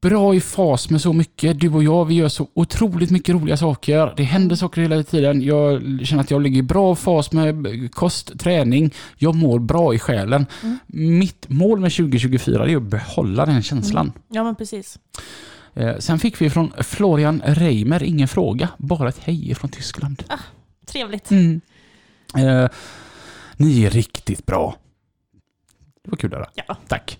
bra 0.00 0.34
i 0.34 0.40
fas 0.40 0.90
med 0.90 1.00
så 1.00 1.12
mycket. 1.12 1.60
Du 1.60 1.68
och 1.68 1.84
jag, 1.84 2.04
vi 2.04 2.14
gör 2.14 2.28
så 2.28 2.48
otroligt 2.54 3.10
mycket 3.10 3.34
roliga 3.34 3.56
saker. 3.56 4.14
Det 4.16 4.22
händer 4.22 4.56
saker 4.56 4.80
hela 4.80 5.02
tiden. 5.02 5.42
Jag 5.42 5.82
känner 6.04 6.22
att 6.22 6.30
jag 6.30 6.42
ligger 6.42 6.58
i 6.58 6.62
bra 6.62 6.94
fas 6.94 7.32
med 7.32 7.88
kost, 7.94 8.38
träning. 8.38 8.94
Jag 9.18 9.34
mår 9.34 9.58
bra 9.58 9.94
i 9.94 9.98
själen. 9.98 10.46
Mm. 10.62 10.78
Mitt 11.18 11.48
mål 11.48 11.80
med 11.80 11.92
2024 11.92 12.68
är 12.68 12.76
att 12.76 12.82
behålla 12.82 13.46
den 13.46 13.62
känslan. 13.62 14.12
Ja, 14.28 14.44
men 14.44 14.54
precis. 14.54 14.98
Eh, 15.74 15.96
sen 15.98 16.18
fick 16.18 16.40
vi 16.40 16.50
från 16.50 16.72
Florian 16.78 17.42
Reimer 17.44 18.02
ingen 18.02 18.28
fråga, 18.28 18.68
bara 18.78 19.08
ett 19.08 19.18
hej 19.18 19.54
från 19.54 19.70
Tyskland. 19.70 20.22
Trevligt. 20.86 21.30
Mm. 21.30 21.60
Eh, 22.36 22.68
ni 23.56 23.84
är 23.84 23.90
riktigt 23.90 24.46
bra. 24.46 24.76
Det 26.04 26.10
var 26.10 26.16
kul 26.16 26.32
att 26.32 26.38
höra. 26.38 26.50
Ja. 26.54 26.76
Tack. 26.88 27.18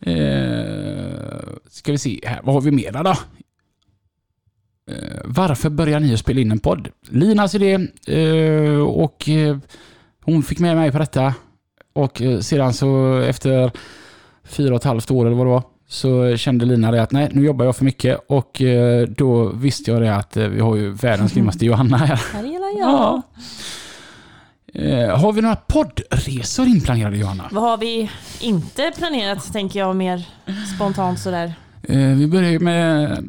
Eh, 0.00 1.40
ska 1.70 1.92
vi 1.92 1.98
se 1.98 2.20
här, 2.24 2.40
vad 2.42 2.54
har 2.54 2.60
vi 2.60 2.70
mera 2.70 3.02
då? 3.02 3.14
Eh, 4.90 5.20
varför 5.24 5.70
börjar 5.70 6.00
ni 6.00 6.14
att 6.14 6.20
spela 6.20 6.40
in 6.40 6.50
en 6.52 6.58
podd? 6.58 6.88
Linas 7.08 7.54
idé 7.54 7.78
eh, 8.06 8.80
och 8.80 9.28
eh, 9.28 9.58
hon 10.22 10.42
fick 10.42 10.58
med 10.58 10.76
mig 10.76 10.92
på 10.92 10.98
detta. 10.98 11.34
Och 11.92 12.22
eh, 12.22 12.40
sedan 12.40 12.72
så 12.72 13.18
efter 13.18 13.70
fyra 14.44 14.70
och 14.74 14.80
ett 14.80 14.84
halvt 14.84 15.10
år 15.10 15.26
eller 15.26 15.36
vad 15.36 15.46
det 15.46 15.50
var 15.50 15.62
så 15.88 16.36
kände 16.36 16.64
Lina 16.64 16.90
det 16.90 17.02
att 17.02 17.12
nej, 17.12 17.30
nu 17.32 17.44
jobbar 17.44 17.64
jag 17.64 17.76
för 17.76 17.84
mycket 17.84 18.18
och 18.28 18.62
eh, 18.62 19.08
då 19.08 19.48
visste 19.48 19.90
jag 19.90 20.02
det 20.02 20.14
att 20.16 20.36
eh, 20.36 20.48
vi 20.48 20.60
har 20.60 20.76
ju 20.76 20.90
världens 20.90 21.32
grymmaste 21.32 21.66
Johanna 21.66 21.96
här. 21.96 22.20
Jag. 22.34 22.72
Ja. 22.78 23.22
Eh, 24.78 25.18
har 25.18 25.32
vi 25.32 25.40
några 25.40 25.56
poddresor 25.56 26.66
inplanerade 26.66 27.16
Johanna? 27.16 27.48
Vad 27.52 27.62
har 27.62 27.78
vi 27.78 28.10
inte 28.40 28.92
planerat, 28.96 29.52
tänker 29.52 29.78
jag, 29.78 29.96
mer 29.96 30.28
spontant 30.74 31.20
sådär? 31.20 31.54
Eh, 31.82 31.98
vi 31.98 32.26
börjar 32.26 32.50
ju 32.50 32.58
med... 32.58 33.24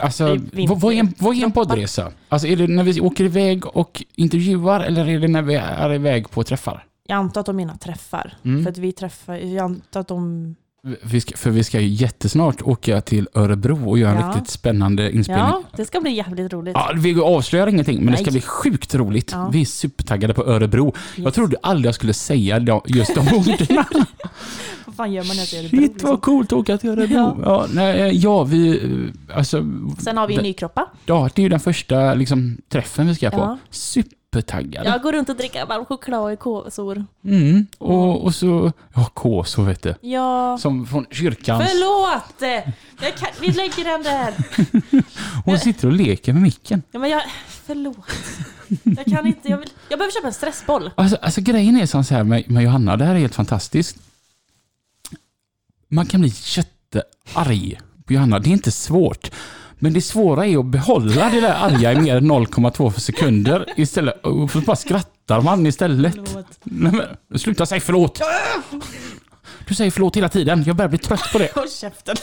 Alltså, 0.00 0.38
vad, 0.68 0.80
vad, 0.80 0.92
är 0.92 0.98
en, 0.98 1.14
vad 1.18 1.36
är 1.36 1.44
en 1.44 1.52
poddresa? 1.52 2.12
Alltså 2.28 2.48
är 2.48 2.56
det 2.56 2.66
när 2.66 2.82
vi 2.82 3.00
åker 3.00 3.24
iväg 3.24 3.66
och 3.66 4.04
intervjuar 4.14 4.80
eller 4.80 5.08
är 5.08 5.18
det 5.18 5.28
när 5.28 5.42
vi 5.42 5.54
är 5.54 5.94
iväg 5.94 6.30
på 6.30 6.42
träffar? 6.42 6.84
Jag 7.06 7.16
antar 7.16 7.40
att 7.40 7.46
de 7.46 7.56
menar 7.56 7.76
träffar. 7.76 8.36
Mm. 8.44 8.62
För 8.62 8.70
att 8.70 8.78
vi 8.78 8.92
träffar, 8.92 9.34
jag 9.34 9.64
antar 9.64 10.00
att 10.00 10.08
de... 10.08 10.54
Vi 11.02 11.20
ska, 11.20 11.36
för 11.36 11.50
vi 11.50 11.64
ska 11.64 11.80
ju 11.80 11.88
jättesnart 11.88 12.62
åka 12.62 13.00
till 13.00 13.28
Örebro 13.34 13.88
och 13.90 13.98
göra 13.98 14.10
en 14.12 14.20
Ja. 14.20 14.28
riktigt 14.28 14.48
spännande 14.50 15.12
inspelning. 15.12 15.46
Ja, 15.46 15.62
det 15.76 15.84
ska 15.84 16.00
bli 16.00 16.10
jävligt 16.10 16.52
roligt. 16.52 16.72
Ja, 16.74 16.90
vi 16.96 17.20
avslöjar 17.20 17.66
ingenting, 17.66 17.98
men 18.04 18.06
det 18.12 18.16
ska 18.16 18.24
Nej. 18.24 18.32
bli 18.32 18.40
sjukt 18.40 18.94
roligt. 18.94 19.30
Ja. 19.32 19.48
Vi 19.52 19.60
är 19.60 19.64
supertaggade 19.64 20.34
på 20.34 20.46
Örebro. 20.46 20.94
Jag 21.16 21.24
Yes. 21.24 21.34
trodde 21.34 21.56
aldrig 21.62 21.86
jag 21.88 21.94
skulle 21.94 22.14
säga 22.14 22.80
just 22.86 23.14
de 23.14 23.20
orden. 23.36 23.84
Vad 24.84 24.94
fan 24.94 25.12
gör 25.12 25.24
man 25.24 25.36
när 25.36 25.50
det 25.50 25.56
är 25.56 25.60
Örebro? 25.60 25.78
Shit 25.80 25.92
Liksom? 25.92 26.10
vad 26.10 26.22
coolt 26.22 26.52
att 26.52 26.58
åka 26.58 26.78
till 26.78 26.90
Örebro. 26.90 27.14
Ja, 27.16 27.36
Ja. 27.44 27.66
nej, 27.72 28.00
eh, 28.00 28.06
ja 28.08 28.44
vi... 28.44 28.68
eh, 29.30 29.36
Alltså, 29.38 29.64
Sen 29.98 30.16
har 30.16 30.28
vi 30.28 30.36
det- 30.36 30.42
Nykroppa. 30.42 30.86
ja, 31.06 31.28
det 31.34 31.40
är 31.40 31.42
ju 31.42 31.48
den 31.48 31.60
första 31.60 32.14
liksom, 32.14 32.56
träffen 32.68 33.06
vi 33.06 33.14
ska 33.14 33.30
på. 33.30 33.36
Ja. 33.38 33.58
Supertaggade. 34.34 34.88
Jag 34.88 35.02
går 35.02 35.12
runt 35.12 35.28
och 35.28 35.36
dricker 35.36 35.66
varm 35.66 35.84
choklad 35.84 36.32
i 36.32 36.36
kåsor. 36.36 37.04
Mm. 37.24 37.66
Och, 37.78 38.24
och 38.24 38.34
så... 38.34 38.72
Ja, 38.94 39.04
kåsor 39.14 39.64
vet 39.64 39.82
du. 39.82 39.94
Ja, 40.00 40.58
Som 40.58 40.86
från 40.86 41.06
kyrkan. 41.10 41.62
förlåt! 41.66 42.64
Jag 43.00 43.16
kan, 43.16 43.28
vi 43.40 43.46
lägger 43.52 43.84
den 43.84 44.02
där. 44.02 44.34
Hon 45.44 45.58
sitter 45.58 45.86
och 45.86 45.92
leker 45.92 46.32
med 46.32 46.42
micken. 46.42 46.82
Ja, 46.90 46.98
men 46.98 47.10
jag, 47.10 47.22
förlåt. 47.66 47.96
Jag 48.82 49.04
kan 49.04 49.26
inte, 49.26 49.48
jag, 49.48 49.58
vill, 49.58 49.70
jag 49.88 49.98
behöver 49.98 50.12
köpa 50.12 50.26
en 50.26 50.32
stressboll. 50.34 50.90
Alltså, 50.94 51.16
alltså 51.16 51.40
grejen 51.40 51.76
är 51.80 51.86
som 51.86 52.04
så 52.04 52.14
här 52.14 52.24
med, 52.24 52.50
med 52.50 52.64
Johanna, 52.64 52.96
det 52.96 53.04
här 53.04 53.14
är 53.14 53.18
helt 53.18 53.34
fantastiskt. 53.34 53.96
Man 55.88 56.06
kan 56.06 56.20
bli 56.20 56.32
jättearg 56.44 57.80
på 58.04 58.12
Johanna, 58.12 58.38
det 58.38 58.50
är 58.50 58.52
inte 58.52 58.72
svårt. 58.72 59.30
Men 59.78 59.92
det 59.92 60.00
svåra 60.00 60.46
är 60.46 60.58
att 60.58 60.66
behålla 60.66 61.28
det 61.30 61.40
där 61.40 61.54
arga 61.54 61.92
i 61.92 62.00
mer 62.00 62.16
än 62.16 62.30
0,2 62.32 62.90
sekunder 62.90 63.66
istället. 63.76 64.20
Så 64.52 64.60
bara 64.66 64.76
skrattar 64.76 65.40
man 65.40 65.66
istället. 65.66 66.14
Förlåt. 66.14 66.46
Nej, 66.64 66.92
men, 67.28 67.38
sluta 67.38 67.66
säga 67.66 67.80
förlåt! 67.80 68.20
Du 69.68 69.74
säger 69.74 69.90
förlåt 69.90 70.16
hela 70.16 70.28
tiden, 70.28 70.62
jag 70.66 70.76
börjar 70.76 70.88
bli 70.88 70.98
trött 70.98 71.32
på 71.32 71.38
det. 71.38 71.52
Håll 71.54 71.68
käften. 71.70 72.16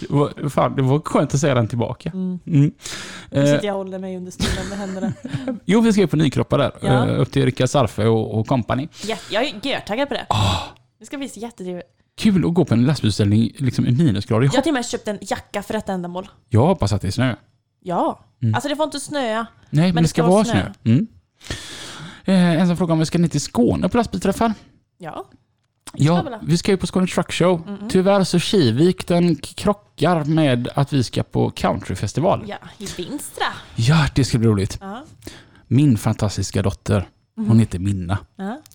Det 0.00 0.10
var, 0.10 0.48
fan, 0.48 0.76
det 0.76 0.82
var 0.82 1.00
skönt 1.00 1.34
att 1.34 1.40
säga 1.40 1.54
den 1.54 1.68
tillbaka. 1.68 2.10
Mm. 2.14 2.38
Mm. 2.46 2.72
Nu 3.30 3.40
Eh, 3.40 3.46
sitter 3.46 3.66
jag 3.66 3.74
håller 3.74 3.98
mig 3.98 4.16
under 4.16 4.30
stolen 4.32 4.68
med 4.68 4.78
händerna. 4.78 5.12
jo, 5.64 5.80
vi 5.80 5.92
ska 5.92 6.00
ju 6.00 6.06
på 6.06 6.16
Nykroppa 6.16 6.56
där. 6.56 6.72
Ja. 6.80 7.08
Eh, 7.08 7.20
upp 7.20 7.32
till 7.32 7.44
Rickard 7.44 7.68
Sarfe 7.68 8.06
och, 8.06 8.38
och 8.38 8.46
company. 8.46 8.88
Ja, 9.06 9.16
jag 9.30 9.44
är 9.44 9.54
görtaggad 9.62 10.08
på 10.08 10.14
det. 10.14 10.26
Ah, 10.28 10.58
Det 11.00 11.06
ska 11.06 11.18
bli 11.18 11.28
så 11.28 11.40
jättetrevligt. 11.40 11.86
Kul 12.16 12.46
att 12.46 12.54
gå 12.54 12.64
på 12.64 12.74
en 12.74 12.84
lastbilsställning 12.84 13.52
liksom 13.56 13.86
i 13.86 13.90
minusgrader. 13.90 14.44
Jag 14.44 14.52
har 14.52 14.62
till 14.62 14.70
och 14.70 14.74
med 14.74 14.86
köpt 14.86 15.08
en 15.08 15.18
jacka 15.20 15.62
för 15.62 15.74
detta 15.74 15.92
ändamål. 15.92 16.28
Jag 16.48 16.66
hoppas 16.66 16.92
att 16.92 17.02
det 17.02 17.08
är 17.08 17.12
snö. 17.12 17.34
Ja. 17.80 18.24
Mm. 18.42 18.54
Alltså 18.54 18.68
det 18.68 18.76
får 18.76 18.84
inte 18.84 19.00
snöa. 19.00 19.46
Nej, 19.70 19.92
men, 19.92 20.02
det 20.02 20.08
ska, 20.08 20.26
vara 20.26 20.44
snö. 20.44 20.72
snö. 20.82 20.92
Mm. 20.92 21.06
Eh, 22.24 22.60
en 22.60 22.66
som 22.66 22.76
frågar 22.76 22.92
om 22.92 22.98
vi 22.98 23.06
ska 23.06 23.18
ner 23.18 23.28
till 23.28 23.40
Skåne 23.40 23.88
på 23.88 23.96
lastbilsträffar. 23.96 24.54
Ja. 24.98 25.24
Ja, 25.94 26.40
vi 26.42 26.58
ska 26.58 26.70
ju 26.70 26.76
på 26.76 26.86
Skåne 26.86 27.06
Truck 27.06 27.32
Show. 27.32 27.66
Mm-mm. 27.66 27.88
Tyvärr 27.88 28.24
så 28.24 28.38
Kivik 28.38 29.06
den 29.06 29.36
krockar 29.36 30.24
med 30.24 30.68
att 30.74 30.92
vi 30.92 31.04
ska 31.04 31.22
på 31.22 31.50
countryfestival. 31.50 32.44
Ja, 32.48 32.56
i 32.78 32.86
Vinstra. 32.96 33.46
Ja, 33.76 34.06
det 34.14 34.24
ska 34.24 34.38
bli 34.38 34.48
roligt. 34.48 34.78
Ja. 34.80 35.04
Min 35.66 35.98
fantastiska 35.98 36.62
dotter, 36.62 37.08
hon 37.34 37.58
heter 37.58 37.78
Minna. 37.78 38.18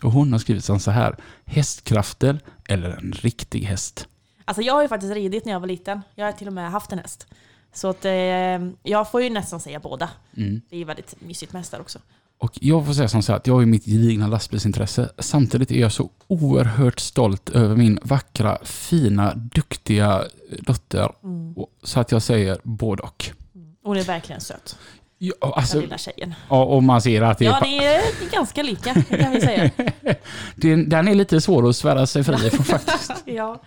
Och 0.04 0.12
hon 0.12 0.32
har 0.32 0.40
skrivit 0.40 0.66
så 0.66 0.92
här. 0.92 1.16
Hästkrafter 1.46 2.40
eller 2.70 2.90
en 2.90 3.12
riktig 3.12 3.64
häst? 3.64 4.08
Alltså 4.46 4.62
jag 4.62 4.74
har 4.74 4.82
ju 4.82 4.88
faktiskt 4.88 5.14
ridit 5.14 5.46
när 5.46 5.54
jag 5.54 5.60
var 5.60 5.68
liten. 5.68 6.02
Jag 6.16 6.26
har 6.26 6.32
till 6.32 6.48
och 6.48 6.54
med 6.54 6.72
haft 6.72 6.92
en 6.92 7.00
häst. 7.00 7.28
Så 7.74 7.90
att 7.90 8.06
eh, 8.06 8.12
jag 8.84 9.12
får 9.12 9.22
ju 9.22 9.30
nästan 9.30 9.60
säga 9.60 9.80
båda. 9.80 10.10
Mm. 10.38 10.62
Det 10.70 10.76
är 10.76 10.80
ju 10.80 10.86
väldigt 10.86 11.22
mysigt 11.22 11.54
med 11.54 11.60
hästar 11.60 11.80
också. 11.80 12.00
Och 12.40 12.52
jag 12.62 12.86
får 12.86 12.94
säga 12.94 13.08
som 13.08 13.24
så 13.24 13.32
här 13.32 13.38
att 13.38 13.48
jag 13.48 13.54
har 13.54 13.62
ju 13.62 13.66
mitt 13.66 13.86
gedigna 13.86 14.28
lastbilsintresse. 14.28 15.10
Samtidigt 15.20 15.72
är 15.72 15.80
jag 15.80 15.92
så 15.92 16.10
oerhört 16.28 17.00
stolt 17.00 17.50
över 17.50 17.76
min 17.76 18.00
vackra, 18.04 18.58
fina, 18.64 19.34
duktiga 19.36 20.24
dotter. 20.60 21.12
Mm. 21.24 21.56
Så 21.84 22.00
att 22.00 22.12
jag 22.12 22.22
säger 22.22 22.58
både 22.64 23.04
och. 23.04 23.30
Hon 23.84 23.98
är 23.98 24.04
verkligen 24.04 24.42
söt, 24.42 24.78
Ja, 25.20 25.34
den 25.42 25.52
alltså, 25.54 25.80
lilla 25.82 25.98
tjejen. 25.98 26.34
ja, 26.50 26.64
och 26.64 26.84
man 26.84 27.02
ser 27.02 27.22
att 27.22 27.38
det 27.38 27.46
är, 27.46 27.50
Ja, 27.50 27.60
det 27.64 27.78
är, 27.86 28.02
det 28.20 28.26
är 28.26 28.32
ganska 28.32 28.64
lika, 28.64 28.94
det 29.10 29.18
kan 29.18 29.32
vi 29.32 29.42
säga. 29.42 29.70
det, 30.56 30.76
den 30.76 31.08
är 31.08 31.16
lite 31.16 31.42
svår 31.42 31.70
att 31.70 31.76
svära 31.76 32.06
sig 32.08 32.24
fri 32.24 32.48
ifrån 32.48 32.66
faktiskt. 32.66 33.12
Ja. 33.26 33.62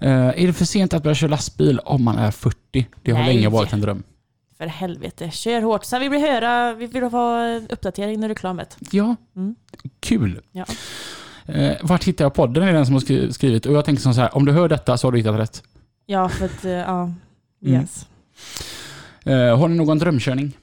Eh, 0.00 0.10
är 0.28 0.46
det 0.46 0.52
för 0.52 0.64
sent 0.64 0.94
att 0.94 1.02
börja 1.02 1.14
köra 1.14 1.30
lastbil 1.30 1.78
om 1.78 2.04
man 2.04 2.18
är 2.18 2.30
40? 2.30 2.86
Det 3.02 3.10
har 3.12 3.18
Nej. 3.18 3.34
länge 3.34 3.48
varit 3.48 3.72
en 3.72 3.80
dröm. 3.80 4.02
För 4.58 4.66
helvete, 4.66 5.30
kör 5.30 5.62
hårt. 5.62 5.84
Sen 5.84 6.00
vi 6.00 6.08
vill 6.08 6.20
höra, 6.20 6.74
vi 6.74 6.86
vill 6.86 7.02
ha 7.02 7.54
uppdatering 7.56 8.20
när 8.20 8.28
reklamet. 8.28 8.76
Ja, 8.90 9.16
Mm. 9.36 9.54
kul. 10.00 10.40
Ja. 10.52 10.64
Eh, 11.46 11.76
vart 11.82 12.04
hittar 12.04 12.24
jag 12.24 12.34
podden? 12.34 12.62
är 12.68 12.72
den 12.72 12.86
som 12.86 12.94
har 12.94 13.00
skri- 13.00 13.32
skrivit. 13.32 13.66
Och 13.66 13.72
jag 13.74 13.84
tänker 13.84 14.02
som 14.02 14.14
så 14.14 14.20
här, 14.20 14.36
om 14.36 14.44
du 14.44 14.52
hör 14.52 14.68
detta 14.68 14.96
så 14.96 15.06
har 15.06 15.12
du 15.12 15.18
hittat 15.18 15.38
rätt. 15.38 15.62
Ja, 16.06 16.28
för 16.28 16.44
att, 16.44 16.64
eh, 16.64 16.70
ja. 16.72 17.02
Mm. 17.02 17.16
Yes. 17.80 18.02
Eh, 18.02 18.06
har 19.26 19.68
ni 19.68 19.76
någon 19.76 19.98
drömkörning? 19.98 20.56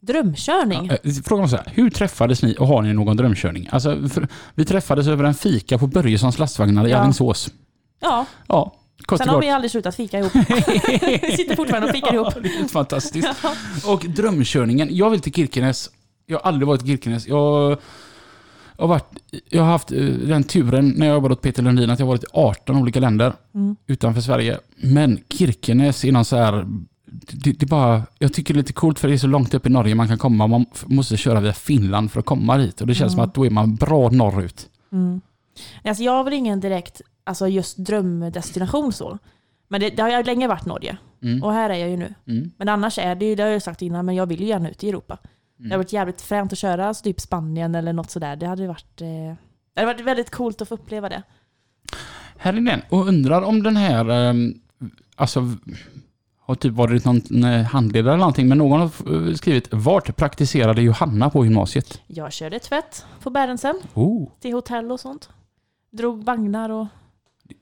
Drömkörning? 0.00 0.86
Ja, 0.90 1.10
eh, 1.10 1.12
frågan 1.24 1.48
så 1.48 1.56
här, 1.56 1.66
hur 1.74 1.90
träffades 1.90 2.42
ni 2.42 2.56
och 2.58 2.66
har 2.66 2.82
ni 2.82 2.92
någon 2.92 3.16
drömkörning? 3.16 3.68
Alltså, 3.72 4.08
för, 4.08 4.28
vi 4.54 4.64
träffades 4.64 5.06
över 5.06 5.24
en 5.24 5.34
fika 5.34 5.78
på 5.78 5.86
Börjessons 5.86 6.38
lastvagnar 6.38 6.86
i 6.86 6.90
Ja. 6.90 6.98
Alingsås. 6.98 7.50
Ja, 8.00 8.26
Ja, 8.48 8.74
kort 9.06 9.18
sen 9.18 9.28
har 9.28 9.40
vi 9.40 9.50
aldrig 9.50 9.70
slutat 9.70 9.94
fika 9.94 10.18
ihop. 10.18 10.32
vi 10.34 11.32
sitter 11.36 11.56
fortfarande 11.56 11.88
och 11.88 11.94
fikar 11.94 12.14
ihop. 12.14 12.28
Ja, 12.34 12.40
det 12.40 12.48
är 12.48 12.68
fantastiskt. 12.68 13.28
Och 13.86 14.00
drömkörningen. 14.08 14.88
Jag 14.90 15.10
vill 15.10 15.20
till 15.20 15.32
Kirkenes. 15.32 15.90
Jag 16.26 16.38
har 16.38 16.48
aldrig 16.48 16.66
varit 16.68 16.82
i 16.82 16.86
Kirkenes. 16.86 17.26
Jag 17.28 17.76
har, 18.76 18.86
varit, 18.86 19.04
jag 19.48 19.62
har 19.62 19.70
haft 19.70 19.92
eh, 19.92 19.98
den 20.04 20.44
turen 20.44 20.88
när 20.96 21.06
jag 21.06 21.14
jobbade 21.14 21.34
åt 21.34 21.42
Peter 21.42 21.62
Lundin 21.62 21.90
att 21.90 21.98
jag 21.98 22.06
har 22.06 22.12
varit 22.12 22.24
i 22.24 22.26
18 22.32 22.76
olika 22.76 23.00
länder 23.00 23.32
Mm. 23.54 23.76
utanför 23.86 24.20
Sverige. 24.20 24.58
Men 24.76 25.18
Kirkenes 25.30 26.04
är 26.04 26.12
någon 26.12 26.24
så 26.24 26.36
här... 26.36 26.66
Det, 27.08 27.52
det 27.52 27.66
bara, 27.66 28.02
jag 28.18 28.32
tycker 28.32 28.54
det 28.54 28.58
är 28.58 28.62
lite 28.62 28.72
coolt 28.72 28.98
för 28.98 29.08
det 29.08 29.14
är 29.14 29.18
så 29.18 29.26
långt 29.26 29.54
upp 29.54 29.66
i 29.66 29.70
Norge 29.70 29.94
man 29.94 30.08
kan 30.08 30.18
komma. 30.18 30.46
Man 30.46 30.66
måste 30.86 31.16
köra 31.16 31.40
via 31.40 31.52
Finland 31.52 32.10
för 32.12 32.20
att 32.20 32.26
komma 32.26 32.56
dit. 32.58 32.80
Och 32.80 32.86
det 32.86 32.94
känns 32.94 33.12
Mm. 33.14 33.16
som 33.22 33.28
att 33.28 33.34
då 33.34 33.46
är 33.46 33.50
man 33.50 33.74
bra 33.74 34.08
norrut. 34.10 34.68
Mm. 34.92 35.20
Alltså 35.84 36.02
jag 36.02 36.12
har 36.12 36.24
väl 36.24 36.32
ingen 36.32 36.60
direkt, 36.60 37.00
alltså 37.24 37.48
just 37.48 37.76
drömdestination 37.78 38.92
så. 38.92 39.18
Men 39.68 39.80
det, 39.80 39.90
det 39.90 40.02
har 40.02 40.08
jag 40.08 40.26
länge 40.26 40.48
varit 40.48 40.66
Norge. 40.66 40.96
Mm. 41.22 41.42
Och 41.42 41.52
här 41.52 41.70
är 41.70 41.74
jag 41.74 41.90
ju 41.90 41.96
nu. 41.96 42.14
Mm. 42.26 42.50
Men 42.58 42.68
annars 42.68 42.98
är 42.98 43.14
det 43.14 43.24
ju, 43.26 43.34
det 43.34 43.42
har 43.42 43.50
jag 43.50 43.62
sagt 43.62 43.82
innan, 43.82 44.06
men 44.06 44.14
jag 44.14 44.26
vill 44.26 44.40
ju 44.40 44.46
gärna 44.46 44.70
ut 44.70 44.84
i 44.84 44.88
Europa. 44.88 45.18
Det 45.58 45.70
har 45.70 45.76
varit 45.76 45.92
jävligt 45.92 46.20
fränt 46.20 46.52
att 46.52 46.58
köra, 46.58 46.86
alltså 46.86 47.04
typ 47.04 47.20
Spanien 47.20 47.74
eller 47.74 47.92
något 47.92 48.10
sådär. 48.10 48.36
Det 48.36 48.46
hade 48.46 48.66
varit, 48.66 49.00
eh, 49.00 49.06
det 49.74 49.80
hade 49.80 49.86
varit 49.92 50.06
väldigt 50.06 50.30
coolt 50.30 50.62
att 50.62 50.68
få 50.68 50.74
uppleva 50.74 51.08
det. 51.08 51.22
Här 52.36 52.52
är 52.54 52.60
den. 52.60 52.80
Och 52.88 53.08
undrar 53.08 53.42
om 53.42 53.62
den 53.62 53.76
här, 53.76 54.10
ehm, 54.10 54.54
alltså, 55.16 55.50
har 56.46 56.54
typ 56.54 56.72
varit 56.72 57.04
någon 57.04 57.44
eh, 57.44 57.62
handledare 57.62 58.12
eller 58.12 58.18
någonting, 58.18 58.48
men 58.48 58.58
någon 58.58 58.80
har 58.80 59.28
eh, 59.28 59.34
skrivit 59.34 59.68
vart 59.70 60.16
praktiserade 60.16 60.82
Johanna 60.82 61.30
på 61.30 61.44
gymnasiet? 61.44 62.00
Jag 62.06 62.32
körde 62.32 62.58
tvätt 62.58 63.06
på 63.22 63.30
Bärensen, 63.30 63.80
Oh, 63.94 64.28
till 64.40 64.52
hotell 64.52 64.92
och 64.92 65.00
sånt. 65.00 65.28
Drog 65.90 66.24
vagnar 66.24 66.70
och... 66.70 66.86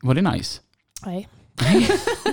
var 0.03 0.15
det 0.15 0.23
nice? 0.23 0.61
Nej. 1.07 1.29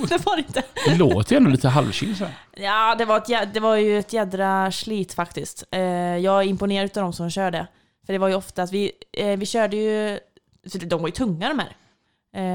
det 0.09 0.25
var 0.25 0.35
det 0.35 0.43
inte. 0.47 0.63
Det 0.85 0.95
låter 0.95 1.31
ju 1.31 1.37
ändå 1.37 1.49
lite 1.49 1.69
halvkyl. 1.69 2.15
Ja, 2.55 2.95
det 2.95 3.05
var, 3.05 3.17
ett, 3.17 3.53
det 3.53 3.59
var 3.59 3.75
ju 3.75 3.99
ett 3.99 4.13
jädra 4.13 4.71
slit 4.71 5.13
faktiskt. 5.13 5.63
Eh, 5.71 5.81
jag 6.17 6.43
är 6.43 6.47
imponerad 6.47 6.97
av 6.97 7.03
de 7.03 7.13
som 7.13 7.29
körde. 7.29 7.67
För 8.05 8.13
det 8.13 8.19
var 8.19 8.27
ju 8.27 8.35
ofta 8.35 8.63
att 8.63 8.71
vi, 8.71 8.91
vi 9.37 9.45
körde 9.45 9.77
ju, 9.77 10.19
de 10.85 11.01
var 11.01 11.07
ju 11.07 11.11
tunga 11.11 11.49
de 11.49 11.59
här 11.59 11.75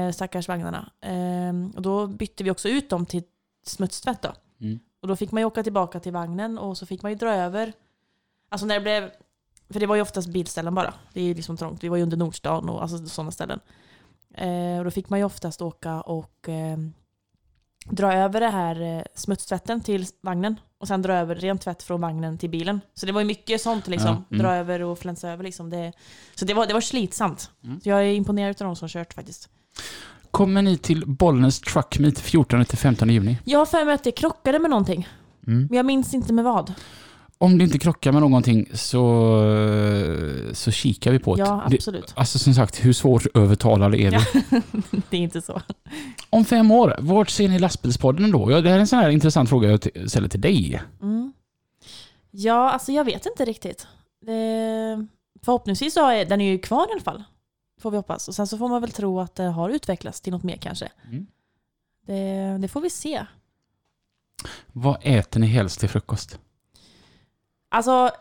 eh, 0.07 0.11
stackars 0.11 0.47
vagnarna. 0.47 0.89
Eh, 1.01 1.75
och 1.75 1.81
då 1.81 2.07
bytte 2.07 2.43
vi 2.43 2.51
också 2.51 2.69
ut 2.69 2.89
dem 2.89 3.05
till 3.05 3.23
smutstvätt 3.69 4.21
då. 4.21 4.33
Mm. 4.61 4.79
Och 5.01 5.07
då 5.07 5.15
fick 5.15 5.31
man 5.31 5.41
ju 5.41 5.45
åka 5.45 5.63
tillbaka 5.63 5.99
till 5.99 6.11
vagnen 6.11 6.57
och 6.57 6.77
så 6.77 6.85
fick 6.85 7.01
man 7.01 7.11
ju 7.11 7.17
dra 7.17 7.33
över. 7.33 7.73
Alltså 8.49 8.67
när 8.67 8.75
det 8.75 8.81
blev, 8.81 9.11
för 9.69 9.79
det 9.79 9.85
var 9.85 9.95
ju 9.95 10.01
oftast 10.01 10.27
bilställen 10.27 10.75
bara. 10.75 10.93
Det 11.13 11.21
är 11.21 11.25
ju 11.25 11.33
liksom 11.33 11.57
trångt. 11.57 11.83
Vi 11.83 11.89
var 11.89 11.97
ju 11.97 12.03
under 12.03 12.17
Nordstan 12.17 12.69
och 12.69 12.81
alltså 12.81 13.05
sådana 13.05 13.31
ställen. 13.31 13.59
Eh, 14.33 14.77
och 14.77 14.83
då 14.83 14.91
fick 14.91 15.09
man 15.09 15.19
ju 15.19 15.25
oftast 15.25 15.61
åka 15.61 16.01
och 16.01 16.49
eh, 16.49 16.77
dra 17.89 18.13
över 18.13 18.39
det 18.39 18.49
här 18.49 18.81
eh, 18.81 19.03
smutstvätten 19.15 19.81
till 19.81 20.05
vagnen 20.21 20.55
och 20.77 20.87
sen 20.87 21.01
dra 21.01 21.13
över 21.13 21.35
ren 21.35 21.57
tvätt 21.57 21.83
från 21.83 22.01
vagnen 22.01 22.37
till 22.37 22.49
bilen. 22.49 22.81
Så 22.93 23.05
det 23.05 23.11
var 23.11 23.21
ju 23.21 23.27
mycket 23.27 23.61
sånt 23.61 23.87
liksom. 23.87 24.09
Ja, 24.09 24.35
mm. 24.35 24.43
Dra 24.43 24.55
över 24.55 24.81
och 24.81 24.99
flänsa 24.99 25.29
över 25.29 25.43
liksom. 25.43 25.69
Det, 25.69 25.93
så 26.35 26.45
det 26.45 26.53
var, 26.53 26.67
det 26.67 26.73
var 26.73 26.81
slitsamt. 26.81 27.51
Mm. 27.63 27.81
Så 27.81 27.89
jag 27.89 27.99
är 27.99 28.13
imponerad 28.13 28.61
av 28.61 28.65
de 28.65 28.75
som 28.75 28.87
kört 28.87 29.13
faktiskt. 29.13 29.49
Kommer 30.37 30.61
ni 30.61 30.77
till 30.77 31.03
Bollnäs 31.05 31.59
Truck 31.59 31.99
Meet 31.99 32.21
14-15 32.21 33.11
juni? 33.11 33.37
Jag 33.43 33.59
har 33.59 33.65
för 33.65 33.85
mig 33.85 33.93
att 33.93 34.03
det 34.03 34.11
krockade 34.11 34.59
med 34.59 34.69
någonting. 34.69 35.07
Mm. 35.47 35.67
Men 35.69 35.77
jag 35.77 35.85
minns 35.85 36.13
inte 36.13 36.33
med 36.33 36.43
vad. 36.43 36.73
Om 37.37 37.57
det 37.57 37.63
inte 37.63 37.79
krockar 37.79 38.11
med 38.11 38.21
någonting 38.21 38.69
så, 38.73 39.41
så 40.53 40.71
kikar 40.71 41.11
vi 41.11 41.19
på 41.19 41.35
det. 41.35 41.41
Ja, 41.41 41.65
det. 41.69 41.75
absolut. 41.75 42.13
Alltså 42.15 42.39
som 42.39 42.53
sagt, 42.53 42.85
hur 42.85 42.93
svårt 42.93 43.37
övertalade 43.37 43.97
är 43.97 44.11
vi? 44.11 44.17
Ja. 44.17 44.61
det 45.09 45.17
är 45.17 45.21
inte 45.21 45.41
så. 45.41 45.61
Om 46.29 46.45
fem 46.45 46.71
år, 46.71 46.95
vart 46.99 47.29
ser 47.29 47.49
ni 47.49 47.59
lastbilspodden 47.59 48.31
då? 48.31 48.45
Det 48.45 48.69
här 48.69 48.75
är 48.75 48.79
en 48.79 48.87
sån 48.87 48.99
här 48.99 49.09
intressant 49.09 49.49
fråga 49.49 49.69
jag 49.69 50.09
ställer 50.09 50.27
till 50.29 50.41
dig. 50.41 50.81
Mm. 51.01 51.33
Ja, 52.31 52.71
alltså 52.71 52.91
jag 52.91 53.05
vet 53.05 53.25
inte 53.25 53.45
riktigt. 53.45 53.87
Det, 54.25 55.07
förhoppningsvis 55.45 55.93
så 55.93 56.09
är 56.09 56.25
den 56.25 56.41
är 56.41 56.51
ju 56.51 56.59
kvar 56.59 56.87
i 56.89 56.91
alla 56.91 57.01
fall. 57.01 57.23
Får 57.87 57.91
vi 57.91 57.97
hoppas. 57.97 58.27
Och 58.27 58.35
sen 58.35 58.47
så 58.47 58.57
får 58.57 58.69
man 58.69 58.81
väl 58.81 58.91
tro 58.91 59.19
att 59.19 59.35
det 59.35 59.43
har 59.43 59.69
utvecklats 59.69 60.21
till 60.21 60.33
något 60.33 60.43
mer 60.43 60.57
kanske. 60.57 60.91
Mm. 61.05 61.27
Det, 62.05 62.57
det 62.61 62.67
får 62.67 62.81
vi 62.81 62.89
se. 62.89 63.25
Vad 64.67 64.97
äter 65.01 65.39
ni 65.39 65.47
helst 65.47 65.79
till 65.79 65.89
frukost? 65.89 66.39
Alltså, 67.69 68.11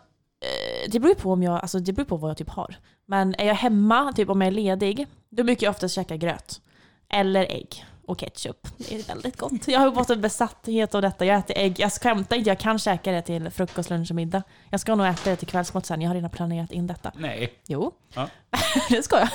eh, 0.41 0.91
det 0.91 1.01
beror 1.01 1.15
ju 1.15 1.21
på 1.21 1.33
om 1.33 1.43
jag, 1.43 1.55
alltså 1.55 1.79
det 1.79 1.93
beror 1.93 2.07
på 2.07 2.17
vad 2.17 2.31
jag 2.31 2.37
typ 2.37 2.49
har. 2.49 2.77
Men 3.07 3.35
är 3.35 3.47
jag 3.47 3.55
hemma, 3.55 4.13
typ 4.13 4.29
om 4.29 4.41
jag 4.41 4.49
är 4.49 4.53
ledig, 4.53 5.07
då 5.29 5.45
brukar 5.45 5.67
jag 5.67 5.71
oftast 5.71 5.95
käka 5.95 6.17
gröt. 6.17 6.61
Eller 7.09 7.45
ägg 7.45 7.85
och 8.09 8.19
ketchup. 8.21 8.69
Det 8.79 8.95
är 8.95 9.03
väldigt 9.09 9.37
gott. 9.37 9.69
Jag 9.69 9.81
har 9.81 9.93
fått 9.93 10.11
en 10.11 10.21
besatthet 10.21 10.95
av 10.95 11.03
detta. 11.03 11.25
Jag 11.25 11.39
äter 11.39 11.57
ägg. 11.59 11.81
Jag 11.81 11.93
skämtar 11.93 12.37
inte, 12.37 12.51
jag 12.51 12.59
kan 12.59 12.79
käka 12.79 13.13
det 13.13 13.23
till 13.23 13.51
frukost, 13.51 13.91
lunch 13.91 14.11
och 14.11 14.15
middag. 14.17 14.43
Jag 14.71 14.81
ska 14.81 14.95
nog 14.95 15.07
äta 15.07 15.31
det 15.31 15.37
till 15.37 15.49
kvällsmat 15.49 15.87
sen. 15.87 16.01
Jag 16.01 16.09
har 16.11 16.15
redan 16.15 16.31
planerat 16.31 16.73
in 16.73 16.87
detta. 16.87 17.13
Nej. 17.17 17.53
Jo, 17.67 17.93
Ja. 18.15 18.29
det 18.91 19.03
ska 19.03 19.17
jag. 19.19 19.29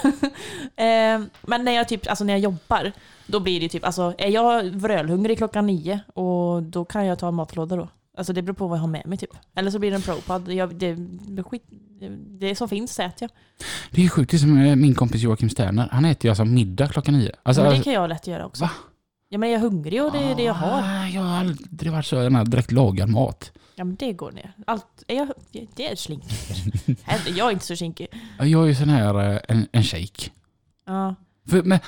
eh, 1.15 1.21
men 1.41 1.65
när 1.65 1.71
jag, 1.71 1.87
typ, 1.87 2.07
alltså 2.09 2.23
när 2.23 2.33
jag 2.33 2.39
jobbar, 2.39 2.91
då 3.27 3.39
blir 3.39 3.59
det 3.59 3.69
typ, 3.69 3.85
alltså 3.85 4.13
är 4.17 4.29
jag 4.29 4.63
vrölhungrig 4.63 5.37
klockan 5.37 5.65
nio, 5.67 5.99
och 6.13 6.63
då 6.63 6.85
kan 6.85 7.05
jag 7.05 7.19
ta 7.19 7.27
en 7.27 7.33
matlåda 7.35 7.75
då. 7.75 7.87
Alltså 8.17 8.33
det 8.33 8.41
beror 8.41 8.55
på 8.55 8.67
vad 8.67 8.77
jag 8.77 8.81
har 8.81 8.87
med 8.87 9.05
mig 9.07 9.17
typ. 9.17 9.29
Eller 9.55 9.71
så 9.71 9.79
blir 9.79 9.89
det 9.91 9.95
en 9.95 10.01
propad. 10.01 10.51
Jag, 10.51 10.75
det, 10.75 10.95
det, 11.27 11.43
skit, 11.43 11.63
det, 12.39 12.55
som 12.55 12.69
finns 12.69 12.99
äter 12.99 13.13
jag. 13.19 13.29
Det 13.91 14.05
är 14.05 14.09
sjukt, 14.09 14.31
det 14.31 14.37
är 14.37 14.39
som 14.39 14.57
eh, 14.57 14.75
min 14.75 14.95
kompis 14.95 15.21
Joakim 15.21 15.49
Sterner. 15.49 15.89
Han 15.91 16.05
äter 16.05 16.25
ju 16.25 16.29
alltså 16.29 16.45
middag 16.45 16.87
klockan 16.87 17.13
nio. 17.19 17.31
Alltså, 17.43 17.61
men 17.61 17.69
det 17.69 17.75
alltså- 17.75 17.83
kan 17.83 17.93
jag 17.93 18.09
lätt 18.09 18.27
göra 18.27 18.45
också. 18.45 18.63
Va? 18.63 18.71
Ja 19.29 19.37
men 19.37 19.49
är 19.49 19.53
jag 19.53 19.59
hungrig 19.59 20.03
och 20.03 20.11
det 20.11 20.19
är 20.19 20.35
det 20.35 20.43
jag 20.43 20.53
har. 20.53 20.81
Ah, 20.81 21.07
Jag 21.07 21.21
har 21.21 21.37
aldrig 21.39 21.91
varit 21.91 22.05
så 22.05 22.15
den 22.15 22.35
här 22.35 22.45
direkt 22.45 22.71
lagad 22.71 23.09
mat. 23.09 23.51
Ja 23.75 23.83
men 23.83 23.95
det 23.95 24.13
går 24.13 24.31
ner. 24.31 24.53
Allt, 24.67 25.03
är 25.07 25.15
jag, 25.15 25.29
det 25.75 25.91
är 25.91 25.95
slinker. 25.95 26.37
Jag 27.37 27.47
är 27.47 27.51
inte 27.51 27.65
så 27.65 27.75
kinkig. 27.75 28.07
Jag 28.39 28.63
är 28.63 28.67
ju 28.67 28.75
sån 28.75 28.89
här, 28.89 29.31
eh, 29.33 29.39
en, 29.47 29.67
en 29.71 29.83
shake. 29.83 30.29
Ja. 30.85 31.15
För, 31.47 31.63
men, 31.63 31.79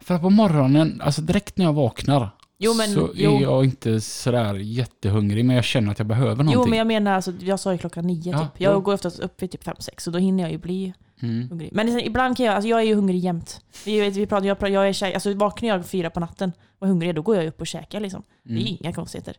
för 0.00 0.18
på 0.18 0.30
morgonen, 0.30 1.00
alltså 1.04 1.22
direkt 1.22 1.56
när 1.56 1.64
jag 1.64 1.72
vaknar, 1.72 2.30
Jo 2.64 2.74
men, 2.74 2.94
så 2.94 3.06
är 3.06 3.10
jo, 3.14 3.38
jag 3.40 3.64
inte 3.64 4.00
sådär 4.00 4.54
jättehungrig, 4.54 5.44
men 5.44 5.56
jag 5.56 5.64
känner 5.64 5.92
att 5.92 5.98
jag 5.98 6.06
behöver 6.08 6.44
någonting. 6.44 6.54
jo 6.54 6.66
men 6.70 6.78
jag 6.78 6.86
menar 6.86 7.12
alltså, 7.12 7.32
jag 7.40 7.60
sa 7.60 7.72
ju 7.72 7.78
klockan 7.78 8.06
nio 8.06 8.30
Ja, 8.32 8.38
typ. 8.38 8.60
Jag 8.60 8.72
jo. 8.74 8.80
går 8.80 8.94
oftast 8.94 9.18
upp 9.20 9.42
vid 9.42 9.50
typ 9.50 9.64
fem, 9.64 9.76
sex 9.78 10.04
så 10.04 10.10
då 10.10 10.18
hinner 10.18 10.42
jag 10.42 10.52
ju 10.52 10.58
bli 10.58 10.94
Mm. 11.22 11.48
hungrig. 11.48 11.68
Men 11.72 11.86
sen, 11.88 12.00
ibland 12.00 12.36
kan 12.36 12.46
jag, 12.46 12.54
alltså 12.54 12.68
jag 12.68 12.80
är 12.80 12.84
ju 12.84 12.94
hungrig 12.94 13.18
jämt. 13.18 13.60
Vi, 13.84 14.00
vet, 14.00 14.16
vi 14.16 14.26
pratar, 14.26 14.46
jag, 14.46 14.58
pratar, 14.58 14.72
jag 14.72 14.88
är 14.88 14.92
tjej, 14.92 15.14
alltså 15.14 15.34
vaknar 15.34 15.68
jag 15.68 15.86
fyra 15.86 16.10
på 16.10 16.20
natten 16.20 16.52
och 16.78 16.86
är 16.86 16.88
hungrig, 16.90 17.14
då 17.14 17.22
går 17.22 17.36
jag 17.36 17.46
upp 17.46 17.60
och 17.60 17.66
käkar 17.66 18.00
liksom. 18.00 18.22
Det 18.42 18.52
är 18.54 18.60
Mm. 18.60 18.76
inga 18.80 18.92
konstigheter. 18.92 19.36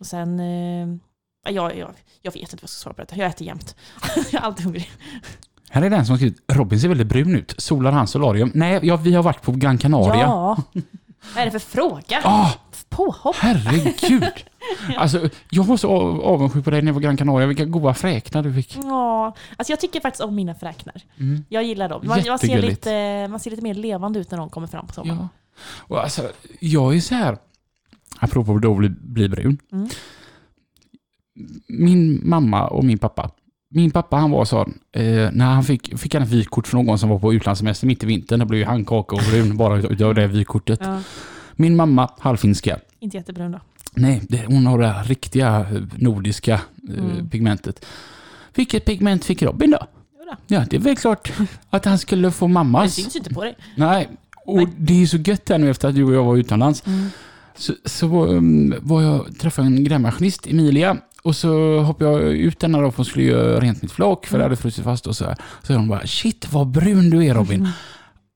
Och 0.00 0.06
sen, 0.06 0.40
eh, 0.40 0.88
jag, 1.54 1.76
jag, 1.78 1.90
jag 2.22 2.32
vet 2.32 2.42
inte 2.42 2.54
vad 2.56 2.62
jag 2.62 2.70
ska 2.70 2.82
svara 2.82 2.94
på 2.94 3.00
detta. 3.00 3.16
Jag 3.16 3.26
äter 3.26 3.46
jämt. 3.46 3.76
jag 4.32 4.34
är 4.42 4.46
alltid 4.46 4.64
hungrig. 4.64 4.90
Här 5.70 5.82
är 5.82 5.90
den 5.90 6.06
som 6.06 6.12
har 6.12 6.16
skrivit 6.18 6.38
Robin 6.52 6.80
ser 6.80 6.88
väldigt 6.88 7.06
brun 7.06 7.36
ut. 7.36 7.54
Solar 7.58 7.92
hans 7.92 8.10
solarium. 8.10 8.50
Nej, 8.54 8.80
ja, 8.82 8.96
vi 8.96 9.14
har 9.14 9.22
varit 9.22 9.42
på 9.42 9.52
Gran 9.52 9.78
Canaria. 9.78 10.20
Ja. 10.22 10.62
Vad 11.34 11.42
är 11.42 11.44
det 11.44 11.50
för 11.50 11.58
fråga? 11.58 12.20
Ah, 12.24 12.52
Påhopp? 12.88 13.36
herregud! 13.36 14.24
Alltså, 14.96 15.28
jag 15.50 15.64
var 15.64 15.76
så 15.76 15.88
av- 15.90 16.20
avundsjuk 16.20 16.64
på 16.64 16.70
dig 16.70 16.82
när 16.82 16.88
jag 16.88 16.94
var 16.94 17.00
Gran 17.00 17.16
Canaria. 17.16 17.46
Vilka 17.46 17.64
goda 17.64 17.94
fräknar 17.94 18.42
du 18.42 18.52
fick. 18.54 18.76
Ja, 18.82 19.34
alltså 19.56 19.72
jag 19.72 19.80
tycker 19.80 20.00
faktiskt 20.00 20.22
om 20.24 20.34
mina 20.34 20.54
fräknar. 20.54 20.94
Mm. 21.20 21.44
Jag 21.48 21.62
gillar 21.64 21.88
dem. 21.88 22.02
Man, 22.06 22.22
man, 22.28 22.38
ser 22.38 22.62
lite, 22.62 23.28
man 23.30 23.40
ser 23.40 23.50
lite 23.50 23.62
mer 23.62 23.74
levande 23.74 24.18
ut 24.18 24.30
när 24.30 24.38
de 24.38 24.50
kommer 24.50 24.66
fram 24.66 24.86
på 24.86 24.92
sommaren. 24.92 25.18
Ja. 25.20 25.28
Och 25.78 26.02
alltså, 26.02 26.30
jag 26.60 26.96
är 26.96 27.00
så 27.00 27.14
här, 27.14 27.38
apropå 28.18 28.54
att 28.54 28.62
då 28.62 28.74
bli, 28.74 28.88
bli 28.88 29.28
brun. 29.28 29.58
Mm. 29.72 29.88
Min 31.68 32.20
mamma 32.28 32.68
och 32.68 32.84
min 32.84 32.98
pappa. 32.98 33.30
Min 33.70 33.90
pappa 33.90 34.16
han 34.16 34.30
var 34.30 34.44
sån, 34.44 34.78
eh, 34.92 35.02
när 35.32 35.44
han 35.44 35.64
fick, 35.64 35.98
fick 35.98 36.14
han 36.14 36.22
ett 36.22 36.28
vykort 36.28 36.66
från 36.66 36.86
någon 36.86 36.98
som 36.98 37.08
var 37.08 37.18
på 37.18 37.34
utlandssemester 37.34 37.86
mitt 37.86 38.02
i 38.02 38.06
vintern, 38.06 38.40
då 38.40 38.46
blev 38.46 38.58
ju 38.60 38.66
han 38.66 38.84
kaka 38.84 39.16
och 39.16 39.22
brun 39.30 39.56
bara 39.56 39.76
utav 39.78 40.14
det 40.14 40.26
vykortet. 40.26 40.78
Ja, 40.82 41.00
Min 41.56 41.76
mamma, 41.76 42.10
halvfinska. 42.18 42.78
inte 43.00 43.16
jättebrun 43.16 43.52
då. 43.52 43.60
Nej, 43.94 44.22
det, 44.28 44.44
hon 44.46 44.66
har 44.66 44.78
det 44.78 44.88
här 44.88 45.04
riktiga 45.04 45.60
eh, 45.60 45.82
nordiska 45.96 46.54
eh, 46.54 47.04
Mm. 47.04 47.28
pigmentet. 47.30 47.84
Vilket 48.54 48.84
pigment 48.84 49.24
fick 49.24 49.42
Robin 49.42 49.70
då? 49.70 49.78
Jodå. 50.18 50.36
Ja, 50.46 50.64
det 50.70 50.76
är 50.76 50.80
väl 50.80 50.96
klart 50.96 51.32
att 51.70 51.84
han 51.84 51.98
skulle 51.98 52.30
få 52.30 52.46
Det 52.46 52.52
mammas. 52.52 52.94
syns 52.94 53.16
inte 53.16 53.34
på 53.34 53.44
dig. 53.44 53.56
Nej, 53.76 54.08
och 54.46 54.56
Nej. 54.56 54.66
det 54.78 55.02
är 55.02 55.06
så 55.06 55.16
gött 55.16 55.48
här 55.48 55.58
nu 55.58 55.70
efter 55.70 55.88
att 55.88 55.94
du 55.94 56.04
och 56.04 56.14
jag 56.14 56.24
var 56.24 56.36
utomlands. 56.36 56.86
Mm. 56.86 57.08
Så, 57.56 57.72
så 57.84 58.26
um, 58.26 58.74
var 58.80 59.02
jag, 59.02 59.38
träffade 59.38 59.66
en 59.66 59.84
grävmaskinist, 59.84 60.46
Emilia, 60.46 60.96
och 61.22 61.36
så 61.36 61.78
hoppade 61.80 62.10
jag 62.10 62.22
ut 62.22 62.60
den 62.60 62.72
då 62.72 62.90
för 62.90 62.96
hon 62.96 63.04
skulle 63.06 63.24
göra 63.24 63.60
rent 63.60 63.82
mitt 63.82 63.92
flak 63.92 64.26
för 64.26 64.38
det 64.38 64.44
hade 64.44 64.56
frusit 64.56 64.84
fast 64.84 65.06
och 65.06 65.16
så 65.16 65.24
här. 65.24 65.36
Så 65.62 65.74
hon 65.74 65.88
bara 65.88 66.06
“Shit 66.06 66.52
vad 66.52 66.66
brun 66.68 67.10
du 67.10 67.26
är 67.26 67.34
Robin”. 67.34 67.68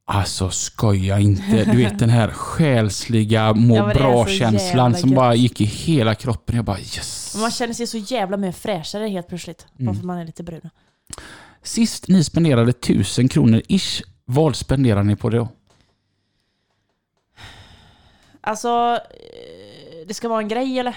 Alltså 0.05 0.51
skoja 0.51 1.19
inte. 1.19 1.65
Du 1.65 1.77
vet 1.77 1.99
den 1.99 2.11
här 2.11 2.29
själsliga 2.29 3.53
må 3.55 3.77
Ja, 3.77 3.87
bra-känslan 3.95 4.95
som 4.95 5.11
gött. 5.11 5.17
bara 5.17 5.35
gick 5.35 5.61
i 5.61 5.65
hela 5.65 6.15
kroppen. 6.15 6.57
Jag 6.57 6.65
bara 6.65 6.79
yes. 6.79 7.37
Man 7.41 7.51
känner 7.51 7.75
sig 7.75 7.87
så 7.87 7.99
jävla 7.99 8.37
mer 8.37 8.53
fräschare 8.53 9.09
helt 9.09 9.29
plötsligt. 9.29 9.67
Bara 9.73 9.83
Mm. 9.83 9.95
för 9.95 10.01
att 10.01 10.07
man 10.07 10.19
är 10.19 10.25
lite 10.25 10.43
brun. 10.43 10.71
Sist 11.63 12.09
ni 12.09 12.25
spenderade 12.25 12.73
tusen 12.73 13.29
kronor 13.29 13.63
ish, 13.69 14.03
vad 14.25 14.57
spenderar 14.57 15.03
ni 15.03 15.17
på 15.17 15.31
det 15.31 15.37
då? 15.37 15.49
Alltså, 18.41 18.69
eh, 19.11 20.07
det 20.09 20.15
ska 20.15 20.29
vara 20.29 20.41
en 20.41 20.49
grej 20.49 20.79
eller? 20.79 20.97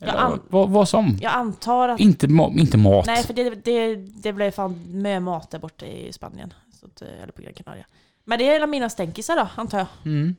Eller, 0.00 0.12
Jag 0.14 0.22
an- 0.32 0.40
vad, 0.48 0.70
vad 0.70 0.88
som? 0.88 1.18
Jag 1.20 1.32
antar 1.32 1.88
att... 1.88 2.00
Inte, 2.00 2.26
ma- 2.26 2.58
inte 2.58 2.78
mat. 2.78 3.06
Nej, 3.06 3.22
för 3.22 3.34
det, 3.34 3.64
det, 3.64 3.94
det 3.96 4.32
blev 4.32 4.50
fan 4.50 4.80
med 5.02 5.22
mat 5.22 5.50
där 5.50 5.58
borta 5.58 5.86
i 5.86 6.12
Spanien. 6.12 6.54
Så 6.80 6.86
att, 6.86 7.02
eh, 7.02 7.22
eller 7.22 7.32
på 7.32 7.42
Gran 7.42 7.52
Canaria. 7.54 7.84
Men 8.24 8.38
det 8.38 8.48
är 8.56 8.66
mina 8.66 8.88
stänkisar 8.90 9.36
då, 9.36 9.48
antar 9.56 9.78
jag. 9.78 9.86
Mm. 10.04 10.34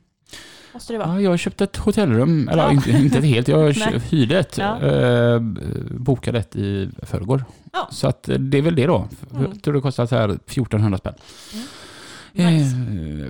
Måste 0.72 0.92
det 0.92 0.98
vara. 0.98 1.08
Ja, 1.08 1.20
jag 1.20 1.38
köpte 1.38 1.64
ett 1.64 1.76
hotellrum, 1.76 2.48
eller 2.48 2.62
Ja. 2.62 2.72
inte, 2.72 2.90
inte 2.90 3.18
ett 3.18 3.24
helt, 3.24 3.48
jag 3.48 3.72
hyrde 4.10 4.38
ett. 4.38 4.58
Ja. 4.58 4.80
Eh, 4.80 5.40
bokade 5.90 6.38
ett 6.38 6.56
i 6.56 6.90
förrgår. 7.02 7.44
Ja. 7.72 7.88
Så 7.92 8.08
att 8.08 8.28
eh, 8.28 8.38
det 8.38 8.58
är 8.58 8.62
väl 8.62 8.74
det 8.74 8.86
då. 8.86 9.08
Mm. 9.34 9.42
Jag 9.52 9.62
tror 9.62 9.74
det 9.74 9.80
kostar 9.80 10.06
så 10.06 10.16
här 10.16 10.28
1400 10.28 10.98
spänn. 10.98 11.14
Mm. 11.52 11.66
Eh, 12.34 12.52
Nice. 12.52 12.76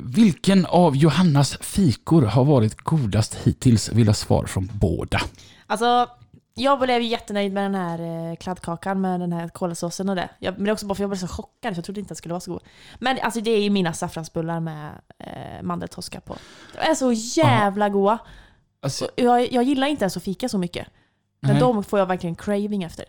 vilken 0.03 0.67
av 0.67 0.97
Johannas 0.97 1.57
fikor 1.61 2.23
har 2.23 2.45
varit 2.45 2.81
godast 2.81 3.35
hittills? 3.35 3.93
Vill 3.93 4.07
ha 4.07 4.15
svar 4.15 4.45
från 4.47 4.71
båda. 4.73 5.21
Alltså, 5.67 6.07
jag 6.55 6.81
blev 6.81 7.03
jättenöjd 7.03 7.53
med 7.53 7.65
den 7.65 7.75
här 7.75 8.31
eh, 8.31 8.37
kladdkakan 8.37 9.01
med 9.01 9.21
den 9.21 9.33
här 9.33 9.49
kolasåsen 9.49 10.09
och 10.09 10.17
det. 10.17 10.29
Jag, 10.39 10.55
men 10.55 10.65
det 10.65 10.71
är 10.71 10.73
också 10.73 10.87
bara 10.87 10.95
för 10.95 11.03
jag 11.03 11.11
blev 11.11 11.19
så 11.19 11.29
chockad, 11.29 11.75
för 11.75 11.77
jag 11.79 11.85
trodde 11.85 12.01
inte 12.01 12.13
att 12.13 12.17
det 12.17 12.19
skulle 12.19 12.33
vara 12.33 12.41
så 12.41 12.53
god. 12.53 12.63
Men 12.99 13.19
alltså 13.23 13.41
det 13.41 13.51
är 13.51 13.63
ju 13.63 13.71
mina 13.71 13.93
saffransbullar 13.93 14.61
med 14.61 14.91
eh, 15.19 15.63
mandeltoska 15.63 16.21
på. 16.21 16.37
De 16.75 16.79
är 16.91 16.95
så 16.95 17.13
jävla 17.13 17.89
goda. 17.89 18.19
Alltså, 18.83 19.09
Jag, 19.17 19.53
jag 19.53 19.65
gillar 19.65 19.87
inte 19.87 20.05
ens 20.05 20.17
att 20.17 20.23
fika 20.23 20.49
så 20.49 20.59
mycket. 20.59 20.89
Men 21.41 21.51
nej. 21.51 21.61
de 21.61 21.85
får 21.85 21.99
jag 21.99 22.07
verkligen 22.07 22.37
craving 22.37 22.83
efter. 22.83 23.05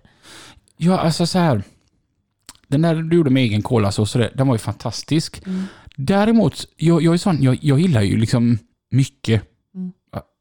Ja, 0.77 0.99
alltså 0.99 1.25
så 1.25 1.39
här. 1.39 1.63
Den 2.67 2.81
där 2.81 2.95
du 2.95 3.15
gjorde 3.15 3.29
med 3.29 3.43
egen 3.43 3.61
kolasås, 3.61 4.13
den 4.13 4.47
var 4.47 4.55
ju 4.55 4.59
fantastisk. 4.59 5.45
Mm. 5.45 5.63
Däremot, 5.95 6.67
jag, 6.77 7.01
jag 7.01 7.13
är 7.13 7.17
sån, 7.17 7.43
jag, 7.43 7.57
jag 7.61 7.79
gillar 7.79 8.01
ju 8.01 8.17
liksom 8.17 8.59
mycket. 8.91 9.52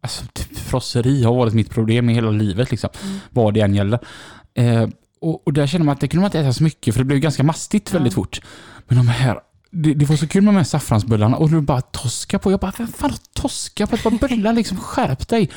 Mm. 0.03 0.09
Alltså, 0.11 0.25
typ, 0.33 0.59
frosseri 0.59 1.25
har 1.25 1.35
varit 1.35 1.55
mitt 1.55 1.71
problem 1.71 2.11
i 2.11 2.15
hela 2.15 2.31
livet, 2.31 2.71
liksom. 2.71 2.91
Mm. 3.05 3.19
vad 3.31 3.55
det 3.55 3.61
än 3.61 3.75
gäller. 3.75 3.99
Eh, 4.55 4.89
och, 5.21 5.47
och 5.47 5.53
där 5.53 5.67
känner 5.67 5.85
man 5.85 5.93
att 5.93 6.01
det 6.01 6.09
kunde 6.09 6.21
man 6.21 6.29
inte 6.29 6.41
äta 6.41 6.53
så 6.53 6.63
mycket, 6.63 6.95
för 6.95 7.01
det 7.01 7.05
blev 7.05 7.19
ganska 7.19 7.43
mastigt 7.43 7.89
Ja. 7.93 7.99
väldigt 7.99 8.15
fort. 8.15 8.41
Men 8.89 8.99
de 8.99 9.09
här, 9.09 9.39
det, 9.71 9.95
det 9.95 10.05
var 10.05 10.17
så 10.17 10.27
kul 10.29 10.43
med 10.43 10.55
de 10.55 10.59
här 10.59 10.65
saffransbullarna 10.65 11.37
och 11.37 11.51
du 11.51 11.61
bara 11.61 11.81
toska 11.81 12.39
på. 12.39 12.51
Jag 12.51 12.61
bara, 12.61 12.73
vem 12.79 12.87
fan 12.87 13.11
har 13.11 13.19
toska 13.35 13.87
på 13.87 13.97
ett 13.97 14.03
par 14.03 14.29
bullar 14.29 14.53
liksom? 14.53 14.77
Skärp 14.77 15.29
dig! 15.29 15.51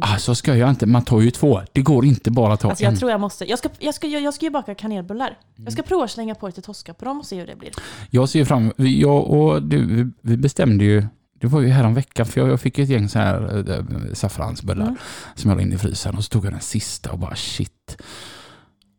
Alltså 0.00 0.34
ska 0.34 0.56
jag 0.56 0.70
inte, 0.70 0.86
man 0.86 1.04
tar 1.04 1.20
ju 1.20 1.30
två. 1.30 1.60
Det 1.72 1.82
går 1.82 2.04
inte 2.04 2.30
bara 2.30 2.52
att 2.54 2.60
ta 2.60 2.68
Alltså 2.68 2.84
en. 2.84 2.90
jag 2.90 2.98
tror 2.98 3.10
jag 3.10 3.20
måste. 3.20 3.50
Jag 3.50 3.58
ska, 3.58 3.68
jag 3.78 3.94
ska, 3.94 4.06
jag 4.06 4.34
ska 4.34 4.44
ju 4.46 4.50
baka 4.50 4.74
kanelbullar. 4.74 5.36
Jag 5.54 5.60
Mm. 5.60 5.72
ska 5.72 5.82
prova 5.82 6.04
att 6.04 6.10
slänga 6.10 6.34
på 6.34 6.46
lite 6.46 6.62
toska 6.62 6.94
på 6.94 7.04
dem 7.04 7.18
och 7.20 7.26
se 7.26 7.38
hur 7.38 7.46
det 7.46 7.56
blir. 7.56 7.70
Jag 8.10 8.28
ser 8.28 8.44
fram 8.44 8.72
jag 8.76 9.26
och 9.30 9.62
du, 9.62 10.12
vi 10.22 10.36
bestämde 10.36 10.84
ju, 10.84 11.06
det 11.42 11.48
var 11.48 11.60
ju 11.60 11.68
härom 11.68 11.94
veckan 11.94 12.26
för 12.26 12.40
jag, 12.40 12.50
jag 12.50 12.60
fick 12.60 12.78
ett 12.78 12.88
gäng 12.88 13.08
så 13.08 13.18
här 13.18 13.70
äh, 13.70 14.12
saffransbullar 14.14 14.84
Mm. 14.86 14.96
som 15.34 15.50
jag 15.50 15.56
la 15.56 15.62
in 15.62 15.72
i 15.72 15.78
frysen 15.78 16.14
och 16.16 16.24
så 16.24 16.28
tog 16.28 16.44
jag 16.44 16.52
den 16.52 16.60
sista 16.60 17.12
och 17.12 17.18
bara 17.18 17.36
shit. 17.36 17.96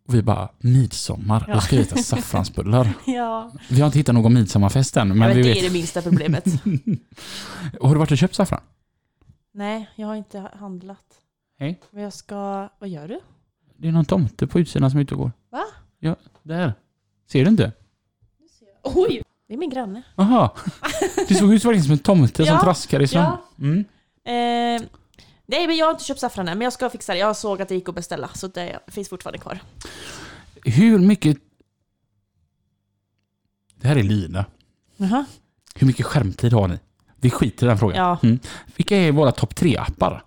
Och 0.07 0.13
vi 0.15 0.21
bara 0.21 0.49
midsommar, 0.59 1.45
Ja. 1.47 1.53
då 1.53 1.59
ska 1.61 1.75
vi 1.75 1.81
äta 1.81 1.97
saffransbullar. 2.03 2.93
Ja. 3.05 3.51
Vi 3.69 3.79
har 3.81 3.85
inte 3.85 3.97
hittat 3.99 4.15
någon 4.15 4.33
midsommarfest 4.33 4.97
än, 4.97 5.07
men 5.07 5.17
Men 5.17 5.29
vi 5.29 5.41
det 5.43 5.49
vet. 5.49 5.57
är 5.57 5.61
det 5.61 5.73
minsta 5.73 6.01
problemet. 6.01 6.45
Har 7.81 7.93
du 7.93 7.99
varit 7.99 8.11
och 8.11 8.17
köpt 8.17 8.35
saffran? 8.35 8.61
Nej, 9.53 9.89
jag 9.95 10.07
har 10.07 10.15
inte 10.15 10.49
handlat. 10.59 11.05
Hej. 11.59 11.79
Men 11.91 12.03
jag 12.03 12.13
ska... 12.13 12.69
Vad 12.79 12.89
gör 12.89 13.07
du? 13.07 13.19
Det 13.77 13.87
är 13.87 13.91
någon 13.91 14.05
tomte 14.05 14.47
på 14.47 14.59
utsidan 14.59 14.89
som 14.91 14.99
är 14.99 15.03
ute 15.03 15.13
och 15.15 15.19
går. 15.21 15.31
Va? 15.51 15.63
Ja, 15.99 16.15
där. 16.43 16.73
Ser 17.31 17.43
du 17.45 17.49
inte? 17.51 17.71
Oj! 18.83 19.21
Det 19.53 19.57
är 19.57 19.59
min 19.59 19.69
granne. 19.69 20.03
Aha. 20.15 20.55
Det 21.27 21.35
såg 21.35 21.53
ut 21.53 21.65
verkligen 21.65 21.83
som 21.83 21.91
en 21.91 21.99
tomte 21.99 22.45
som 22.45 22.55
Ja, 22.55 22.61
traskar 22.61 23.01
i 23.01 23.07
snön. 23.07 23.37
Mm. 23.59 23.79
Eh, 24.25 24.87
nej, 25.45 25.67
men 25.67 25.77
jag 25.77 25.85
har 25.85 25.91
inte 25.91 26.03
köpt 26.03 26.19
saffran 26.19 26.47
än, 26.47 26.57
men 26.57 26.65
jag 26.65 26.73
ska 26.73 26.89
fixa 26.89 27.13
det. 27.13 27.19
Jag 27.19 27.35
såg 27.35 27.61
att 27.61 27.69
det 27.69 27.75
gick 27.75 27.89
att 27.89 27.95
beställa, 27.95 28.27
så 28.27 28.47
det 28.47 28.79
finns 28.87 29.09
fortfarande 29.09 29.39
kvar. 29.39 29.59
Hur 30.63 30.99
mycket... 30.99 31.37
Det 33.75 33.87
här 33.87 33.95
är 33.95 34.03
Lina. 34.03 34.45
Jaha. 34.97 35.25
Hur 35.75 35.87
mycket 35.87 36.05
skärmtid 36.05 36.53
har 36.53 36.67
ni? 36.67 36.79
Vi 37.15 37.29
skiter 37.29 37.65
i 37.65 37.69
den 37.69 37.77
frågan. 37.77 37.97
Ja. 37.97 38.17
Mm. 38.23 38.39
Vilka 38.75 38.97
är 38.97 39.11
våra 39.11 39.31
topp 39.31 39.55
tre-appar? 39.55 40.23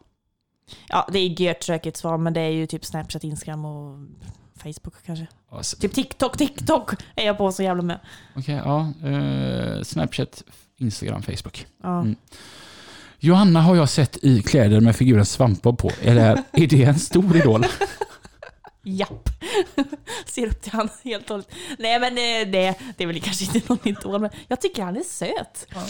ja, 0.89 1.09
det 1.13 1.19
är 1.19 1.41
gött 1.41 1.61
tråkigt 1.61 1.97
svar, 1.97 2.19
men 2.19 2.33
det 2.33 2.41
är 2.41 2.51
ju 2.51 2.67
typ 2.67 2.85
Snapchat, 2.85 3.25
Instagram 3.25 3.65
och 3.65 3.99
Facebook 4.57 4.95
kanske. 5.07 5.27
Alltså, 5.51 5.77
Typ 5.77 5.95
TikTok, 5.95 6.39
TikTok 6.39 6.93
är 7.17 7.27
jag 7.27 7.39
på 7.39 7.53
så 7.53 7.63
jävla 7.63 7.83
med. 7.83 8.01
Okej, 8.37 8.61
ja. 8.65 8.93
Eh, 9.09 9.83
Snapchat, 9.83 10.43
Instagram, 10.77 11.23
Facebook. 11.23 11.67
Ja. 11.83 12.01
Mm. 12.01 12.17
Johanna 13.19 13.61
har 13.61 13.77
jag 13.77 13.89
sett 13.89 14.25
i 14.25 14.43
kläder 14.43 14.81
med 14.81 14.97
figuren 14.97 15.27
Svampbob 15.27 15.79
på. 15.79 15.91
Eller 16.03 16.43
är 16.53 16.67
det 16.67 16.85
en 16.85 16.99
stor 16.99 17.37
idol? 17.37 17.65
Japp. 18.83 19.29
Ser 20.27 20.47
upp 20.47 20.63
till 20.63 20.73
han 20.73 20.89
helt 21.05 21.25
och 21.25 21.31
hållet. 21.31 21.55
Nej 21.79 22.01
men 22.01 22.13
eh, 22.13 22.53
det, 22.53 22.75
det 22.97 23.05
är 23.05 23.07
väl 23.07 23.21
kanske 23.21 23.45
inte 23.45 23.69
någon 23.69 23.89
idol, 23.89 24.21
men 24.21 24.31
jag 24.49 24.61
tycker 24.61 24.83
han 24.83 24.97
är 24.97 25.03
söt. 25.03 25.67
Ja. 25.75 25.87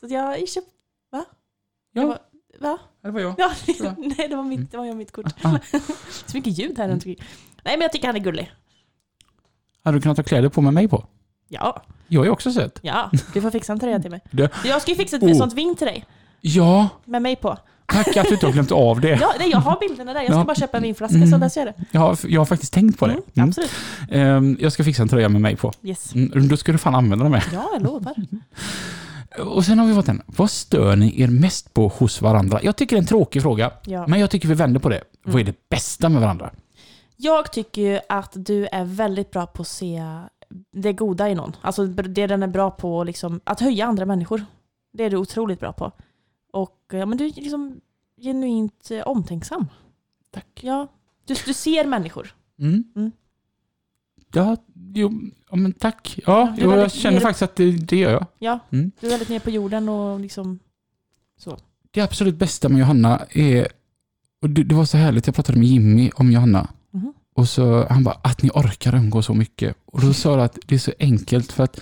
Så 0.00 0.06
jag 0.14 0.48
köpte... 0.48 0.70
Va? 1.12 1.24
Ja. 1.92 2.00
Det 2.00 2.06
var, 2.06 2.18
va? 2.60 2.78
Det 3.02 3.10
var 3.10 3.20
jag. 3.20 3.34
Ja, 3.38 3.52
nej 3.98 4.28
det 4.28 4.36
var 4.36 4.44
mitt, 4.44 4.70
det 4.70 4.76
var 4.76 4.84
jag 4.84 4.96
mitt 4.96 5.12
kort. 5.12 5.34
Ah. 5.42 5.58
Så 6.26 6.36
mycket 6.36 6.58
ljud 6.58 6.78
här 6.78 6.88
runt 6.88 7.06
omkring. 7.06 7.26
Nej 7.64 7.76
men 7.76 7.80
jag 7.80 7.92
tycker 7.92 8.06
han 8.06 8.16
är 8.16 8.20
gullig. 8.20 8.52
Hade 9.84 9.96
du 9.98 10.02
kunnat 10.02 10.16
ha 10.16 10.24
kläder 10.24 10.48
på 10.48 10.60
med 10.60 10.74
mig 10.74 10.88
på? 10.88 11.06
Ja, 11.48 11.82
Jag 12.08 12.26
är 12.26 12.30
också 12.30 12.52
söt. 12.52 12.78
ja. 12.82 13.10
Du 13.34 13.40
får 13.40 13.50
fixa 13.50 13.72
en 13.72 13.80
tröja 13.80 14.00
till 14.00 14.10
mig. 14.10 14.20
Det- 14.30 14.50
Jag 14.64 14.82
ska 14.82 14.90
ju 14.90 14.96
fixa 14.96 15.16
ett 15.16 15.22
Oh. 15.22 15.34
sånt 15.38 15.52
ving 15.52 15.74
till 15.74 15.86
dig. 15.86 16.04
Ja, 16.40 16.88
Med 17.04 17.22
mig 17.22 17.36
på. 17.36 17.56
tack 17.86 18.16
att 18.16 18.26
du 18.28 18.34
inte 18.34 18.46
har 18.46 18.52
glömt 18.52 18.72
av 18.72 19.00
det. 19.00 19.08
Ja, 19.20 19.32
nej, 19.38 19.50
jag 19.50 19.58
har 19.58 19.80
bilderna 19.80 20.12
där. 20.14 20.20
Jag 20.20 20.30
ska 20.30 20.38
Ja. 20.38 20.44
bara 20.44 20.54
köpa 20.54 20.76
en 20.76 20.82
vinflaska 20.82 21.16
Mm. 21.16 21.30
så 21.30 21.36
löser 21.38 21.60
jag 21.66 21.74
det. 21.74 21.84
Jag 21.90 22.00
har, 22.00 22.18
jag 22.28 22.40
har 22.40 22.46
faktiskt 22.46 22.72
tänkt 22.72 22.98
på 22.98 23.06
det. 23.06 23.12
Mm, 23.12 23.24
Mm. 23.34 23.48
Absolut. 23.48 23.70
Ehm, 24.10 24.56
jag 24.60 24.72
ska 24.72 24.84
fixa 24.84 25.02
en 25.02 25.08
tröja 25.08 25.28
med 25.28 25.40
mig 25.40 25.56
på. 25.56 25.72
Yes. 25.82 26.14
Mm, 26.14 26.48
då 26.48 26.56
ska 26.56 26.72
du 26.72 26.78
fan 26.78 26.94
använda 26.94 27.22
den 27.22 27.32
med. 27.32 27.42
Ja, 27.52 27.68
jag 27.72 27.82
lovar. 27.82 28.14
Och 29.46 29.64
sen 29.64 29.78
har 29.78 29.86
vi 29.86 29.94
fått 29.94 30.08
en. 30.08 30.22
Vad 30.26 30.50
stör 30.50 30.96
ni 30.96 31.22
er 31.22 31.28
mest 31.28 31.74
på 31.74 31.88
hos 31.88 32.22
varandra? 32.22 32.60
Jag 32.62 32.76
tycker 32.76 32.96
det 32.96 32.98
är 32.98 33.02
en 33.02 33.06
tråkig 33.06 33.42
fråga, 33.42 33.70
Ja. 33.86 34.06
men 34.06 34.20
jag 34.20 34.30
tycker 34.30 34.48
vi 34.48 34.54
vänder 34.54 34.80
på 34.80 34.88
det. 34.88 35.00
Vad 35.24 35.40
är 35.40 35.44
det 35.44 35.68
bästa 35.68 36.08
med 36.08 36.20
varandra? 36.20 36.50
Jag 37.20 37.52
tycker 37.52 37.82
ju 37.82 38.00
att 38.08 38.32
du 38.34 38.66
är 38.72 38.84
väldigt 38.84 39.30
bra 39.30 39.46
på 39.46 39.62
att 39.62 39.68
se 39.68 40.02
det 40.72 40.92
goda 40.92 41.28
i 41.28 41.34
någon. 41.34 41.56
Alltså 41.60 41.86
det 41.86 42.26
den 42.26 42.42
är 42.42 42.46
bra 42.46 42.70
på, 42.70 43.04
liksom, 43.04 43.40
att 43.44 43.60
höja 43.60 43.86
andra 43.86 44.06
människor. 44.06 44.44
Det 44.92 45.04
är 45.04 45.10
du 45.10 45.16
otroligt 45.16 45.60
bra 45.60 45.72
på. 45.72 45.92
Och 46.52 46.78
ja, 46.92 47.06
men 47.06 47.18
du 47.18 47.26
är 47.26 47.32
liksom 47.32 47.80
genuint 48.20 48.90
eh, 48.90 49.00
omtänksam. 49.00 49.66
Tack. 50.30 50.46
Ja, 50.60 50.86
du, 51.26 51.34
du 51.46 51.54
ser 51.54 51.84
människor. 51.86 52.34
Mm. 52.58 52.84
Mm. 52.96 53.10
Ja, 54.32 54.56
jo, 54.94 55.12
ja, 55.50 55.56
men 55.56 55.72
tack. 55.72 56.18
Ja, 56.26 56.54
Ja, 56.58 56.76
jag 56.76 56.92
känner 56.92 57.20
faktiskt 57.20 57.42
att 57.42 57.56
det, 57.56 57.70
det 57.70 57.96
gör 57.96 58.12
jag. 58.12 58.26
Ja, 58.38 58.58
Mm. 58.72 58.90
du 59.00 59.06
är 59.06 59.10
väldigt 59.10 59.28
ner 59.28 59.40
på 59.40 59.50
jorden 59.50 59.88
och 59.88 60.20
liksom 60.20 60.58
så. 61.38 61.56
Det 61.90 62.00
absolut 62.00 62.36
bästa 62.36 62.68
med 62.68 62.78
Johanna 62.80 63.26
är, 63.30 63.68
och 64.42 64.50
det, 64.50 64.64
det 64.64 64.74
var 64.74 64.84
så 64.84 64.96
härligt, 64.96 65.26
jag 65.26 65.34
pratade 65.34 65.58
med 65.58 65.68
Jimmy 65.68 66.10
om 66.14 66.30
Johanna. 66.32 66.68
Och 67.38 67.48
så 67.48 67.86
han 67.90 68.04
bara, 68.04 68.18
att 68.22 68.42
ni 68.42 68.50
orkar 68.54 68.94
umgås 68.94 69.26
så 69.26 69.34
mycket. 69.34 69.76
Och 69.86 70.00
då 70.00 70.12
sa 70.12 70.30
jag 70.30 70.40
att 70.44 70.58
det 70.66 70.74
är 70.74 70.78
så 70.78 70.92
enkelt 70.98 71.52
för 71.52 71.64
att 71.64 71.80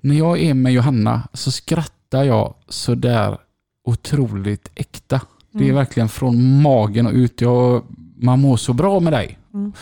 när 0.00 0.14
jag 0.14 0.40
är 0.40 0.54
med 0.54 0.72
Johanna 0.72 1.28
så 1.32 1.50
skrattar 1.50 2.24
jag 2.24 2.54
så 2.68 2.94
där 2.94 3.38
otroligt 3.84 4.70
äkta. 4.74 5.20
Det 5.52 5.58
är 5.58 5.62
Mm. 5.62 5.76
verkligen 5.76 6.08
från 6.08 6.62
magen 6.62 7.06
och 7.06 7.12
ut. 7.12 7.40
Jag, 7.40 7.82
man 8.16 8.40
mår 8.40 8.56
så 8.56 8.72
bra 8.72 9.00
med 9.00 9.12
dig. 9.12 9.38
Mm. 9.54 9.72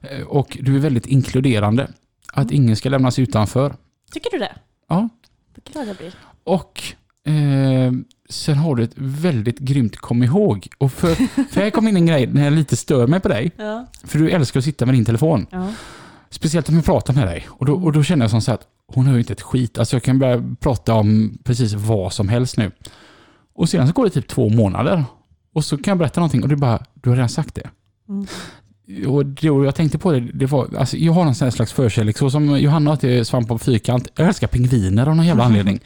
Eh, 0.00 0.22
Och 0.26 0.58
du 0.60 0.76
är 0.76 0.80
väldigt 0.80 1.06
inkluderande. 1.06 1.88
Att 2.32 2.50
ingen 2.50 2.76
ska 2.76 2.88
lämnas 2.88 3.18
utanför. 3.18 3.74
Tycker 4.12 4.30
du 4.30 4.38
det? 4.38 4.56
Ja. 4.88 5.08
Vad 5.54 5.72
glad 5.72 5.88
jag 5.88 5.96
blir. 5.96 6.14
Och 6.44 6.82
eh, 7.32 7.92
sen 8.28 8.56
har 8.56 8.74
du 8.74 8.82
ett 8.82 8.92
väldigt 8.96 9.58
grymt 9.58 9.96
kom 9.96 10.22
ihåg. 10.22 10.68
Och 10.78 10.92
för, 10.92 11.14
för 11.52 11.60
här 11.60 11.70
kom 11.70 11.88
in 11.88 11.96
en 11.96 12.06
grej 12.06 12.26
när 12.26 12.44
jag 12.44 12.52
lite 12.52 12.76
stör 12.76 13.06
mig 13.06 13.20
på 13.20 13.28
dig. 13.28 13.52
Ja. 13.56 13.86
För 14.04 14.18
du 14.18 14.30
älskar 14.30 14.60
att 14.60 14.64
sitta 14.64 14.86
med 14.86 14.94
din 14.94 15.04
telefon. 15.04 15.46
ja. 15.50 15.72
Speciellt 16.30 16.68
om 16.68 16.74
jag 16.74 16.84
pratar 16.84 17.14
med 17.14 17.26
dig. 17.26 17.46
Och 17.50 17.66
då, 17.66 17.74
och 17.74 17.92
då 17.92 18.02
känner 18.02 18.24
jag 18.24 18.30
som 18.30 18.40
så 18.40 18.52
att 18.52 18.66
hon 18.94 19.06
hör 19.06 19.14
ju 19.14 19.18
inte 19.20 19.32
ett 19.32 19.42
skit. 19.42 19.78
Alltså 19.78 19.96
jag 19.96 20.02
kan 20.02 20.18
börja 20.18 20.42
prata 20.60 20.94
om 20.94 21.38
precis 21.44 21.72
vad 21.74 22.12
som 22.12 22.28
helst 22.28 22.56
nu. 22.56 22.70
Och 23.54 23.68
sedan 23.68 23.86
så 23.86 23.92
går 23.92 24.04
det 24.04 24.10
typ 24.10 24.28
två 24.28 24.48
månader. 24.48 25.04
Och 25.54 25.64
så 25.64 25.76
kan 25.76 25.90
jag 25.92 25.98
berätta 25.98 26.20
någonting 26.20 26.42
och 26.42 26.48
du 26.48 26.56
bara, 26.56 26.84
du 26.94 27.10
har 27.10 27.16
redan 27.16 27.28
sagt 27.28 27.54
det. 27.54 27.70
Mm. 28.08 28.26
Och 29.08 29.26
då 29.26 29.64
jag 29.64 29.74
tänkte 29.74 29.98
på 29.98 30.12
det, 30.12 30.20
det 30.20 30.46
var, 30.46 30.68
alltså 30.78 30.96
jag 30.96 31.12
har 31.12 31.24
någon 31.24 31.34
sån 31.34 31.52
slags 31.52 31.72
förkärlek, 31.72 32.18
så 32.18 32.30
som 32.30 32.58
Johanna 32.58 32.90
har 32.90 32.96
till 32.96 33.24
svamp 33.26 33.48
på 33.48 33.58
fyrkant. 33.58 34.08
Jag 34.14 34.28
älskar 34.28 34.46
pingviner 34.46 35.06
av 35.06 35.16
någon 35.16 35.26
jävla 35.26 35.44
anledning. 35.48 35.80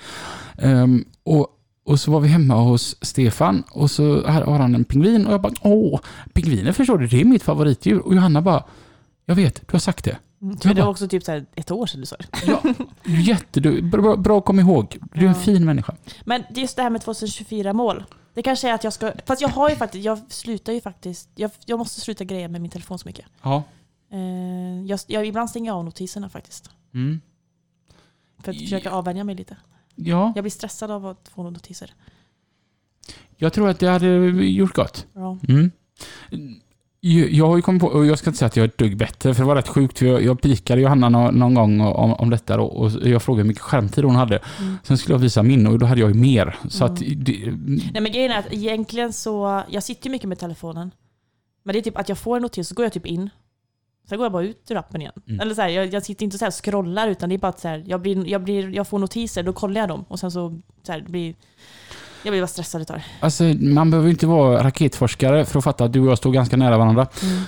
Ehm, 0.59 1.05
och, 1.25 1.47
och 1.91 2.01
så 2.01 2.11
var 2.11 2.21
vi 2.21 2.29
hemma 2.29 2.55
hos 2.55 2.97
Stefan 3.01 3.63
och 3.71 3.91
så 3.91 4.23
har 4.27 4.59
han 4.59 4.75
en 4.75 4.85
pingvin 4.85 5.27
och 5.27 5.33
jag 5.33 5.41
bara, 5.41 5.53
åh, 5.63 6.01
pingviner 6.33 6.73
förstår 6.73 6.99
du, 6.99 7.07
det 7.07 7.21
är 7.21 7.25
mitt 7.25 7.43
favoritdjur. 7.43 7.99
Och 8.07 8.15
Johanna 8.15 8.43
bara, 8.43 8.65
jag 9.27 9.35
vet, 9.35 9.55
du 9.55 9.73
har 9.73 9.79
sagt 9.79 10.05
det. 10.05 10.11
Mm. 10.11 10.21
Men 10.41 10.57
det 10.59 10.75
bara- 10.75 10.85
var 10.85 10.91
också 10.91 11.09
typ 11.09 11.23
så 11.25 11.45
ett 11.55 11.71
år 11.71 11.87
sedan 11.87 12.01
du 12.01 12.07
sa 12.07 12.17
det. 12.17 12.27
Ja, 12.47 12.63
jätte, 13.05 13.61
du, 13.61 13.83
bra, 13.83 14.17
bra 14.17 14.39
att 14.39 14.45
komma 14.45 14.61
ihåg. 14.63 14.99
Du 15.15 15.25
är 15.25 15.29
en 15.29 15.35
fin 15.35 15.65
människa. 15.65 15.95
Men 16.25 16.45
just 16.55 16.77
det 16.77 16.83
här 16.83 16.91
med 16.91 17.01
2024-mål. 17.03 18.05
Det 18.35 18.43
kanske 18.43 18.69
är 18.71 18.75
att 18.75 18.85
jag 18.85 18.93
ska... 18.93 19.13
Fast 19.27 19.43
jag 19.43 19.49
har 19.49 19.71
ju 19.71 19.77
faktiskt... 19.77 20.05
Jag 20.05 20.19
slutar 20.29 20.73
ju 20.73 20.81
faktiskt... 20.81 21.29
Jag, 21.35 21.51
jag 21.67 21.79
måste 21.79 22.01
sluta 22.01 22.25
greja 22.25 22.49
med 22.49 22.61
min 22.61 22.71
telefon 22.71 22.99
så 22.99 23.09
mycket. 23.09 23.27
Ja. 23.43 23.63
Eh, 24.13 24.19
jag, 24.87 25.01
jag, 25.07 25.27
ibland 25.27 25.51
stänger 25.51 25.71
jag 25.71 25.77
av 25.77 25.85
notiserna 25.85 26.29
faktiskt. 26.29 26.71
Mm. 26.95 27.21
För 28.43 28.53
att 28.53 28.59
försöka 28.59 28.91
avvänja 28.91 29.25
mig 29.25 29.35
lite. 29.35 29.57
Ja, 30.05 30.33
Jag 30.35 30.45
blir 30.45 30.51
stressad 30.51 30.91
av 30.91 31.07
att 31.07 31.31
få 31.35 31.51
notiser. 31.51 31.95
jag 33.37 33.53
tror 33.53 33.69
att 33.69 33.79
det 33.79 33.87
hade 33.87 34.07
gjort 34.47 34.75
gott. 34.75 35.07
Ja. 35.13 35.39
Mm. 35.49 35.71
Jag 37.31 37.47
har 37.47 37.57
ju 37.57 37.63
kommit 37.63 37.83
på, 37.83 37.89
och 37.89 38.07
jag 38.07 38.19
ska 38.19 38.31
inte 38.31 38.39
säga 38.39 38.47
att 38.47 38.57
jag 38.57 38.65
är 38.65 38.69
ett 38.69 38.79
dugg 38.79 38.97
bättre, 38.97 39.35
för 39.35 39.43
det 39.43 39.47
var 39.47 39.57
rätt 39.57 39.69
sjukt. 39.69 39.99
För 39.99 40.07
jag, 40.07 40.23
jag 40.23 40.41
pikade 40.41 40.81
Johanna 40.81 41.09
någon, 41.09 41.35
någon 41.35 41.55
gång 41.55 41.81
om, 41.81 42.13
om 42.13 42.31
detta 42.31 42.57
då, 42.57 42.65
och 42.65 42.91
jag 42.91 43.23
frågade 43.23 43.43
hur 43.43 43.49
mycket 43.49 43.63
skärmtid 43.63 44.05
hon 44.05 44.17
hade. 44.17 44.41
Mm. 44.61 44.77
Sen 44.85 44.99
skulle 44.99 45.15
jag 45.15 45.21
visa 45.21 45.43
min 45.43 45.67
och 45.67 45.79
då 45.79 45.87
hade 45.87 46.01
jag 46.01 46.11
ju 46.11 46.15
mer. 46.21 46.57
Så 46.69 46.85
att... 46.85 46.97
Det, 46.97 47.53
Nej 47.93 48.01
men 48.03 48.13
grejen 48.13 48.31
är 48.31 48.39
att 48.39 48.53
egentligen 48.53 49.13
så... 49.13 49.63
Jag 49.69 49.83
sitter 49.83 50.07
ju 50.07 50.11
mycket 50.11 50.29
med 50.29 50.39
telefonen. 50.39 50.91
Men 51.63 51.73
det 51.73 51.79
är 51.79 51.83
typ 51.83 51.99
att 51.99 52.09
jag 52.09 52.19
får 52.19 52.37
en 52.37 52.43
notis 52.43 52.69
så 52.69 52.75
går 52.75 52.85
jag 52.85 52.93
typ 52.93 53.07
in. 53.07 53.31
Sen 54.11 54.19
går 54.19 54.25
jag 54.25 54.33
bara 54.33 54.43
ut 54.43 54.71
ur 54.71 54.77
appen 54.77 55.01
igen. 55.01 55.13
Mm. 55.29 55.41
Eller 55.41 55.55
så 55.55 55.63
här, 55.63 55.69
jag, 55.69 55.87
jag 55.95 56.03
sitter 56.03 56.25
inte 56.25 56.39
så 56.39 56.45
här 56.45 56.51
och 56.51 56.65
scrollar 56.65 57.09
utan 57.09 57.29
det 57.29 57.35
är 57.35 57.39
bara 57.39 57.49
att 57.49 57.61
så 57.61 57.69
här, 57.69 57.85
jag, 57.87 58.01
blir, 58.01 58.29
jag, 58.29 58.43
blir, 58.43 58.75
jag 58.75 58.89
får 58.89 58.99
notiser, 58.99 59.43
då 59.43 59.53
kollar 59.53 59.81
jag 59.81 59.89
dem. 59.89 60.05
Och 60.09 60.19
sen 60.21 60.31
så, 60.31 60.61
så 60.83 60.93
här, 60.93 61.01
blir... 61.01 61.35
Jag 62.23 62.33
blir 62.33 62.41
bara 62.41 62.47
stressad 62.47 62.83
utav 62.83 62.97
det. 62.97 63.05
alltså, 63.21 63.45
man 63.45 63.91
behöver 63.91 64.11
inte 64.11 64.27
vara 64.27 64.65
raketforskare 64.65 65.45
för 65.45 65.59
att 65.59 65.65
fatta 65.65 65.85
att 65.85 65.93
du 65.93 66.01
och 66.01 66.07
jag 66.07 66.19
står 66.19 66.33
ganska 66.33 66.57
nära 66.57 66.79
varandra. 66.79 67.07
Mm. 67.23 67.43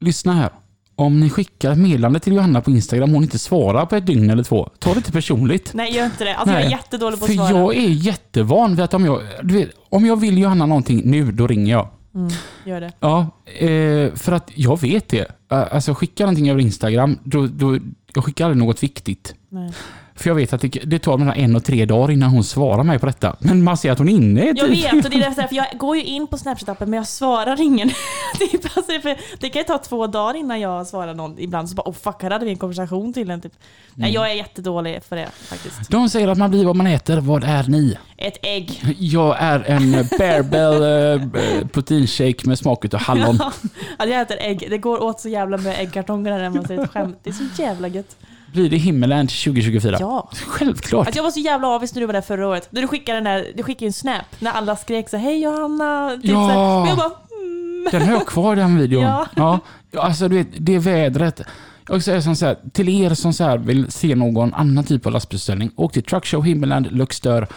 Lyssna 0.00 0.32
här. 0.32 0.50
Om 0.96 1.20
ni 1.20 1.30
skickar 1.30 1.72
ett 1.72 1.78
meddelande 1.78 2.20
till 2.20 2.32
Johanna 2.32 2.60
på 2.60 2.70
Instagram 2.70 3.08
och 3.08 3.14
hon 3.14 3.22
inte 3.22 3.38
svarar 3.38 3.86
på 3.86 3.96
ett 3.96 4.06
dygn 4.06 4.30
eller 4.30 4.42
två, 4.42 4.68
ta 4.78 4.90
det 4.90 4.96
inte 4.96 5.12
personligt. 5.12 5.70
Nej, 5.74 5.96
gör 5.96 6.04
inte 6.04 6.24
det. 6.24 6.34
Alltså 6.34 6.54
jag 6.54 6.64
är 6.64 6.70
jättedålig 6.70 7.18
på 7.18 7.24
att 7.24 7.30
För 7.30 7.36
svara. 7.36 7.50
jag 7.50 7.76
är 7.76 7.88
jättevan 7.88 8.70
vid 8.70 8.84
att 8.84 8.94
om 8.94 9.04
jag, 9.04 9.20
vet, 9.42 9.70
om 9.88 10.06
jag 10.06 10.20
vill 10.20 10.38
Johanna 10.38 10.66
någonting 10.66 11.02
nu, 11.04 11.32
då 11.32 11.46
ringer 11.46 11.72
jag. 11.72 11.88
Mm, 12.14 12.28
gör 12.64 12.80
det. 12.80 12.92
Ja, 13.00 13.30
eh, 13.44 14.14
för 14.14 14.32
att 14.32 14.50
jag 14.54 14.80
vet 14.80 15.08
det. 15.08 15.26
Alltså 15.48 15.94
skicka 15.94 16.24
någonting 16.24 16.50
över 16.50 16.60
Instagram, 16.60 17.18
då, 17.24 17.46
då, 17.46 17.78
jag 18.14 18.24
skickar 18.24 18.44
aldrig 18.44 18.58
något 18.64 18.82
viktigt. 18.82 19.34
Nej. 19.48 19.72
För 20.16 20.30
jag 20.30 20.34
vet 20.34 20.52
att 20.52 20.60
det, 20.60 20.68
det 20.68 20.98
tar 20.98 21.18
mellan 21.18 21.34
en 21.34 21.56
och 21.56 21.64
tre 21.64 21.84
dagar 21.84 22.10
innan 22.10 22.30
hon 22.30 22.44
svarar 22.44 22.82
mig 22.82 22.98
på 22.98 23.06
detta. 23.06 23.36
Men 23.38 23.62
man 23.64 23.76
ser 23.76 23.92
att 23.92 23.98
hon 23.98 24.08
är 24.08 24.12
inne 24.12 24.44
Jag 24.46 24.56
tid. 24.56 24.70
vet, 24.70 25.04
och 25.04 25.10
det 25.10 25.16
är 25.16 25.20
därför 25.20 25.42
för 25.42 25.54
jag 25.56 25.66
går 25.78 25.96
ju 25.96 26.04
in 26.04 26.26
på 26.26 26.36
Snapchat-appen 26.36 26.86
men 26.86 26.92
jag 26.96 27.06
svarar 27.06 27.60
ingen. 27.60 27.88
typ, 28.38 28.64
alltså, 28.76 29.00
för 29.02 29.16
det 29.40 29.48
kan 29.48 29.60
ju 29.60 29.64
ta 29.66 29.78
två 29.78 30.06
dagar 30.06 30.34
innan 30.36 30.60
jag 30.60 30.86
svarar 30.86 31.14
någon. 31.14 31.38
Ibland 31.38 31.68
så 31.68 31.74
bara 31.74 31.88
oh 31.90 31.94
fuck, 31.94 32.22
här 32.22 32.30
hade 32.30 32.44
vi 32.44 32.50
en 32.50 32.56
konversation 32.58 33.12
till 33.12 33.30
en. 33.30 33.40
Typ. 33.40 33.52
Nej, 33.94 34.10
Mm. 34.10 34.14
jag 34.22 34.30
är 34.30 34.34
jättedålig 34.34 35.02
för 35.08 35.16
det 35.16 35.28
faktiskt. 35.34 35.90
De 35.90 36.08
säger 36.08 36.28
att 36.28 36.38
man 36.38 36.50
blir 36.50 36.64
vad 36.64 36.76
man 36.76 36.86
äter. 36.86 37.20
Vad 37.20 37.44
är 37.44 37.64
ni? 37.68 37.96
Ett 38.16 38.38
ägg. 38.42 38.94
Jag 38.98 39.36
är 39.38 39.64
en 39.70 39.92
Bearbell 40.18 40.82
eh, 41.22 41.66
proteinshake 41.68 42.48
med 42.48 42.58
smak 42.58 42.84
utav 42.84 43.00
hallon. 43.00 43.38
Ja, 43.98 44.04
jag 44.06 44.20
äter 44.20 44.36
ägg. 44.40 44.66
Det 44.70 44.78
går 44.78 45.02
åt 45.02 45.20
så 45.20 45.28
jävla 45.28 45.56
med 45.56 45.80
äggkartonger 45.80 46.30
där 46.30 46.38
hemma 46.42 46.62
så 46.62 46.68
det 46.68 46.74
är 46.74 46.84
ett 46.84 46.90
skämt. 46.90 47.18
Det 47.22 47.30
är 47.30 47.34
så 47.34 47.62
jävla 47.62 47.88
gött. 47.88 48.16
Blir 48.54 48.70
det 48.70 48.76
Himmeland 48.76 49.28
2024? 49.28 49.96
Ja. 50.00 50.30
Självklart. 50.46 51.08
Att 51.08 51.16
jag 51.16 51.22
var 51.22 51.30
så 51.30 51.40
jävla 51.40 51.68
avis 51.68 51.94
när 51.94 52.00
du 52.00 52.06
var 52.06 52.12
där 52.12 52.20
förra 52.20 52.48
året. 52.48 52.68
När 52.70 52.82
du 52.82 52.88
skickade 52.88 53.16
den 53.16 53.24
där, 53.24 53.52
du 53.56 53.62
skickade 53.62 53.86
en 53.86 53.92
snap 53.92 54.26
när 54.38 54.50
alla 54.50 54.76
skrek 54.76 55.08
så 55.08 55.16
hej 55.16 55.42
Johanna. 55.42 56.18
Typ 56.22 56.30
Ja. 56.30 56.54
så. 56.54 56.82
Och 56.82 56.88
jag 56.88 56.96
bara 56.96 57.10
mm. 57.40 57.88
Den 57.90 58.02
har 58.02 58.12
jag 58.12 58.26
kvar 58.26 58.56
den 58.56 58.78
videon. 58.78 59.02
Ja. 59.02 59.26
ja. 59.36 59.60
Alltså 60.00 60.28
du 60.28 60.36
vet, 60.36 60.48
det 60.58 60.78
vädret. 60.78 61.40
Jag 61.88 62.02
säger 62.02 62.20
som 62.20 62.36
så 62.36 62.46
här, 62.46 62.56
till 62.72 62.88
er 62.88 63.14
som 63.14 63.32
så 63.32 63.56
vill 63.56 63.92
se 63.92 64.14
någon 64.14 64.54
annan 64.54 64.84
typ 64.84 65.06
av 65.06 65.12
lastbilsställning, 65.12 65.70
åk 65.76 65.92
till 65.92 66.02
Truckshow 66.02 66.42
Himmeland 66.44 66.92
Luxdör. 66.92 67.48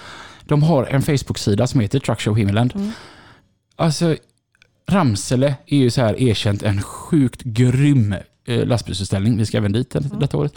De 0.46 0.64
har 0.64 0.86
en 0.86 1.02
Facebook-sida 1.02 1.68
som 1.68 1.80
heter 1.80 2.00
Truckshow 2.00 2.36
Himmeland. 2.36 2.76
Mm. 2.76 2.92
Alltså, 3.76 4.16
Ramsele 4.90 5.56
är 5.66 5.78
ju 5.78 5.90
så 5.90 6.02
här 6.02 6.22
erkänt 6.22 6.64
en 6.64 6.82
sjukt 6.82 7.42
grym 7.44 8.16
eh, 8.48 8.66
lastbilsutställning. 8.66 9.38
Vi 9.38 9.46
ska 9.46 9.58
även 9.58 9.72
dit 9.72 9.96
Mm. 9.96 10.20
detta 10.20 10.38
året. 10.38 10.54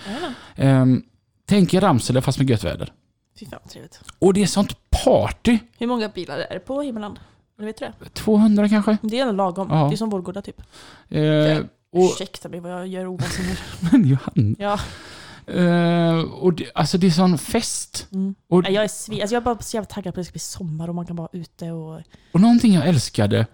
Ehm, 0.56 1.02
tänk 1.46 1.74
er 1.74 1.80
Ramsele 1.80 2.22
fast 2.22 2.38
med 2.38 2.50
gött 2.50 2.64
väder. 2.64 2.92
Fy 3.40 3.46
fan 3.46 3.60
trevligt. 3.68 4.00
Och 4.18 4.34
det 4.34 4.42
är 4.42 4.46
sånt 4.46 4.90
party. 5.04 5.58
Hur 5.78 5.86
många 5.86 6.08
bilar 6.08 6.38
är 6.38 6.54
det 6.54 6.60
på 6.60 6.80
Himmeland? 6.82 7.18
Vet 7.58 7.78
du 7.78 7.84
det? 8.00 8.08
200 8.14 8.68
kanske. 8.68 8.96
Det 9.02 9.18
är 9.18 9.22
ändå 9.22 9.34
lagom. 9.34 9.68
Ja. 9.70 9.88
Det 9.88 9.94
är 9.94 9.96
som 9.96 10.10
Vårgårda 10.10 10.42
typ. 10.42 10.62
Eh, 11.08 11.58
och, 11.92 12.04
Ursäkta 12.12 12.48
mig 12.48 12.60
vad 12.60 12.72
jag 12.72 12.86
gör 12.86 13.06
oväsen 13.06 13.44
men 13.92 14.04
Johanna. 14.08 14.56
Ja. 14.58 14.78
Eh, 15.46 16.20
och 16.20 16.52
det, 16.54 16.70
alltså 16.74 16.98
det 16.98 17.06
är 17.06 17.10
sån 17.10 17.38
fest. 17.38 18.06
Mm. 18.12 18.34
Och, 18.48 18.64
Jag 18.64 18.84
är, 18.84 18.88
svi- 18.88 19.20
alltså 19.20 19.34
jag 19.34 19.40
är 19.40 19.44
bara 19.44 19.58
så 19.58 19.76
jävla 19.76 19.86
taggad 19.86 20.14
på 20.14 20.20
att 20.20 20.24
det 20.24 20.24
ska 20.24 20.32
bli 20.32 20.38
sommar 20.40 20.88
och 20.88 20.94
man 20.94 21.06
kan 21.06 21.16
vara 21.16 21.28
ute 21.32 21.70
och... 21.70 22.00
och 22.32 22.40
någonting 22.40 22.72
jag 22.74 22.86
älskade 22.88 23.46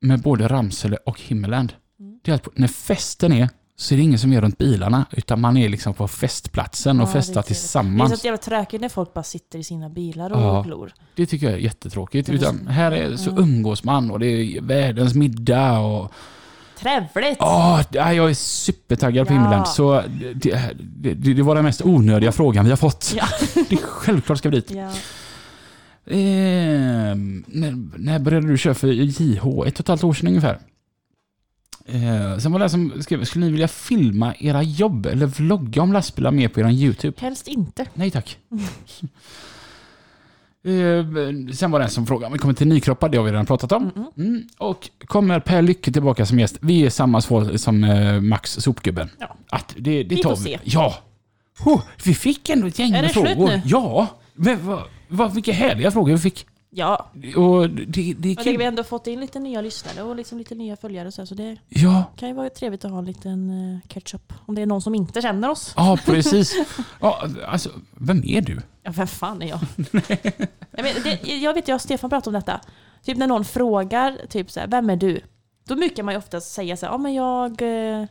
med 0.00 0.20
både 0.22 0.48
Ramsele 0.48 0.96
och 0.96 1.20
Himmeland, 1.20 1.72
Mm. 2.00 2.18
det 2.24 2.30
är 2.30 2.34
att 2.34 2.48
när 2.58 2.68
festen 2.68 3.32
är 3.32 3.48
så 3.76 3.94
är 3.94 3.96
det 3.96 4.02
ingen 4.02 4.18
som 4.18 4.32
är 4.32 4.40
runt 4.40 4.58
bilarna, 4.58 5.06
utan 5.10 5.40
man 5.40 5.56
är 5.56 5.68
liksom 5.68 5.94
på 5.94 6.08
festplatsen 6.08 7.00
och 7.00 7.02
Ja, 7.02 7.06
det 7.06 7.12
festar 7.12 7.32
trevligt. 7.32 7.46
Det 7.48 7.52
är 7.52 7.54
tillsammans. 7.54 8.20
så 8.20 8.26
jävla 8.26 8.38
tråkigt 8.38 8.80
när 8.80 8.88
folk 8.88 9.14
bara 9.14 9.22
sitter 9.24 9.58
i 9.58 9.64
sina 9.64 9.88
bilar 9.88 10.32
och 10.32 10.40
Ja. 10.42 10.62
glor. 10.62 10.92
Det 11.16 11.26
tycker 11.26 11.46
jag 11.46 11.54
är 11.54 11.58
jättetråkigt. 11.58 12.26
Det 12.28 12.32
Utan 12.34 12.66
här 12.66 12.92
är, 12.92 13.16
så 13.16 13.30
umgås 13.30 13.84
man 13.84 14.10
och 14.10 14.18
det 14.20 14.26
är 14.26 14.60
världens 14.60 15.14
middag 15.14 15.78
och... 15.78 16.12
Trevligt! 16.78 17.36
Ja, 17.40 17.82
jag 17.92 18.30
är 18.30 18.34
supertaggad 18.34 19.26
på 19.26 19.32
Ja. 19.32 19.38
Himmeland. 19.38 19.68
Så 19.68 20.02
det, 20.34 20.74
det, 21.14 21.14
det 21.34 21.42
var 21.42 21.54
den 21.54 21.64
mest 21.64 21.82
onödiga 21.82 22.32
frågan 22.32 22.64
vi 22.64 22.70
har 22.70 22.76
fått. 22.76 23.14
Ja. 23.16 23.24
Det 23.68 23.72
är 23.74 23.76
självklart 23.82 24.38
ska 24.38 24.48
vi 24.50 24.56
dit. 24.56 24.70
Ja. 24.70 24.90
Ehm, 26.06 27.44
när, 27.48 27.98
när 27.98 28.18
började 28.18 28.46
du 28.46 28.58
köra 28.58 28.74
för 28.74 28.88
JH? 28.88 29.36
Ett 29.66 29.74
och 29.74 29.80
ett 29.80 29.88
halvt 29.88 30.04
år 30.04 30.14
sedan 30.14 30.28
ungefär. 30.28 30.58
Eh, 31.88 32.38
sen 32.38 32.52
var 32.52 32.58
det 32.58 32.68
som 32.68 33.02
skrev, 33.02 33.24
skulle 33.24 33.44
ni 33.46 33.50
vilja 33.52 33.68
filma 33.68 34.34
era 34.38 34.62
jobb 34.62 35.06
eller 35.06 35.26
vlogga 35.26 35.82
om 35.82 35.92
lastbilar 35.92 36.30
mer 36.30 36.48
på 36.48 36.60
er 36.60 36.70
YouTube? 36.70 37.16
Helst 37.20 37.48
inte. 37.48 37.86
Nej 37.94 38.10
tack. 38.10 38.38
Eh, 40.66 41.04
sen 41.54 41.70
var 41.70 41.78
det 41.78 41.84
en 41.84 41.90
som 41.90 42.06
frågade 42.06 42.32
vi 42.32 42.38
kommer 42.38 42.54
till 42.54 42.66
Nykroppa, 42.68 43.08
det 43.08 43.16
har 43.18 43.24
vi 43.24 43.30
redan 43.32 43.46
pratat 43.46 43.72
om. 43.72 43.90
Mm. 43.96 44.08
Mm. 44.16 44.42
Och 44.58 44.90
kommer 45.06 45.40
Per 45.40 45.62
Lycke 45.62 45.92
tillbaka 45.92 46.26
som 46.26 46.38
gäst? 46.38 46.58
Vi 46.60 46.86
är 46.86 46.90
samma 46.90 47.20
svar 47.20 47.56
som 47.56 47.84
eh, 47.84 48.20
Max 48.20 48.52
Sopgubben. 48.52 49.08
Ja. 49.18 49.36
Att 49.50 49.74
det, 49.78 50.02
det 50.02 50.14
Vi 50.14 50.22
tar 50.22 50.30
får 50.36 50.36
vi. 50.36 50.50
se. 50.50 50.58
Ja! 50.64 50.94
Oh, 51.64 51.82
vi 52.04 52.14
fick 52.14 52.48
ändå 52.48 52.66
ett 52.66 52.78
gäng 52.78 52.88
Är 52.88 52.92
med 52.92 53.04
det 53.04 53.08
slut 53.08 53.28
frågor. 53.28 53.46
nu? 53.48 53.60
Ja! 53.64 54.06
Men 54.34 54.66
vad, 54.66 54.82
vad, 55.08 55.34
vilka 55.34 55.52
härliga 55.52 55.90
frågor 55.90 56.12
vi 56.12 56.18
fick. 56.18 56.46
Ja, 56.76 57.10
Och 57.36 57.70
det, 57.70 58.14
det 58.18 58.30
är 58.30 58.34
kul. 58.34 58.56
vi 58.56 58.64
har 58.64 58.68
ändå 58.68 58.84
fått 58.84 59.06
in 59.06 59.20
lite 59.20 59.38
nya 59.38 59.60
lyssnare 59.60 60.02
och 60.02 60.16
liksom 60.16 60.38
lite 60.38 60.54
nya 60.54 60.76
följare 60.76 61.08
och 61.08 61.14
så, 61.14 61.20
här, 61.20 61.26
så 61.26 61.34
det 61.34 61.56
Ja, 61.68 62.04
kan 62.16 62.28
ju 62.28 62.34
vara 62.34 62.50
trevligt 62.50 62.84
att 62.84 62.90
ha 62.90 62.98
en 62.98 63.04
liten 63.04 63.50
eh, 63.50 63.88
catch-up. 63.88 64.32
Om 64.46 64.54
det 64.54 64.62
är 64.62 64.66
någon 64.66 64.82
som 64.82 64.94
inte 64.94 65.22
känner 65.22 65.50
oss. 65.50 65.72
ja 65.76 65.98
precis. 66.04 66.54
Ja, 67.00 67.28
alltså, 67.46 67.70
vem 67.92 68.22
är 68.24 68.40
du? 68.40 68.60
Ja, 68.82 68.92
vem 68.96 69.06
fan 69.06 69.42
är 69.42 69.46
jag? 69.48 69.58
jag, 70.70 70.84
men, 70.84 70.94
det, 71.04 71.22
jag 71.36 71.54
vet, 71.54 71.68
jag 71.68 71.74
och 71.74 71.80
Stefan 71.80 72.10
pratade 72.10 72.36
om 72.36 72.40
detta. 72.40 72.60
Typ 73.02 73.16
när 73.18 73.26
någon 73.26 73.44
frågar, 73.44 74.18
typ 74.28 74.50
så 74.50 74.60
här, 74.60 74.66
vem 74.66 74.90
är 74.90 74.96
du? 74.96 75.20
Då 75.68 75.76
brukar 75.76 76.02
man 76.02 76.14
ju 76.14 76.18
oftast 76.18 76.52
säga 76.52 76.76
så 76.76 76.86
här, 76.86 76.92
ja 76.92 76.98
men 76.98 77.14
jag... 77.14 77.62
eh, 77.62 78.06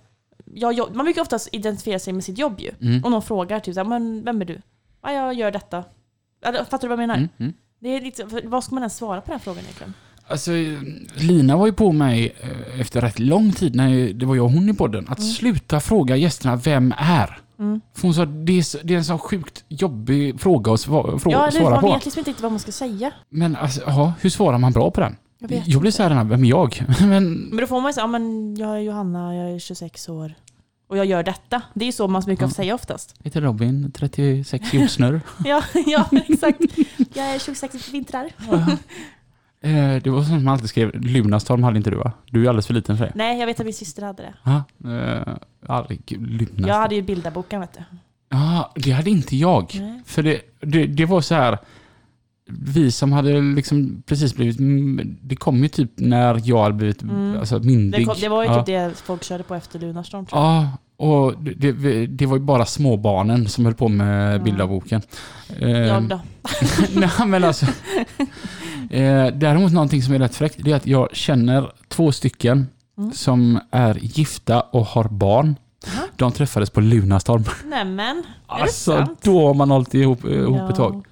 jag, 0.55 0.95
man 0.95 1.05
brukar 1.05 1.21
oftast 1.21 1.49
identifiera 1.51 1.99
sig 1.99 2.13
med 2.13 2.23
sitt 2.23 2.37
jobb 2.37 2.59
ju. 2.59 2.71
Mm. 2.81 3.03
Om 3.05 3.11
någon 3.11 3.21
frågar 3.21 3.59
typ 3.59 3.73
så 3.73 3.79
här, 3.79 3.87
men 3.87 4.23
vem 4.23 4.41
är 4.41 4.45
du? 4.45 4.61
Ja, 5.03 5.11
jag 5.13 5.33
gör 5.33 5.51
detta. 5.51 5.83
Fattar 6.43 6.77
du 6.81 6.87
vad 6.87 6.91
jag 6.91 6.97
menar? 7.07 7.15
Mm, 7.15 7.29
mm. 7.37 7.53
Det 7.83 7.89
är 7.97 8.01
lite, 8.01 8.27
för 8.27 8.41
vad 8.47 8.63
ska 8.63 8.75
man 8.75 8.81
ens 8.83 8.95
svara 8.97 9.21
på 9.21 9.31
den 9.31 9.39
frågan 9.39 9.59
egentligen? 9.63 9.93
Alltså, 10.27 10.51
Lina 11.15 11.57
var 11.57 11.65
ju 11.65 11.73
på 11.73 11.91
mig 11.91 12.35
eh, 12.41 12.79
efter 12.81 13.01
rätt 13.01 13.19
lång 13.19 13.51
tid, 13.51 13.75
när 13.75 14.13
det 14.13 14.25
var 14.25 14.35
jag 14.35 14.45
och 14.45 14.51
hon 14.51 14.69
i 14.69 14.73
podden, 14.73 15.05
att 15.09 15.19
Mm. 15.19 15.31
sluta 15.31 15.79
fråga 15.79 16.15
gästerna 16.15 16.55
vem 16.55 16.93
är. 16.97 17.39
Mm. 17.59 17.81
För 17.93 18.01
hon 18.01 18.13
sa 18.13 18.25
det 18.25 18.51
är, 18.59 18.85
det 18.85 18.93
är 18.93 18.97
en 18.97 19.05
så 19.05 19.17
sjukt 19.17 19.63
jobbig 19.67 20.41
fråga 20.41 20.73
att 20.73 20.79
svara, 20.79 21.19
frå, 21.19 21.31
Ja, 21.31 21.47
eller, 21.47 21.59
svara 21.59 21.69
man 21.71 21.81
på. 21.81 21.93
vet 21.93 22.05
liksom 22.05 22.19
inte 22.19 22.29
riktigt 22.29 22.43
vad 22.43 22.51
man 22.51 22.59
ska 22.59 22.71
säga. 22.71 23.11
Men 23.29 23.55
alltså, 23.55 23.81
ja, 23.85 24.13
hur 24.21 24.29
svarar 24.29 24.57
man 24.57 24.71
bra 24.71 24.91
på 24.91 25.01
den? 25.01 25.15
Jag 25.39 25.63
Jag 25.65 25.81
blir 25.81 25.91
såhär, 25.91 26.23
vem 26.23 26.43
är 26.43 26.49
jag? 26.49 26.83
Men, 26.99 27.33
Men 27.33 27.57
då 27.57 27.67
får 27.67 27.81
man 27.81 27.89
ju 27.89 27.93
säga, 27.93 28.03
ja 28.03 28.07
men 28.07 28.55
jag 28.55 28.69
är 28.75 28.79
Johanna, 28.79 29.35
jag 29.35 29.51
är 29.55 29.59
26 29.59 30.09
år. 30.09 30.33
Och 30.87 30.97
jag 30.97 31.05
gör 31.05 31.23
detta. 31.23 31.61
Det 31.73 31.85
är 31.87 31.91
så 31.91 32.07
man 32.07 32.21
brukar 32.21 32.45
Ja. 32.45 32.49
säga 32.49 32.75
oftast. 32.75 33.15
heter 33.23 33.41
Robin, 33.41 33.91
36 33.91 34.73
jordsnurr. 34.73 35.21
Ja, 35.45 35.63
ja 35.85 36.09
exakt. 36.27 36.59
Jag 37.13 37.25
är 37.35 37.39
26 37.39 37.89
vintrar. 37.93 38.25
eh, 39.61 39.95
det 40.03 40.07
var 40.09 40.23
som 40.23 40.43
man 40.43 40.53
alltid 40.53 40.69
skrev, 40.69 41.01
Lunarstorm 41.01 41.63
hade 41.63 41.77
inte 41.77 41.89
du 41.89 41.97
va? 41.97 42.11
Du 42.31 42.43
är 42.45 42.49
alldeles 42.49 42.67
för 42.67 42.73
liten 42.73 42.97
för 42.97 43.05
det. 43.05 43.11
Nej, 43.15 43.39
jag 43.39 43.45
vet 43.45 43.59
att 43.59 43.65
min 43.65 43.73
syster 43.73 44.03
hade 44.05 44.23
det. 44.23 44.33
Ja, 44.43 44.63
eh, 44.91 45.35
Lunarstorm. 46.07 46.67
Jag 46.67 46.75
hade 46.75 46.95
ju 46.95 47.01
bildarboken 47.01 47.59
vet 47.61 47.73
du. 47.73 47.79
Ja, 48.29 48.71
det 48.75 48.91
hade 48.91 49.09
inte 49.09 49.35
jag. 49.35 49.75
Nej. 49.79 50.01
För 50.05 50.23
det, 50.23 50.41
det, 50.61 50.85
det 50.85 51.05
var 51.05 51.21
så 51.21 51.35
här. 51.35 51.57
Vi 52.45 52.91
som 52.91 53.11
hade 53.11 53.41
liksom 53.41 54.03
precis 54.05 54.35
blivit... 54.35 54.57
Det 55.21 55.35
kom 55.35 55.63
ju 55.63 55.67
typ 55.67 55.91
när 55.95 56.41
jag 56.43 56.63
hade 56.63 56.73
blivit 56.75 57.01
Mm. 57.01 57.37
alltså, 57.39 57.59
myndig. 57.59 58.01
Det, 58.01 58.05
kom, 58.05 58.15
det 58.21 58.29
var 58.29 58.43
ju 58.43 58.49
ja. 58.49 58.57
typ 58.57 58.65
det 58.65 58.91
folk 59.03 59.23
körde 59.23 59.43
på 59.43 59.55
efter 59.55 59.79
Lunarstorm 59.79 60.25
tror 60.25 60.41
jag. 60.41 60.51
Ja, 60.53 60.69
och 60.97 61.33
det, 61.43 61.71
det, 61.71 62.07
det 62.07 62.25
var 62.25 62.37
ju 62.37 62.43
bara 62.43 62.65
småbarnen 62.65 63.47
som 63.47 63.65
höll 63.65 63.73
på 63.73 63.87
med 63.87 64.47
Ja. 64.47 65.01
Eh, 65.59 65.69
Jag 65.69 66.03
då. 66.03 66.19
Nej 66.95 67.09
men 67.27 67.43
alltså. 67.43 67.65
Eh, 68.89 69.27
däremot 69.27 69.71
någonting 69.71 70.01
som 70.01 70.13
är 70.13 70.19
rätt 70.19 70.35
fräckt, 70.35 70.55
det 70.63 70.71
är 70.71 70.75
att 70.75 70.87
jag 70.87 71.15
känner 71.15 71.71
två 71.87 72.11
stycken 72.11 72.67
Mm. 72.97 73.11
som 73.11 73.59
är 73.71 73.97
gifta 74.01 74.61
och 74.61 74.85
har 74.85 75.03
barn. 75.03 75.55
Jaha. 75.85 76.03
De 76.15 76.31
träffades 76.31 76.69
på 76.69 76.81
Lunarstorm. 76.81 77.43
Nämen, 77.65 78.17
är 78.17 78.55
det 78.55 78.61
Alltså, 78.61 78.91
sant? 78.91 79.19
då 79.23 79.47
har 79.47 79.53
man 79.53 79.71
hållit 79.71 79.93
ihop, 79.93 80.25
ihop 80.25 80.69
ett 80.69 80.75
tag. 80.75 81.05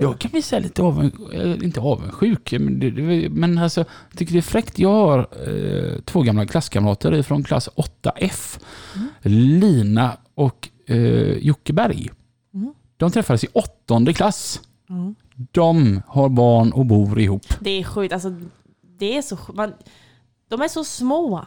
Jag 0.00 0.18
kan 0.18 0.30
bli 0.30 0.42
så 0.42 0.58
lite 0.58 0.82
avundsjuk, 0.82 1.34
eh, 1.34 1.64
inte 1.64 1.80
avundsjuk, 1.80 2.52
men, 2.52 2.80
det, 2.80 2.90
det, 2.90 3.28
men 3.28 3.58
alltså, 3.58 3.80
jag 4.10 4.18
tycker 4.18 4.32
det 4.32 4.38
är 4.38 4.42
fräckt. 4.42 4.78
Jag 4.78 4.92
har 4.92 5.18
eh, 5.18 6.00
två 6.00 6.22
gamla 6.22 6.46
klasskamrater 6.46 7.22
från 7.22 7.44
klass 7.44 7.68
8F. 7.68 8.60
Mm. 8.96 9.08
Lina 9.60 10.16
och 10.34 10.68
eh, 10.86 11.38
Jocke 11.38 11.72
Berg. 11.72 12.10
Mm. 12.54 12.74
De 12.96 13.10
träffades 13.10 13.44
i 13.44 13.48
åttonde 13.52 14.12
klass. 14.12 14.60
Mm. 14.90 15.14
De 15.52 16.02
har 16.06 16.28
barn 16.28 16.72
och 16.72 16.86
bor 16.86 17.20
ihop. 17.20 17.46
Det 17.60 17.70
är 17.70 17.84
sjukt, 17.84 18.12
alltså 18.12 18.34
det 18.98 19.16
är 19.16 19.22
så. 19.22 19.38
Man, 19.54 19.72
de 20.48 20.60
är 20.60 20.68
så 20.68 20.84
små. 20.84 21.46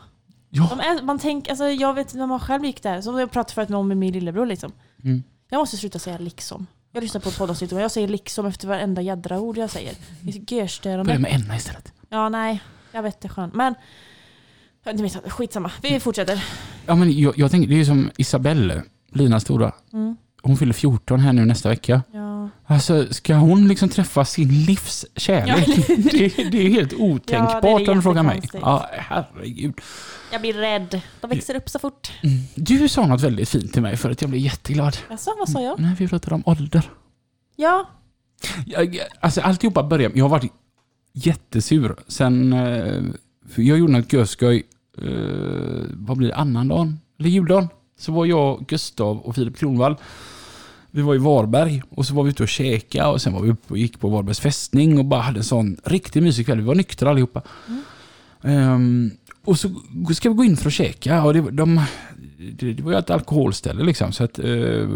Ja. 0.49 0.67
De 0.69 0.79
är, 0.79 1.03
man 1.03 1.19
tänker, 1.19 1.51
alltså 1.51 1.65
jag 1.65 1.93
vet 1.93 2.13
när 2.13 2.27
man 2.27 2.39
själv 2.39 2.65
gick 2.65 2.83
där, 2.83 3.01
som 3.01 3.19
jag 3.19 3.31
pratade 3.31 3.53
förut 3.53 3.69
om 3.69 3.87
med 3.87 3.97
min 3.97 4.13
lillebror 4.13 4.45
liksom. 4.45 4.71
Mm. 5.03 5.23
Jag 5.49 5.59
måste 5.59 5.77
sluta 5.77 5.99
säga 5.99 6.17
liksom. 6.17 6.67
Jag 6.95 7.01
lyssnar 7.01 7.21
på 7.21 7.31
poddavsnitt 7.31 7.71
och 7.71 7.81
jag 7.81 7.91
säger 7.91 8.07
liksom 8.07 8.45
efter 8.45 8.67
varenda 8.67 9.01
jädra 9.01 9.39
ord 9.39 9.57
jag 9.57 9.69
säger. 9.69 9.93
Det 10.21 10.29
är 10.29 10.33
så 10.33 10.39
Börja 10.39 10.61
görstörande. 10.61 11.19
med 11.19 11.31
Enna 11.33 11.55
istället. 11.55 11.93
Ja, 12.09 12.29
nej. 12.29 12.61
Jag 12.91 13.03
vet 13.03 13.21
det 13.21 13.27
är 13.27 13.29
skönt. 13.29 13.53
Men, 13.53 13.75
vet, 14.83 15.31
skitsamma. 15.31 15.71
Vi 15.81 15.99
fortsätter. 15.99 16.45
Ja, 16.85 16.95
men 16.95 17.19
jag, 17.19 17.37
jag 17.37 17.51
tänker, 17.51 17.69
det 17.69 17.75
är 17.75 17.77
ju 17.77 17.85
som 17.85 18.11
Isabelle, 18.17 18.83
Linas 19.11 19.43
stora. 19.43 19.71
Mm. 19.93 20.17
Hon 20.41 20.57
fyller 20.57 20.73
14 20.73 21.19
här 21.19 21.33
nu 21.33 21.45
nästa 21.45 21.69
vecka. 21.69 22.01
Ja. 22.11 22.34
Alltså, 22.65 23.13
ska 23.13 23.35
hon 23.35 23.67
liksom 23.67 23.89
träffa 23.89 24.25
sin 24.25 24.65
livs 24.65 25.05
kärlek? 25.15 25.67
Ja, 25.67 25.95
det, 25.97 26.49
det 26.51 26.65
är 26.65 26.69
helt 26.69 26.93
otänkbart 26.93 27.87
om 27.87 27.95
du 27.95 28.01
frågar 28.01 28.23
mig. 28.23 28.41
Ja, 28.53 28.89
herregud. 28.91 29.81
Jag 30.31 30.41
blir 30.41 30.53
rädd. 30.53 31.01
De 31.21 31.29
växer 31.29 31.55
upp 31.55 31.69
så 31.69 31.79
fort. 31.79 32.11
Mm. 32.23 32.37
Du 32.55 32.89
sa 32.89 33.07
något 33.07 33.21
väldigt 33.21 33.49
fint 33.49 33.73
till 33.73 33.81
mig 33.81 33.97
för 33.97 34.11
att 34.11 34.21
jag 34.21 34.29
blev 34.29 34.41
jätteglad. 34.41 34.97
Alltså, 35.09 35.31
vad 35.39 35.49
sa 35.49 35.61
jag? 35.61 35.79
När 35.79 35.95
vi 35.95 36.07
pratade 36.07 36.35
om 36.35 36.43
ålder. 36.45 36.89
Ja. 37.55 37.89
Jag, 38.65 38.99
alltså 39.19 39.41
alltihopa 39.41 39.83
började, 39.83 40.17
jag 40.17 40.25
har 40.25 40.29
varit 40.29 40.51
jättesur 41.13 41.95
sen, 42.07 42.53
eh, 42.53 43.03
jag 43.55 43.77
gjorde 43.77 43.93
något 43.93 44.13
görskoj, 44.13 44.63
eh, 44.97 45.05
vad 45.91 46.17
blir 46.17 46.27
det, 46.27 46.35
annandagen? 46.35 46.99
Eller 47.19 47.29
juldagen? 47.29 47.67
Så 47.99 48.11
var 48.11 48.25
jag, 48.25 48.65
Gustav 48.67 49.19
och 49.19 49.35
Filip 49.35 49.57
Kronvall, 49.57 49.95
vi 50.95 51.01
var 51.01 51.15
i 51.15 51.17
Varberg 51.17 51.81
och 51.89 52.05
så 52.05 52.13
var 52.13 52.23
vi 52.23 52.29
ute 52.29 52.43
och 52.43 52.49
käka 52.49 53.09
och 53.09 53.21
sen 53.21 53.33
var 53.33 53.41
vi 53.41 53.49
uppe 53.49 53.73
och 53.73 53.77
gick 53.77 53.99
på 53.99 54.09
Varbergs 54.09 54.39
fästning 54.39 54.99
och 54.99 55.05
bara 55.05 55.21
hade 55.21 55.39
en 55.39 55.43
sån 55.43 55.77
riktigt 55.83 56.23
mysig 56.23 56.45
kväll. 56.45 56.57
Vi 56.57 56.63
var 56.63 56.75
nyktra 56.75 57.09
allihopa. 57.09 57.41
Ehm, 58.41 59.11
och 59.45 59.59
så 59.59 59.69
ska 60.15 60.29
vi 60.29 60.35
gå 60.35 60.43
in 60.43 60.57
för 60.57 60.67
att 60.67 60.73
käka 60.73 61.23
och 61.23 61.33
det, 61.33 61.51
de, 61.51 61.81
det, 62.53 62.81
var 62.81 62.91
ju 62.91 62.97
ett 62.97 63.09
alkoholställe 63.09 63.83
liksom. 63.83 64.11
Så, 64.11 64.23
att, 64.23 64.39
eh, 64.39 64.89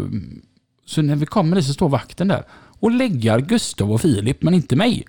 så 0.86 1.02
när 1.02 1.16
vi 1.16 1.26
kommer 1.26 1.56
dit 1.56 1.66
så 1.66 1.72
står 1.72 1.88
vakten 1.88 2.28
där 2.28 2.44
och 2.80 2.90
läggar 2.90 3.40
Gustav 3.40 3.92
och 3.92 4.00
Filip 4.00 4.42
men 4.42 4.54
inte 4.54 4.76
mig. 4.76 5.04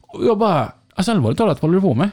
Och 0.00 0.26
jag 0.26 0.38
bara, 0.38 0.72
alltså 0.94 1.12
allvarligt 1.12 1.38
talat, 1.38 1.62
vad 1.62 1.70
håller 1.70 1.80
du 1.80 1.88
på 1.88 1.94
med? 1.94 2.10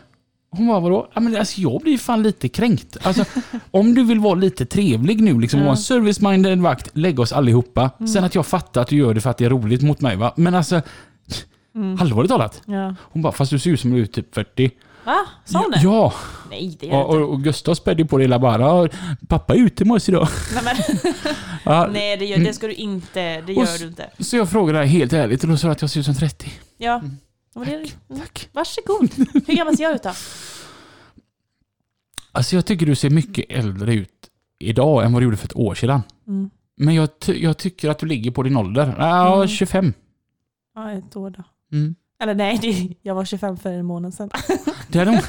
Hon 0.52 0.68
bara, 0.68 0.80
vadå? 0.80 1.08
Ja, 1.14 1.20
men 1.22 1.36
alltså, 1.38 1.62
jag 1.62 1.82
blir 1.82 1.98
fan 1.98 2.24
lite 2.24 2.50
kränkt. 2.50 2.98
Alltså, 3.04 3.26
om 3.72 3.94
du 3.94 4.04
vill 4.04 4.20
vara 4.20 4.34
lite 4.36 4.66
trevlig 4.66 5.22
nu, 5.22 5.40
liksom 5.40 5.60
Ja. 5.60 5.66
vara 5.66 5.76
en 5.76 5.82
service-minded 5.82 6.62
vakt, 6.62 6.90
lägg 6.94 7.20
oss 7.20 7.32
allihopa. 7.34 7.90
Sen 8.14 8.24
att 8.24 8.36
jag 8.36 8.46
fattar 8.46 8.82
att 8.82 8.88
du 8.88 8.96
gör 8.96 9.14
det 9.14 9.22
för 9.22 9.30
att 9.30 9.38
det 9.38 9.46
är 9.46 9.50
roligt 9.50 9.82
mot 9.82 10.02
mig 10.02 10.16
va. 10.16 10.34
Men 10.38 10.56
alltså, 10.56 10.82
Mm. 11.76 11.98
allvarligt 12.02 12.30
talat. 12.32 12.62
ja. 12.66 12.96
Hon 13.02 13.22
bara, 13.22 13.34
fast 13.34 13.52
du 13.52 13.60
ser 13.60 13.70
ut 13.72 13.80
som 13.80 13.92
du 13.92 14.02
är 14.02 14.06
typ 14.06 14.36
40. 14.36 14.72
Va? 15.06 15.16
Sa 15.46 15.60
hon 15.60 15.72
det? 15.72 15.80
Ja, 15.84 16.14
Nej, 16.50 16.78
det 16.80 16.86
gör 16.88 16.96
och, 16.96 17.16
och, 17.16 17.30
och 17.30 17.44
Gustav 17.44 17.76
spädde 17.76 18.06
på 18.06 18.18
det 18.18 18.24
hela 18.24 18.40
bara, 18.40 18.62
"Ja, 18.62 18.88
pappa 19.28 19.54
är 19.56 19.58
ute 19.60 19.86
med 19.86 19.96
oss 19.96 20.10
idag. 20.10 20.28
Nej, 20.54 20.64
men, 21.66 21.92
nej 21.94 22.18
det, 22.18 22.26
gör, 22.26 22.38
det 22.38 22.54
ska 22.54 22.68
du 22.68 22.74
inte. 22.74 23.20
Det 23.22 23.42
Och 23.42 23.50
gör 23.50 23.64
s- 23.64 23.80
du 23.80 23.88
inte. 23.88 24.10
Så 24.20 24.36
jag 24.38 24.50
frågade 24.50 24.86
helt 24.86 25.14
ärligt 25.14 25.44
och 25.44 25.50
då 25.50 25.58
sa 25.58 25.70
att 25.72 25.82
jag 25.82 25.90
ser 25.90 26.00
ut 26.00 26.06
som 26.06 26.16
30. 26.16 26.52
Ja. 26.78 26.96
Mm. 26.96 27.18
Men 27.56 27.66
det, 27.66 27.74
mm. 27.76 27.88
Tack. 28.20 28.50
Varsågod. 28.54 29.10
Hur 29.48 29.56
gammal 29.56 29.78
ser 29.78 29.84
jag 29.84 29.96
ut 29.96 30.04
då? 30.04 30.12
Alltså 32.32 32.56
jag 32.56 32.66
tycker 32.66 32.86
du 32.86 32.96
ser 32.96 33.10
mycket 33.10 33.46
äldre 33.50 33.94
ut 33.94 34.30
idag 34.60 35.06
än 35.06 35.14
vad 35.14 35.22
du 35.22 35.24
gjorde 35.24 35.38
för 35.38 35.46
ett 35.48 35.56
år 35.56 35.76
sedan. 35.76 36.02
Mm. 36.28 36.50
Men 36.78 36.96
jag, 36.96 37.20
ty- 37.20 37.44
jag 37.44 37.58
tycker 37.58 37.90
att 37.90 38.00
du 38.00 38.06
ligger 38.06 38.32
på 38.32 38.44
din 38.44 38.58
ålder. 38.58 38.96
Ja, 38.98 39.36
Mm. 39.36 39.48
25. 39.48 39.94
Ja, 40.76 40.92
ett 40.92 41.16
år 41.16 41.30
då. 41.30 41.44
Mm. 41.78 41.96
Eller 42.22 42.36
nej, 42.36 42.60
det, 42.62 42.96
jag 43.02 43.16
var 43.16 43.26
25 43.26 43.58
för 43.58 43.70
en 43.72 43.86
månad 43.86 44.14
sedan. 44.14 44.30
Däremot, 44.88 45.24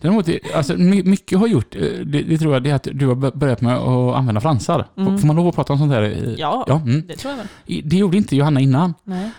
däremot 0.00 0.26
det- 0.26 0.40
alltså, 0.54 0.76
my- 0.76 1.02
mycket 1.02 1.38
har 1.38 1.46
gjort, 1.46 1.74
eh, 1.76 1.82
det, 1.82 2.22
det 2.22 2.38
tror 2.38 2.52
jag, 2.52 2.62
det 2.62 2.70
är 2.70 2.74
att 2.74 2.88
du 2.92 3.06
har 3.06 3.14
bör- 3.14 3.30
börjat 3.36 3.60
med 3.60 3.76
att 3.76 4.14
använda 4.16 4.40
fransar. 4.40 4.88
Mm. 4.96 5.18
Får 5.18 5.26
man 5.26 5.36
lov 5.36 5.48
att 5.48 5.54
prata 5.54 5.72
om 5.72 5.78
sånt 5.78 5.92
här? 5.92 6.34
Ja, 6.38 6.64
ja 6.68 6.80
mm. 6.80 7.06
det 7.06 7.16
tror 7.16 7.30
jag 7.32 7.38
väl. 7.38 7.48
Det 7.90 7.96
gjorde 7.96 8.16
inte 8.16 8.36
Johanna 8.36 8.60
innan. 8.60 8.94
Nej. 9.04 9.30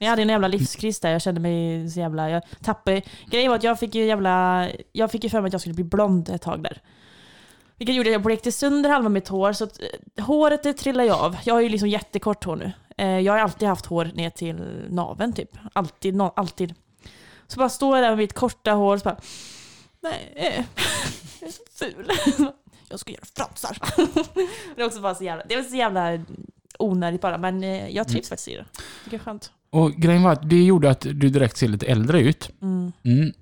Men 0.00 0.06
Jag 0.06 0.10
hade 0.12 0.22
en 0.22 0.28
jävla 0.28 0.48
livskris 0.48 1.00
där, 1.00 1.10
jag 1.12 1.22
kände 1.22 1.40
mig 1.40 1.90
så 1.90 2.00
jävla... 2.00 2.30
Jag 2.30 2.42
tappade... 2.62 3.02
Grejen 3.26 3.48
var 3.50 3.56
att 3.56 3.62
jag 3.62 3.78
fick 3.78 3.94
ju 3.94 4.04
jävla... 4.04 4.68
Jag 4.92 5.10
fick 5.10 5.24
ju 5.24 5.30
för 5.30 5.40
mig 5.40 5.48
att 5.48 5.52
jag 5.52 5.60
skulle 5.60 5.74
bli 5.74 5.84
blond 5.84 6.28
ett 6.28 6.42
tag 6.42 6.62
där. 6.62 6.82
Vilket 7.76 7.96
gjorde 7.96 8.08
att 8.08 8.12
jag 8.12 8.22
blekte 8.22 8.52
sönder 8.52 8.90
halva 8.90 9.08
mitt 9.08 9.28
hår, 9.28 9.52
så 9.52 9.64
att 9.64 9.80
eh, 10.16 10.24
håret 10.24 10.62
det 10.62 10.72
trillade 10.72 11.08
ju 11.08 11.14
av. 11.14 11.36
Jag 11.44 11.54
har 11.54 11.60
ju 11.60 11.68
liksom 11.68 11.88
jättekort 11.88 12.44
hår 12.44 12.56
nu. 12.56 12.72
Eh, 12.98 13.18
Jag 13.18 13.32
har 13.32 13.38
alltid 13.40 13.68
haft 13.68 13.86
hår 13.86 14.04
ner 14.14 14.30
till 14.30 14.86
naveln 14.88 15.32
typ. 15.32 15.50
Alltid, 15.72 16.14
no, 16.14 16.32
alltid. 16.36 16.74
Så 17.46 17.58
bara 17.58 17.68
står 17.68 17.96
jag 17.96 18.04
där 18.04 18.10
med 18.10 18.18
mitt 18.18 18.32
korta 18.32 18.72
hår 18.72 18.94
och 18.94 19.00
så 19.00 19.04
bara... 19.04 19.20
Nej, 20.00 20.32
eh, 20.36 20.44
jag 21.40 21.48
är 21.48 21.52
så 21.52 21.62
ful. 21.74 22.10
Jag 22.88 23.00
ska 23.00 23.10
göra 23.12 23.24
fransar. 23.36 23.78
Det 24.76 24.82
är 24.82 24.86
också 24.86 25.00
bara 25.00 25.14
så 25.14 25.24
jävla... 25.24 25.44
Det 25.48 25.54
är 25.54 25.62
så 25.62 25.76
jävla 25.76 26.24
onödigt 26.78 27.20
bara, 27.20 27.38
men 27.38 27.62
jag 27.94 28.08
trivs 28.08 28.28
faktiskt 28.28 28.48
i 28.48 28.54
det. 28.56 28.64
Det 29.04 29.16
är 29.16 29.20
skönt. 29.20 29.52
Och 29.70 29.92
grejen 29.92 30.22
var 30.22 30.32
att 30.32 30.50
det 30.50 30.62
gjorde 30.64 30.90
att 30.90 31.00
du 31.00 31.14
direkt 31.28 31.56
ser 31.56 31.68
lite 31.68 31.86
äldre 31.86 32.20
ut. 32.20 32.50
Mm. 32.62 32.92
Mm. 33.02 33.32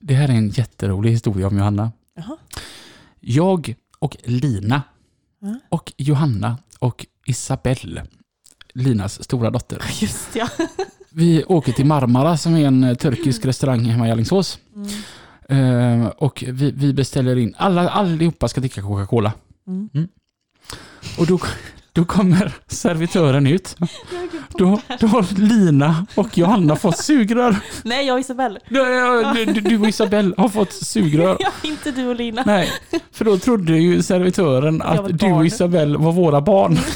Det 0.00 0.14
här 0.14 0.28
är 0.28 0.32
en 0.32 0.48
jätterolig 0.48 1.10
historia 1.10 1.46
om 1.46 1.58
Johanna. 1.58 1.92
Jaha. 2.16 2.36
Jag 3.20 3.74
och 3.98 4.16
Lina 4.24 4.82
Mm. 5.42 5.60
och 5.68 5.92
Johanna 5.96 6.58
och 6.78 7.06
Isabelle, 7.26 8.06
Linas 8.74 9.24
stora 9.24 9.50
dotter. 9.50 9.82
Just 10.00 10.36
ja. 10.36 10.48
Vi 11.10 11.44
åker 11.44 11.72
till 11.72 11.86
Marmara 11.86 12.36
som 12.36 12.54
är 12.54 12.66
en 12.66 12.84
eh, 12.84 12.94
turkisk 12.94 13.44
restaurang 13.44 13.84
hemma 13.84 14.08
i 14.08 14.10
Alingsås. 14.10 14.58
Mm. 15.48 16.00
Eh, 16.02 16.06
och 16.06 16.44
vi, 16.48 16.70
vi 16.70 16.92
beställer 16.92 17.36
in, 17.36 17.54
alla, 17.58 17.88
allihopa 17.90 18.48
ska 18.48 18.60
dricka 18.60 18.82
Coca-Cola. 18.82 19.32
Mm. 19.66 20.08
Och 21.18 21.26
då, 21.26 21.38
då 21.94 22.04
kommer 22.04 22.52
servitören 22.66 23.46
ut. 23.46 23.76
Då, 24.48 24.80
då 25.00 25.06
har 25.06 25.40
Lina 25.40 26.06
och 26.14 26.38
Johanna 26.38 26.76
fått 26.76 26.98
sugrör. 26.98 27.56
Nej, 27.84 28.06
jag 28.06 28.14
och 28.14 28.20
Isabelle. 28.20 28.60
Du, 28.68 29.44
du- 29.44 29.60
du 29.60 29.78
och 29.78 29.88
Isabelle 29.88 30.34
har 30.36 30.48
fått 30.48 30.72
sugrör. 30.72 31.36
Ja, 31.40 31.50
inte 31.62 31.90
du 31.90 32.06
och 32.06 32.14
Lina. 32.16 32.42
Nej, 32.46 32.70
för 33.12 33.24
då 33.24 33.38
trodde 33.38 33.72
ju 33.78 34.02
servitören 34.02 34.82
att 34.82 35.18
du 35.18 35.32
och. 35.32 35.46
Isabelle 35.46 35.98
var 35.98 36.12
våra 36.12 36.40
barn. 36.40 36.78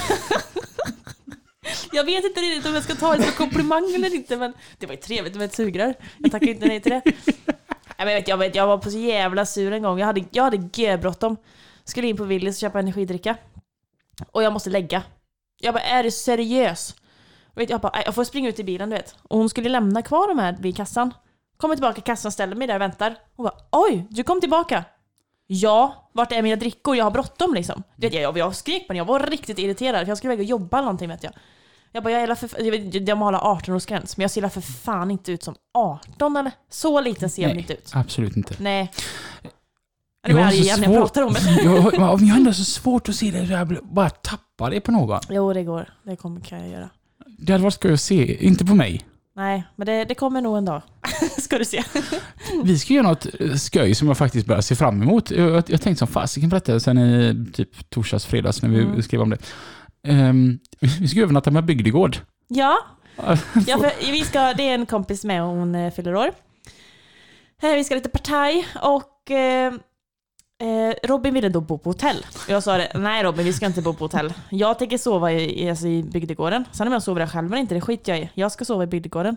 Jag 1.92 2.05
vet 2.05 2.24
inte 2.24 2.40
riktigt 2.40 2.66
om 2.66 2.74
jag 2.74 2.82
ska 2.82 2.94
ta 2.94 3.14
det 3.16 3.22
som 3.22 3.32
komplimang 3.32 3.94
eller 3.94 4.14
inte, 4.14 4.36
men 4.36 4.53
det 4.78 4.86
var 4.86 4.94
ju 4.94 5.01
trevligt 5.01 5.34
med 5.34 5.44
ett 5.44 5.55
sugrör. 5.55 5.94
Jag 6.18 6.32
tackar 6.32 6.49
inte 6.49 6.66
nej 6.66 6.80
till 6.80 6.90
det. 6.92 7.03
Jag, 7.99 8.07
vet, 8.07 8.28
jag, 8.28 8.36
vet, 8.36 8.55
jag 8.55 8.66
var 8.66 8.78
på 8.78 8.90
så 8.90 8.99
jävla 8.99 9.46
sur 9.46 9.72
en 9.72 9.82
gång. 9.82 9.99
Jag 9.99 10.07
hade, 10.07 10.24
jag 10.30 10.44
hade 10.44 10.68
göbråttom. 10.74 11.36
Skulle 11.84 12.07
in 12.07 12.16
på 12.16 12.24
Willys 12.24 12.57
och 12.57 12.61
köpa 12.61 12.78
energidricka. 12.78 13.36
Och 14.32 14.42
jag 14.42 14.52
måste 14.52 14.70
lägga. 14.70 15.02
Jag 15.60 15.74
bara, 15.74 15.82
är 15.82 16.02
du 16.02 16.10
seriös? 16.10 16.94
Jag, 17.54 17.60
vet, 17.60 17.70
jag 17.70 17.80
bara, 17.80 17.92
"Nej, 17.94 18.02
jag 18.06 18.14
får 18.14 18.24
springa 18.24 18.48
ut 18.48 18.58
i 18.58 18.64
bilen 18.64 18.90
du 18.90 18.96
vet. 18.96 19.16
Och 19.22 19.38
hon 19.38 19.48
skulle 19.48 19.68
lämna 19.68 20.02
kvar 20.02 20.28
de 20.28 20.38
här 20.38 20.56
vid 20.60 20.76
kassan. 20.76 21.14
Kommer 21.56 21.74
tillbaka 21.76 21.94
till 21.94 22.02
kassan, 22.02 22.32
ställer 22.32 22.56
mig 22.56 22.66
där 22.66 22.74
och 22.74 22.80
väntar. 22.80 23.16
Hon 23.36 23.44
bara, 23.44 23.54
oj, 23.70 24.06
du 24.10 24.22
kom 24.22 24.40
tillbaka. 24.40 24.84
Ja, 25.46 26.10
vart 26.12 26.32
är 26.32 26.42
mina 26.42 26.56
drickor? 26.56 26.96
Jag 26.96 27.04
har 27.04 27.10
bråttom 27.10 27.54
liksom. 27.54 27.82
Du 27.96 28.08
vet, 28.08 28.20
jag, 28.20 28.38
jag 28.38 28.56
skrek 28.56 28.88
henne, 28.88 28.98
jag 28.98 29.04
var 29.04 29.20
riktigt 29.20 29.58
irriterad. 29.58 30.00
För 30.00 30.08
jag 30.08 30.18
skulle 30.18 30.32
iväg 30.32 30.44
och 30.44 30.50
jobba 30.50 30.76
eller 30.76 30.84
någonting 30.84 31.08
vet 31.08 31.22
jag. 31.22 31.32
Jag 31.92 32.02
bara, 32.02 32.10
jag 32.12 32.20
gillar 32.20 32.34
för, 32.34 32.62
jag 32.62 33.02
de 33.04 33.12
har 33.22 33.28
alla 33.28 33.40
18-årsgräns, 33.60 34.14
men 34.16 34.22
jag 34.22 34.30
ser 34.30 34.48
för 34.48 34.60
fan 34.60 35.10
inte 35.10 35.32
ut 35.32 35.42
som 35.42 35.54
18 35.74 36.36
eller? 36.36 36.52
Så 36.70 37.00
liten 37.00 37.30
ser 37.30 37.42
jag 37.42 37.54
inte 37.56 37.72
ut. 37.72 37.90
Absolut 37.94 38.36
inte. 38.36 38.54
Nej. 38.58 38.92
Nu 40.29 40.35
blir 40.35 40.43
jag 40.43 40.49
arg 40.53 40.59
igen 40.61 40.81
när 40.81 40.93
jag 40.93 41.03
pratar 41.03 41.22
om 41.22 41.33
det. 41.33 41.41
jag, 41.64 41.95
jag, 41.95 42.20
jag 42.20 42.35
har 42.45 42.53
så 42.53 42.64
svårt 42.64 43.09
att 43.09 43.14
se 43.14 43.31
det, 43.31 43.43
jag 43.45 43.79
bara 43.83 44.11
tappa 44.11 44.70
det 44.70 44.81
på 44.81 44.93
någon. 44.93 45.20
Jo, 45.29 45.53
det 45.53 45.62
går. 45.64 45.89
Det 46.03 46.16
kommer, 46.16 46.41
kan 46.41 46.59
jag 46.61 46.68
göra. 46.68 46.91
Det 47.39 47.53
hade 47.53 47.64
varit 47.64 47.74
skoj 47.74 47.93
att 47.93 48.01
se, 48.01 48.47
inte 48.47 48.64
på 48.64 48.74
mig. 48.74 49.05
Nej, 49.37 49.64
men 49.76 49.87
det, 49.87 50.05
det 50.05 50.14
kommer 50.14 50.41
nog 50.41 50.57
en 50.59 50.64
dag. 50.64 50.83
Ska 51.39 51.59
du 51.59 51.64
se. 51.64 51.85
Vi 52.64 52.79
ska 52.79 52.95
göra 52.95 53.09
något 53.09 53.26
eh, 53.41 53.55
skoj 53.55 53.95
som 53.95 54.09
jag 54.09 54.18
faktiskt 54.18 54.47
börjar 54.47 54.61
se 54.61 54.74
fram 54.74 55.03
emot. 55.03 55.31
Jag, 55.31 55.51
jag, 55.51 55.55
jag 55.70 55.83
tänkte 55.83 55.99
som 55.99 56.09
fasiken 56.09 56.49
berätta 56.49 56.72
det 56.72 56.81
sen 56.81 56.99
i 56.99 57.47
typ 57.53 57.91
torsdags, 57.91 58.26
fredags 58.26 58.62
när 58.62 58.68
vi 58.70 58.81
Mm. 58.83 59.03
skrev 59.03 59.20
om 59.20 59.31
det. 59.31 59.39
Ehm, 60.07 60.59
vi 61.01 61.09
ska 61.09 61.20
övernatta 61.20 61.51
med 61.51 61.64
bygdegård. 61.64 62.16
Ja, 62.49 62.76
ja 63.66 63.79
för 63.79 64.12
vi 64.12 64.20
ska, 64.24 64.55
det 64.55 64.62
är 64.68 64.74
en 64.74 64.87
kompis 64.87 65.24
med 65.24 65.43
och 65.43 65.49
hon 65.49 65.74
eh, 65.74 65.93
fyller 65.93 66.14
år. 66.14 66.31
Eh, 67.62 67.70
Vi 67.72 67.85
ska 67.85 67.95
lite 67.95 68.09
partaj 68.09 68.66
och 68.83 69.31
eh, 69.31 69.72
eh, 70.61 71.09
Robin 71.09 71.34
ville 71.34 71.48
då 71.48 71.61
bo 71.61 71.78
på 71.78 71.90
hotell. 71.90 72.26
Jag 72.48 72.62
sa 72.62 72.76
det, 72.76 72.92
nej 72.94 73.22
Robin 73.22 73.44
vi 73.44 73.52
ska 73.52 73.66
inte 73.66 73.82
bo 73.82 73.94
på 73.94 74.04
hotell. 74.04 74.32
Jag 74.50 74.78
tänker 74.78 74.98
sova 74.98 75.32
i, 75.32 75.64
i, 75.64 75.70
alltså 75.70 75.86
i 75.86 76.02
bygdegården. 76.02 76.64
Sen 76.72 76.86
om 76.86 76.92
jag 76.92 77.02
sover 77.02 77.20
där 77.20 77.26
själv 77.26 77.46
eller 77.52 77.61
inte, 77.61 77.74
det 77.74 77.80
skiter 77.80 78.12
jag 78.12 78.20
i. 78.20 78.30
Jag 78.34 78.52
ska 78.52 78.64
sova 78.64 78.84
i 78.84 78.86
bygdegården. 78.86 79.36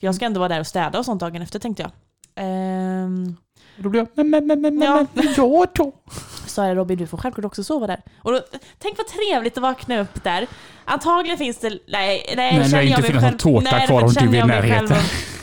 För 0.00 0.06
jag 0.06 0.14
ska 0.14 0.24
ändå 0.24 0.40
vara 0.40 0.48
där 0.48 0.60
och 0.60 0.66
städa 0.66 0.98
och 0.98 1.04
sånt 1.04 1.20
dagen 1.20 1.42
efter 1.42 1.58
tänkte 1.58 1.82
jag. 1.82 1.90
Ehm, 2.34 3.36
då 3.76 3.88
blir 3.88 4.00
jag, 4.00 4.08
men, 4.14 4.30
men, 4.30 4.46
men, 4.46 4.60
men, 4.60 4.80
Ja. 4.82 5.06
men, 5.12 5.34
ja 5.36 5.66
då. 5.74 5.92
sa 6.46 6.66
jag 6.66 6.76
Robin, 6.76 6.98
du 6.98 7.06
får 7.06 7.18
självklart 7.18 7.44
också 7.44 7.64
sova 7.64 7.86
där. 7.86 8.02
Och 8.22 8.32
då, 8.32 8.40
tänk 8.78 8.98
vad 8.98 9.06
trevligt 9.06 9.56
att 9.56 9.62
vakna 9.62 10.00
upp 10.00 10.24
där. 10.24 10.46
Antagligen 10.84 11.38
finns 11.38 11.58
det, 11.58 11.68
nej, 11.68 11.78
nej, 11.88 12.36
Nej, 12.36 12.58
det 12.58 12.64
känner 12.64 12.82
jag 12.82 12.84
inte 12.98 13.00
mig 13.02 13.10
själv- 13.10 13.22
någon 13.22 13.38
tårta 13.38 13.76
nej, 13.76 13.86
kvar 13.86 14.02
om 14.02 14.10
du 14.12 14.20
är 14.28 14.34
i 14.34 14.38
jag 14.38 14.48
närheten. 14.48 14.96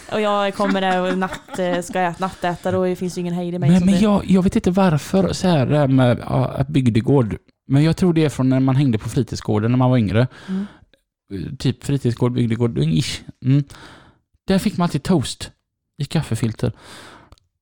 Och, 0.07 0.13
och 0.13 0.21
jag 0.21 0.55
kommer 0.55 0.81
där 0.81 1.01
och 1.11 1.17
natt, 1.17 1.59
eh, 1.59 1.81
ska 1.81 2.01
jag 2.01 2.19
nattäta, 2.19 2.71
då 2.71 2.95
finns 2.95 3.17
ju 3.17 3.21
ingen 3.21 3.33
hejd 3.33 3.53
i 3.55 3.59
mig. 3.59 3.69
Men, 3.69 3.85
men 3.85 3.93
det- 3.95 3.99
jag, 4.01 4.25
jag 4.25 4.41
vet 4.43 4.55
inte 4.55 4.71
varför 4.71 5.33
så 5.33 5.47
här 5.47 5.65
det 5.65 5.77
här 5.77 5.87
med 5.87 6.19
ja, 6.19 6.65
bygdegård. 6.69 7.37
Men 7.67 7.83
jag 7.83 7.97
tror 7.97 8.13
det 8.13 8.25
är 8.25 8.29
från 8.29 8.49
när 8.49 8.59
man 8.59 8.75
hängde 8.75 8.97
på 8.97 9.09
fritidsgården 9.09 9.71
när 9.71 9.77
man 9.77 9.89
var 9.89 9.97
yngre. 9.97 10.27
Mm. 10.47 10.65
Typ 11.57 11.83
fritidsgård, 11.83 12.33
bygdegård, 12.33 12.77
ish. 12.77 13.21
Mm. 13.45 13.63
Där 14.47 14.59
fick 14.59 14.77
man 14.77 14.85
alltid 14.85 15.03
toast 15.03 15.51
i 16.01 16.05
kaffefilter. 16.05 16.71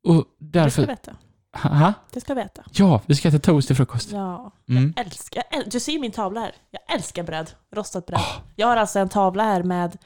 Och 0.07 0.15
Det 0.39 0.49
ska 0.49 0.81
därför... 0.81 0.87
veta. 0.87 1.15
Ha? 1.63 1.93
Det 2.13 2.21
ska 2.21 2.31
jag 2.31 2.35
veta. 2.43 2.63
Ja, 2.71 3.01
vi 3.05 3.15
ska 3.15 3.27
äta 3.27 3.39
toast 3.39 3.67
till 3.67 3.75
frukost. 3.75 4.11
Ja. 4.11 4.51
Mm. 4.69 4.93
Jag 4.95 5.05
älskar, 5.05 5.43
jag 5.51 5.61
äl- 5.61 5.69
du 5.71 5.79
ser 5.79 5.99
min 5.99 6.11
tavla 6.11 6.39
här. 6.39 6.51
Jag 6.71 6.95
älskar 6.95 7.23
bröd. 7.23 7.51
Rostat 7.75 8.05
bröd. 8.05 8.19
Ah. 8.19 8.41
Jag 8.55 8.67
har 8.67 8.77
alltså 8.77 8.99
en 8.99 9.09
tavla 9.09 9.43
här 9.43 9.63
med, 9.63 9.97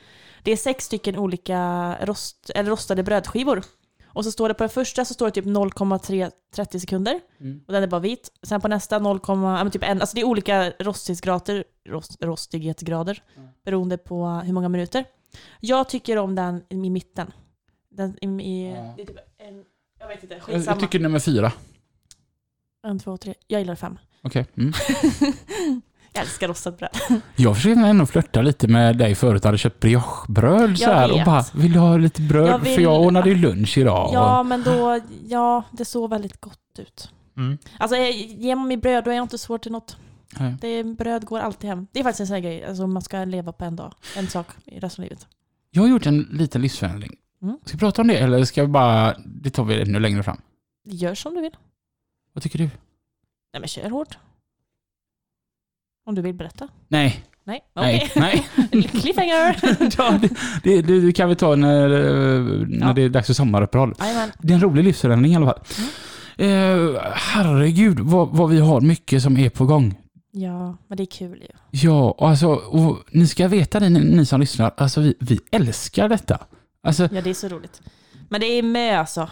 det 0.49 0.53
är 0.53 0.57
sex 0.57 0.85
stycken 0.85 1.15
olika 1.15 1.97
rost, 2.01 2.51
eller 2.55 2.69
rostade 2.69 3.03
brödskivor. 3.03 3.63
Och 4.05 4.25
så 4.25 4.31
står 4.31 4.47
det 4.47 4.53
på 4.53 4.63
den 4.63 4.69
första 4.69 5.05
så 5.05 5.13
står 5.13 5.25
det 5.25 5.31
typ 5.31 5.45
0,30 5.45 6.79
sekunder. 6.79 7.19
Mm. 7.39 7.61
Och 7.67 7.73
den 7.73 7.83
är 7.83 7.87
bara 7.87 8.01
vit. 8.01 8.31
Sen 8.43 8.61
på 8.61 8.67
nästa 8.67 8.99
0, 8.99 9.19
ja, 9.27 9.35
men 9.35 9.71
typ 9.71 9.83
en, 9.83 10.01
alltså 10.01 10.15
det 10.15 10.21
är 10.21 10.25
olika 10.25 10.73
rostighetsgrader, 10.79 11.63
rost, 11.89 12.17
rostighetsgrader 12.21 13.23
beroende 13.65 13.97
på 13.97 14.27
hur 14.27 14.53
många 14.53 14.69
minuter. 14.69 15.05
Jag 15.59 15.89
tycker 15.89 16.17
om 16.17 16.35
den 16.35 16.63
i 16.69 16.89
mitten. 16.89 17.31
Den 17.89 18.17
i, 18.21 18.25
i 18.25 18.73
det 18.97 19.01
är 19.01 19.05
typ 19.05 19.17
en, 19.37 19.65
jag 19.99 20.07
vet 20.07 20.23
inte, 20.23 20.39
skitsamma. 20.39 20.65
jag 20.65 20.79
tycker 20.79 20.99
nummer 20.99 21.19
fyra. 21.19 21.51
En, 22.83 22.99
två, 22.99 23.17
tre. 23.17 23.33
Jag 23.47 23.61
gillar 23.61 23.75
fem. 23.75 23.99
Okej. 24.21 24.45
Mm. 24.57 24.73
jag 26.19 26.25
älskar 26.25 26.47
rostat 26.47 26.77
bröd. 26.77 27.21
Jag 27.35 27.55
försökte 27.55 27.81
ändå 27.81 28.05
flörta 28.05 28.41
lite 28.41 28.67
med 28.67 28.97
dig 28.97 29.15
förut. 29.15 29.43
Hade 29.43 29.57
köpt 29.57 29.79
briochebröd 29.79 30.77
så 30.79 30.85
här 30.91 31.11
och 31.19 31.25
bara, 31.25 31.45
vill 31.53 31.73
du 31.73 31.79
ha 31.79 31.97
lite 31.97 32.21
bröd? 32.21 32.47
Jag 32.49 32.59
vill- 32.59 32.75
För 32.75 32.81
jag 32.81 33.01
ordnade 33.01 33.29
ju 33.29 33.35
lunch 33.35 33.77
idag. 33.77 34.09
Ja, 34.13 34.43
men 34.43 34.63
då, 34.63 34.99
ja, 35.27 35.63
det 35.71 35.85
såg 35.85 36.09
väldigt 36.09 36.41
gott 36.41 36.59
ut. 36.79 37.11
Mm. 37.37 37.57
Alltså, 37.77 37.97
ge 37.97 38.55
mig 38.55 38.77
bröd, 38.77 39.03
då 39.03 39.11
är 39.11 39.15
jag 39.15 39.23
inte 39.23 39.37
svår 39.37 39.57
till 39.57 39.71
något. 39.71 39.97
Nej. 40.39 40.55
Det, 40.61 40.83
bröd 40.83 41.25
går 41.25 41.39
alltid 41.39 41.69
hem. 41.69 41.87
Det 41.91 41.99
är 41.99 42.03
faktiskt 42.03 42.19
en 42.19 42.27
sån 42.27 42.33
här 42.33 42.41
grej, 42.41 42.65
alltså 42.65 42.87
man 42.87 43.01
ska 43.01 43.25
leva 43.25 43.51
på 43.51 43.65
en 43.65 43.75
dag. 43.75 43.93
En 44.17 44.27
sak 44.27 44.47
i 44.65 44.79
resten 44.79 45.03
av 45.03 45.09
livet. 45.09 45.27
Jag 45.71 45.81
har 45.81 45.89
gjort 45.89 46.05
en 46.05 46.27
liten 46.31 46.61
livsförändring. 46.61 47.15
Mm. 47.41 47.57
Ska 47.65 47.77
vi 47.77 47.79
prata 47.79 48.01
om 48.01 48.07
det 48.07 48.17
eller 48.17 48.43
ska 48.45 48.61
vi 48.61 48.67
bara, 48.67 49.15
det 49.25 49.49
tar 49.49 49.63
vi 49.63 49.81
ännu 49.81 49.99
längre 49.99 50.23
fram? 50.23 50.41
Gör 50.85 51.15
som 51.15 51.35
du 51.35 51.41
vill. 51.41 51.55
Vad 52.33 52.43
tycker 52.43 52.57
du? 52.59 52.63
Nej 53.53 53.59
men 53.59 53.67
kör 53.67 53.89
hårt. 53.89 54.17
Om 56.09 56.15
du 56.15 56.21
vill 56.21 56.35
berätta. 56.35 56.67
Nej, 56.87 57.23
Nej, 57.43 57.61
nej, 57.75 58.09
okej. 58.15 58.47
nej. 58.71 58.83
Cliffhanger! 59.01 59.57
ja, 59.97 60.19
det, 60.63 60.81
det, 60.81 61.01
det 61.01 61.11
kan 61.13 61.29
vi 61.29 61.35
ta 61.35 61.55
när, 61.55 61.89
eh, 61.89 62.41
när 62.67 62.87
Ja. 62.87 62.93
det 62.93 63.01
är 63.01 63.09
dags 63.09 63.27
för 63.27 63.33
sommaruppehåll. 63.33 63.93
Det 64.41 64.53
är 64.53 64.55
en 64.55 64.61
rolig 64.61 64.83
livsförändring 64.83 65.33
i 65.33 65.35
alla 65.35 65.45
fall. 65.45 65.59
Eh, 66.37 67.01
herregud 67.13 67.99
vad, 67.99 68.29
vad 68.29 68.49
vi 68.49 68.59
har 68.59 68.81
mycket 68.81 69.21
som 69.23 69.37
är 69.37 69.49
på 69.49 69.65
gång. 69.65 69.95
Ja, 70.31 70.77
men 70.87 70.97
det 70.97 71.03
är 71.03 71.05
kul 71.05 71.41
ju. 71.41 71.47
Ja, 71.71 72.11
och 72.11 72.29
alltså, 72.29 72.47
och 72.47 72.97
ni 73.11 73.27
ska 73.27 73.47
veta 73.47 73.79
det 73.79 73.89
ni, 73.89 73.99
ni 73.99 74.25
som 74.25 74.39
lyssnar, 74.39 74.71
alltså 74.77 75.01
vi, 75.01 75.13
vi 75.19 75.39
älskar 75.51 76.09
detta. 76.09 76.39
Alltså, 76.83 77.09
Ja, 77.11 77.21
det 77.21 77.29
är 77.29 77.33
så 77.33 77.47
roligt. 77.47 77.81
Men 78.29 78.41
det 78.41 78.47
är 78.47 78.63
mö 78.63 78.97
alltså. 78.97 79.29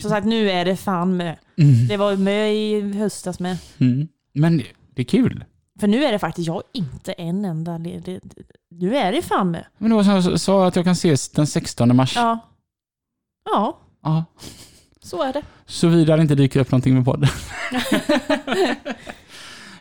Som 0.00 0.10
sagt, 0.10 0.26
nu 0.26 0.50
är 0.50 0.64
det 0.64 0.76
fan 0.76 1.16
mö. 1.16 1.34
mm, 1.58 1.88
Det 1.88 1.96
var 1.96 2.16
mö 2.16 2.46
i 2.46 2.92
höstas 2.98 3.40
med. 3.40 3.56
mm, 3.78 4.08
men 4.34 4.56
det, 4.58 4.64
det 4.94 5.02
är 5.02 5.06
kul. 5.06 5.44
För 5.80 5.88
nu 5.88 6.04
är 6.04 6.12
det 6.12 6.18
faktiskt, 6.18 6.46
jag 6.48 6.62
inte 6.72 7.12
en 7.12 7.44
enda 7.44 7.78
ledig. 7.78 8.20
Nu 8.70 8.96
är 8.96 9.12
det 9.12 9.22
fan 9.22 9.50
mö. 9.50 9.62
Men 9.78 9.90
det 9.90 9.96
var 9.96 10.02
som 10.04 10.12
jag 10.30 10.40
sa 10.40 10.66
att 10.66 10.76
jag 10.76 10.84
kan 10.84 10.92
ses 10.92 11.28
den 11.28 11.46
16 11.46 11.96
mars. 11.96 12.16
Ja. 12.16 12.38
Ja, 13.44 13.78
Ja. 14.02 14.24
så 15.02 15.22
är 15.22 15.32
det. 15.32 15.42
Såvida 15.66 16.16
det 16.16 16.22
inte 16.22 16.34
dyker 16.34 16.60
upp 16.60 16.70
någonting 16.70 16.94
med 16.94 17.04
podden. 17.04 17.28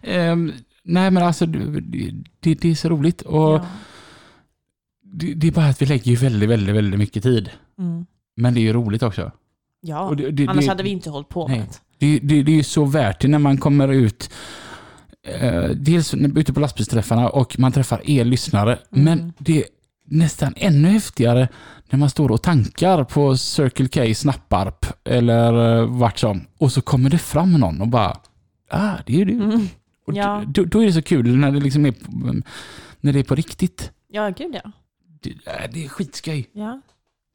Ehm, 0.02 0.54
nej 0.84 1.12
men 1.12 1.24
alltså, 1.24 1.45
det, 1.45 1.82
det, 2.39 2.54
det 2.56 2.70
är 2.72 2.76
så 2.76 2.89
roligt. 2.89 3.22
Och 3.22 3.54
Ja. 3.54 3.66
det, 5.04 5.34
det 5.34 5.47
är 5.47 5.52
bara 5.52 5.66
att 5.66 5.82
vi 5.82 5.86
lägger 5.86 6.12
ju 6.12 6.16
väldigt, 6.18 6.50
väldigt, 6.50 6.76
väldigt 6.76 7.00
mycket 7.00 7.24
tid. 7.24 7.50
Mm. 7.80 8.06
Men 8.36 8.54
det 8.54 8.60
är 8.60 8.62
ju 8.62 8.74
roligt 8.74 9.04
också. 9.04 9.32
Ja, 9.82 10.16
annars 10.47 10.68
hade 10.68 10.84
vi 10.84 10.89
inte 10.89 11.10
hållit 11.10 11.30
på 11.30 11.47
med 11.47 11.68
det, 11.97 12.20
det, 12.24 12.43
det 12.43 12.52
är 12.52 12.56
ju 12.56 12.64
så 12.64 12.86
värt 12.86 13.22
det 13.22 13.28
när 13.28 13.39
man 13.39 13.58
kommer 13.58 13.88
ut 13.88 14.32
eh, 15.28 15.70
dels 15.70 16.13
ute 16.13 16.53
på 16.53 16.59
lastbilsträffarna 16.59 17.30
och 17.30 17.59
man 17.59 17.72
träffar 17.72 18.09
er 18.09 18.26
lyssnare. 18.26 18.80
Mm. 18.91 19.05
Men 19.05 19.34
det 19.38 19.57
är 19.57 19.65
nästan 20.05 20.53
ännu 20.57 20.88
häftigare 20.88 21.47
när 21.89 21.99
man 21.99 22.09
står 22.09 22.32
och 22.32 22.41
tankar 22.43 23.03
på 23.03 23.38
Circle 23.38 23.88
K 23.88 24.13
Snapparp 24.15 24.86
eller 25.03 25.78
eh, 25.80 25.86
vart 25.86 26.20
som. 26.20 26.41
Och 26.57 26.72
så 26.72 26.82
kommer 26.82 27.09
det 27.09 27.17
fram 27.17 27.51
någon 27.53 27.82
och 27.82 27.88
bara 27.88 28.17
Ah, 28.72 28.95
det 29.05 29.22
är 29.22 29.26
du. 29.26 29.34
Mm. 29.34 29.67
Ja. 30.05 30.43
då, 30.47 30.63
då 30.65 30.82
är 30.82 30.86
det 30.86 30.93
så 30.93 31.01
kul 31.01 31.36
när 31.38 31.51
det 31.51 31.59
liksom 31.59 31.86
är 31.86 31.91
på, 31.91 32.11
när 32.99 33.13
det 33.13 33.20
är 33.20 33.24
på 33.24 33.36
riktigt. 33.36 33.91
Ja, 34.07 34.30
gud 34.30 34.55
ja. 34.63 34.72
det, 35.22 35.30
äh, 35.30 35.72
det 35.74 35.86
är 35.86 35.89
skitskoj. 35.89 36.49
Ja. 36.53 36.82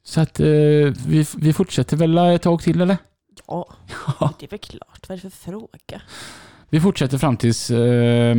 Så 0.03 0.21
att 0.21 0.39
eh, 0.39 0.45
vi, 1.07 1.25
vi 1.37 1.53
fortsätter 1.53 1.97
väl 1.97 2.17
ett 2.17 2.41
tag 2.41 2.61
till 2.61 2.81
eller? 2.81 2.97
Ja, 3.47 3.73
Ja. 4.19 4.33
det 4.39 4.45
är 4.45 4.49
väl 4.49 4.59
klart. 4.59 5.09
Vad 5.09 5.17
är 5.17 5.21
det 5.21 5.29
för 5.29 5.51
fråga? 5.51 6.01
Vi 6.75 6.81
fortsätter 6.81 7.17
fram 7.17 7.37
tills 7.37 7.71
eh, 7.71 8.35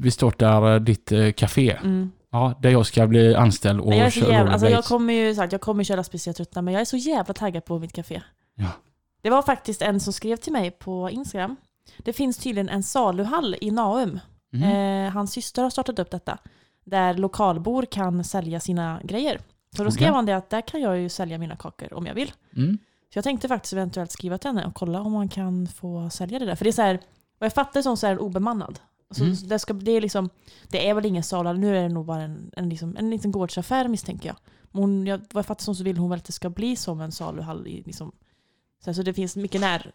vi 0.00 0.10
startar 0.10 0.80
ditt 0.80 1.12
eh, 1.12 1.32
café. 1.32 1.70
Mm. 1.70 2.12
Ja, 2.30 2.58
där 2.62 2.70
jag 2.70 2.86
ska 2.86 3.06
bli 3.06 3.34
anställd 3.34 3.80
och 3.80 3.92
jag 3.94 3.98
är 3.98 4.10
så 4.10 4.20
köra 4.20 4.32
jävla, 4.32 4.52
alltså 4.52 4.68
jag 4.68 4.84
kommer 4.84 5.14
ju 5.14 5.34
sagt, 5.34 5.52
jag 5.52 5.60
kommer 5.60 5.84
köra 5.84 6.04
speciellt 6.04 6.36
tröttna, 6.36 6.62
men 6.62 6.74
jag 6.74 6.80
är 6.80 6.84
så 6.84 6.96
jävla 6.96 7.34
taggad 7.34 7.64
på 7.64 7.78
mitt 7.78 7.92
café. 7.92 8.22
Ja. 8.54 8.68
Det 9.22 9.30
var 9.30 9.42
faktiskt 9.42 9.82
en 9.82 10.00
som 10.00 10.12
skrev 10.12 10.36
till 10.36 10.52
mig 10.52 10.70
på 10.70 11.10
Instagram. 11.10 11.56
Det 11.98 12.12
finns 12.12 12.38
tydligen 12.38 12.68
en 12.68 12.82
saluhall 12.82 13.56
i 13.60 13.70
Naum. 13.70 14.20
Mm. 14.52 15.06
Eh, 15.06 15.12
hans 15.12 15.32
syster 15.32 15.62
har 15.62 15.70
startat 15.70 15.98
upp 15.98 16.10
detta. 16.10 16.38
Där 16.84 17.14
lokalbor 17.14 17.86
kan 17.90 18.24
sälja 18.24 18.60
sina 18.60 19.00
grejer. 19.04 19.40
Så 19.76 19.84
då 19.84 19.90
skrev 19.90 20.14
han 20.14 20.26
det 20.26 20.36
att 20.36 20.50
där 20.50 20.60
kan 20.60 20.80
jag 20.80 20.98
ju 20.98 21.08
sälja 21.08 21.38
mina 21.38 21.56
kakor 21.56 21.94
om 21.94 22.06
jag 22.06 22.14
vill. 22.14 22.32
Mm. 22.56 22.78
Så 23.12 23.18
jag 23.18 23.24
tänkte 23.24 23.48
faktiskt 23.48 23.72
eventuellt 23.72 24.12
skriva 24.12 24.38
till 24.38 24.48
henne 24.48 24.66
och 24.66 24.74
kolla 24.74 25.00
om 25.00 25.12
man 25.12 25.28
kan 25.28 25.66
få 25.66 26.10
sälja 26.10 26.38
det 26.38 26.46
där. 26.46 26.54
För 26.54 26.64
det 26.64 26.70
är 26.70 26.72
så 26.72 26.82
här, 26.82 27.00
vad 27.38 27.46
jag 27.46 27.52
fattar 27.54 27.82
som 27.82 27.96
så 27.96 28.06
är 28.06 28.10
den 28.10 28.18
obemannad. 28.18 28.78
Alltså, 29.08 29.24
Mm. 29.24 29.36
det, 29.48 29.58
ska, 29.58 29.72
det, 29.72 29.90
är 29.92 30.00
liksom, 30.00 30.30
det 30.68 30.88
är 30.88 30.94
väl 30.94 31.06
ingen 31.06 31.22
sal, 31.22 31.58
nu 31.58 31.76
är 31.78 31.82
det 31.82 31.88
nog 31.88 32.06
bara 32.06 32.22
en, 32.22 32.50
en, 32.56 32.68
liksom, 32.68 32.96
en 32.96 33.10
liten 33.10 33.32
gårdsaffär 33.32 33.88
misstänker 33.88 34.28
jag. 34.28 34.36
Men 34.72 34.82
hon, 34.82 35.06
jag 35.06 35.18
vad 35.18 35.28
jag 35.40 35.46
fattar 35.46 35.62
som 35.64 35.74
så 35.74 35.84
vill 35.84 35.96
hon 35.98 36.10
väl 36.10 36.18
att 36.18 36.24
det 36.24 36.32
ska 36.32 36.50
bli 36.50 36.76
som 36.76 37.00
en 37.00 37.12
saluhall. 37.12 37.64
Liksom, 37.64 38.12
så, 38.84 38.94
så 38.94 39.02
det 39.02 39.14
finns 39.14 39.36
mycket 39.36 39.60
när 39.60 39.92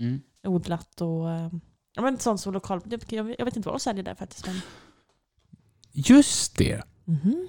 Mm. 0.00 0.20
odlat 0.46 1.00
och 1.00 1.30
eh, 1.30 1.50
ja, 1.94 2.02
men 2.02 2.18
sånt 2.18 2.40
som 2.40 2.52
lokal... 2.52 2.80
Jag, 3.08 3.34
jag 3.38 3.44
vet 3.44 3.56
inte 3.56 3.68
vad 3.68 3.74
de 3.74 3.80
säljer 3.80 4.04
där 4.04 4.14
faktiskt. 4.14 4.46
Men, 4.46 4.60
Just 5.92 6.56
det. 6.58 6.82
Mhm. 7.04 7.48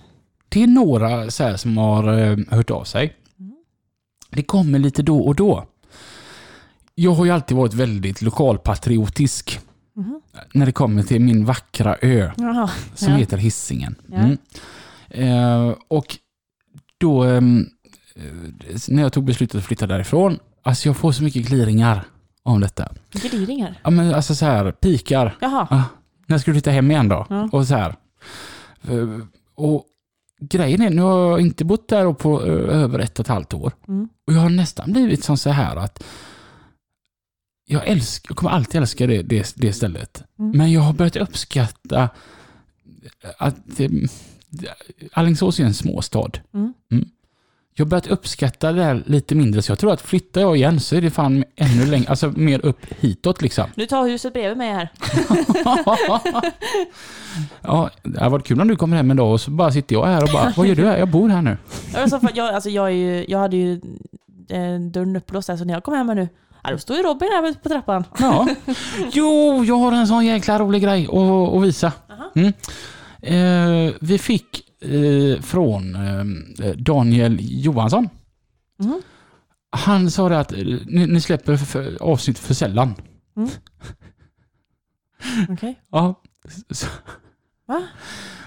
Det 0.49 0.63
är 0.63 0.67
några 0.67 1.31
så 1.31 1.57
som 1.57 1.77
har 1.77 2.17
eh, 2.17 2.37
hört 2.49 2.71
av 2.71 2.83
sig. 2.83 3.15
Mm. 3.39 3.55
Det 4.29 4.43
kommer 4.43 4.79
lite 4.79 5.03
då 5.03 5.19
och 5.19 5.35
då. 5.35 5.67
Jag 6.95 7.11
har 7.11 7.25
ju 7.25 7.31
alltid 7.31 7.57
varit 7.57 7.73
väldigt 7.73 8.21
lokalpatriotisk 8.21 9.59
Mhm. 9.95 10.21
när 10.53 10.65
det 10.65 10.71
kommer 10.71 11.03
till 11.03 11.21
min 11.21 11.45
vackra 11.45 11.95
ö 12.01 12.31
Jaha. 12.37 12.69
som 12.95 13.11
Ja. 13.11 13.17
heter 13.17 13.37
Hisingen. 13.37 13.95
Ja. 14.07 14.15
Mm. 14.17 14.37
Eh, 15.09 15.75
och 15.87 16.17
då, 16.97 17.23
ehm, 17.23 17.65
eh, 18.15 18.21
när 18.87 19.03
jag 19.03 19.13
tog 19.13 19.23
beslutet 19.25 19.55
att 19.55 19.63
flytta 19.65 19.87
därifrån, 19.87 20.39
alltså 20.63 20.89
jag 20.89 20.97
får 20.97 21.11
så 21.11 21.23
mycket 21.23 21.47
gliringar 21.47 22.03
om 22.43 22.59
detta. 22.61 22.89
Gliringar. 23.11 23.79
Ja 23.83 23.89
men 23.89 24.13
alltså 24.13 24.35
så 24.35 24.45
här, 24.45 24.71
pikar. 24.71 25.37
Jaha. 25.41 25.67
Ah, 25.69 25.83
när 26.27 26.37
ska 26.37 26.51
du 26.51 26.55
flytta 26.55 26.71
hem 26.71 26.91
igen 26.91 27.09
då? 27.09 27.25
Ja. 27.29 27.49
Och 27.51 27.67
så 27.67 27.75
här. 27.75 27.95
Eh, 28.89 29.07
Och 29.55 29.85
grejen 30.41 30.81
är, 30.81 30.89
nu 30.89 31.01
har 31.01 31.29
jag 31.29 31.41
inte 31.41 31.65
bott 31.65 31.87
där 31.89 32.13
på 32.13 32.41
över 32.41 32.99
ett 32.99 33.19
och 33.19 33.25
ett 33.25 33.29
halvt 33.29 33.53
år. 33.53 33.73
Mm. 33.87 34.09
Och 34.27 34.33
jag 34.33 34.39
har 34.39 34.49
nästan 34.49 34.91
blivit 34.91 35.23
som 35.23 35.37
så 35.37 35.49
här 35.49 35.75
att 35.75 36.03
jag, 37.65 37.87
älskar, 37.87 38.31
jag 38.31 38.37
kommer 38.37 38.51
alltid 38.51 38.81
älska 38.81 39.07
det, 39.07 39.21
det, 39.21 39.53
det 39.55 39.73
stället. 39.73 40.23
Mm. 40.39 40.57
Men 40.57 40.71
jag 40.71 40.81
har 40.81 40.93
börjat 40.93 41.15
uppskatta 41.15 42.09
att 43.37 43.55
Alingsås 45.13 45.59
är 45.59 45.63
en 45.63 45.73
småstad. 45.73 46.31
Mm. 46.53 46.73
Jag 47.75 47.85
har 47.85 47.89
börjat 47.89 48.07
uppskatta 48.07 48.71
det 48.71 48.83
här 48.83 49.03
lite 49.05 49.35
mindre, 49.35 49.61
så 49.61 49.71
jag 49.71 49.79
tror 49.79 49.93
att 49.93 50.01
flyttar 50.01 50.41
jag 50.41 50.55
igen 50.55 50.79
så 50.79 50.95
är 50.95 51.01
det 51.01 51.11
fan 51.11 51.43
ännu 51.55 51.85
längre, 51.85 52.09
alltså 52.09 52.31
mer 52.35 52.65
upp 52.65 52.85
hitåt 52.99 53.41
liksom. 53.41 53.65
Du 53.75 53.85
tar 53.85 54.07
huset 54.07 54.33
bredvid 54.33 54.57
mig 54.57 54.71
här. 54.71 54.89
ja, 57.61 57.89
det 58.03 58.19
hade 58.19 58.31
varit 58.31 58.45
kul 58.45 58.61
om 58.61 58.67
du 58.67 58.75
kommer 58.75 58.97
hem 58.97 59.11
en 59.11 59.17
dag 59.17 59.31
och 59.31 59.41
så 59.41 59.51
bara 59.51 59.71
sitter 59.71 59.95
jag 59.95 60.05
här 60.05 60.23
och 60.23 60.29
bara, 60.33 60.53
vad 60.57 60.67
gör 60.67 60.75
du 60.75 60.85
här? 60.85 60.97
Jag 60.97 61.09
bor 61.09 61.29
här 61.29 61.41
nu. 61.41 61.57
Alltså, 61.95 62.19
jag, 62.33 62.55
alltså, 62.55 62.69
jag, 62.69 62.85
är 62.87 62.91
ju, 62.91 63.25
jag 63.27 63.39
hade 63.39 63.57
ju 63.57 63.73
eh, 64.49 64.79
dörren 64.79 65.15
upplåst 65.15 65.47
där, 65.47 65.57
så 65.57 65.65
när 65.65 65.73
jag 65.73 65.83
kom 65.83 65.93
hem 65.93 66.07
nu, 66.07 66.29
ja, 66.63 66.71
då 66.71 66.77
står 66.77 66.97
ju 66.97 67.03
Robin 67.03 67.29
här 67.31 67.53
på 67.53 67.69
trappan. 67.69 68.03
Ja. 68.19 68.47
Jo, 69.13 69.63
jag 69.65 69.75
har 69.77 69.91
en 69.91 70.07
sån 70.07 70.25
jäkla 70.25 70.59
rolig 70.59 70.81
grej 70.81 71.05
att, 71.05 71.53
att 71.55 71.63
visa. 71.63 71.91
Mm. 72.35 72.53
Eh, 73.21 73.93
vi 74.01 74.17
fick 74.17 74.63
eh, 74.81 75.41
från 75.41 75.95
eh, 75.95 76.23
Daniel 76.75 77.37
Johansson. 77.41 78.09
Mhm. 78.79 79.01
Han 79.69 80.11
sa 80.11 80.29
det 80.29 80.39
att 80.39 80.51
eh, 80.51 80.57
ni, 80.85 81.07
ni 81.07 81.21
släpper 81.21 81.57
för, 81.57 81.97
avsnitt 82.01 82.39
för 82.39 82.53
sällan. 82.53 82.93
Okej. 85.49 85.79
Ja. 85.91 86.21
Så, 86.69 86.87
Va? 87.67 87.83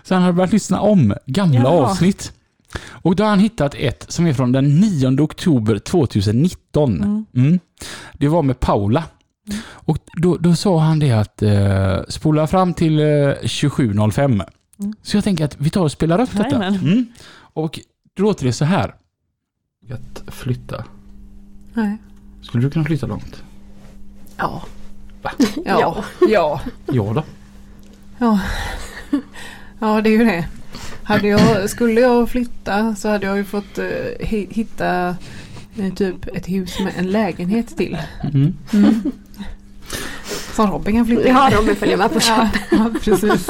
så 0.02 0.14
han 0.14 0.22
hade 0.22 0.32
börjat 0.32 0.52
lyssna 0.52 0.80
om 0.80 1.14
gamla 1.26 1.58
Jaha. 1.58 1.68
avsnitt. 1.68 2.32
Och 2.88 3.16
då 3.16 3.22
har 3.22 3.30
han 3.30 3.38
hittat 3.38 3.74
ett 3.74 4.12
som 4.12 4.26
är 4.26 4.32
från 4.32 4.52
den 4.52 4.80
9 4.80 5.20
oktober 5.20 5.78
2019. 5.78 7.02
Mm. 7.02 7.26
Mm. 7.34 7.60
Det 8.12 8.28
var 8.28 8.42
med 8.42 8.60
Paula. 8.60 9.04
Mm. 9.48 9.60
Och 9.68 9.98
då, 10.12 10.36
då 10.36 10.56
sa 10.56 10.78
han 10.80 10.98
det 10.98 11.12
att 11.12 11.42
eh, 11.42 11.98
spola 12.08 12.46
fram 12.46 12.74
till 12.74 12.98
eh, 13.00 13.04
27.05. 13.04 14.24
Mm. 14.78 14.94
Så 15.02 15.16
jag 15.16 15.24
tänker 15.24 15.44
att 15.44 15.56
vi 15.60 15.70
tar 15.70 15.80
och 15.82 15.92
spelar 15.92 16.20
upp 16.20 16.30
detta. 16.32 16.64
Mm. 16.64 17.06
Och 17.38 17.80
då 18.14 18.22
låter 18.22 18.44
det 18.46 18.52
så 18.52 18.64
här. 18.64 18.94
Att 19.90 20.34
flytta. 20.34 20.84
Nej. 21.74 21.96
Skulle 22.42 22.64
du 22.64 22.70
kunna 22.70 22.84
flytta 22.84 23.06
långt? 23.06 23.42
Ja. 24.36 24.62
Va? 25.22 25.30
Ja. 25.64 26.04
Ja. 26.28 26.60
Ja 26.86 27.12
då. 27.14 27.24
Ja. 28.18 28.40
Ja, 29.80 30.00
det 30.00 30.08
är 30.10 30.18
ju 30.18 30.24
det. 30.24 30.48
Hade 31.02 31.28
jag, 31.28 31.70
skulle 31.70 32.00
jag 32.00 32.30
flytta 32.30 32.94
så 32.94 33.08
hade 33.08 33.26
jag 33.26 33.36
ju 33.36 33.44
fått 33.44 33.78
eh, 33.78 33.84
hi- 34.20 34.48
hitta 35.76 36.04
eh, 36.04 36.10
typ 36.12 36.36
ett 36.36 36.48
hus 36.48 36.80
med 36.80 36.92
en 36.98 37.10
lägenhet 37.10 37.76
till. 37.76 37.98
Mm. 38.34 38.54
Som 40.54 40.70
Robin 40.70 40.96
kan 40.96 41.06
flytta 41.06 41.28
Ja, 41.28 41.50
in. 41.50 41.56
Robin 41.56 41.76
följer 41.76 41.96
med 41.96 42.08
på 42.12 42.16
Ja, 42.16 42.20
köpet. 42.20 42.60
ja, 42.70 42.90
precis. 43.02 43.46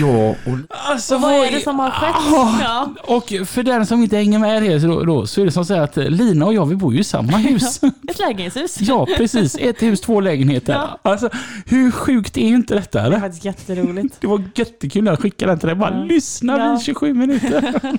Ja, 0.00 0.28
och... 0.30 0.58
Alltså, 0.90 1.18
vad 1.18 1.32
är 1.32 1.50
det 1.52 1.60
som 1.60 1.78
har 1.78 1.90
skett? 1.90 2.14
Ah, 2.14 2.60
Ja. 2.62 2.94
Och 3.14 3.48
för 3.48 3.62
den 3.62 3.86
som 3.86 4.02
inte 4.02 4.16
hänger 4.16 4.38
med 4.38 4.62
det 4.62 4.80
så, 4.80 4.86
då, 4.86 5.04
då, 5.04 5.26
så 5.26 5.40
är 5.40 5.44
det 5.44 5.50
som 5.52 5.64
så 5.64 5.74
att 5.74 5.96
Lina 5.96 6.46
och 6.46 6.54
jag, 6.54 6.66
vi 6.66 6.76
bor 6.76 6.94
ju 6.94 7.00
i 7.00 7.04
samma 7.04 7.36
hus. 7.36 7.80
Ett 8.10 8.18
lägenhetshus. 8.18 8.80
ja, 8.80 9.06
precis. 9.16 9.56
Ett 9.60 9.82
hus, 9.82 10.00
två 10.00 10.20
lägenheter. 10.20 10.72
Ja. 10.72 11.10
Alltså, 11.10 11.28
hur 11.66 11.90
sjukt 11.90 12.36
är 12.36 12.40
inte 12.48 12.74
detta? 12.74 12.98
Det 12.98 13.02
är 13.04 13.06
Eller? 13.06 13.20
faktiskt 13.20 13.44
jätteroligt. 13.44 14.16
Det 14.20 14.26
var 14.26 14.42
jättekul 14.54 15.08
att 15.08 15.20
skicka 15.22 15.46
den 15.46 15.58
till 15.58 15.66
dig. 15.68 15.76
Bara 15.76 15.94
Ja. 15.98 16.04
lyssna 16.04 16.58
Ja. 16.58 16.72
vid 16.72 16.82
27 16.82 17.14
minuter. 17.14 17.74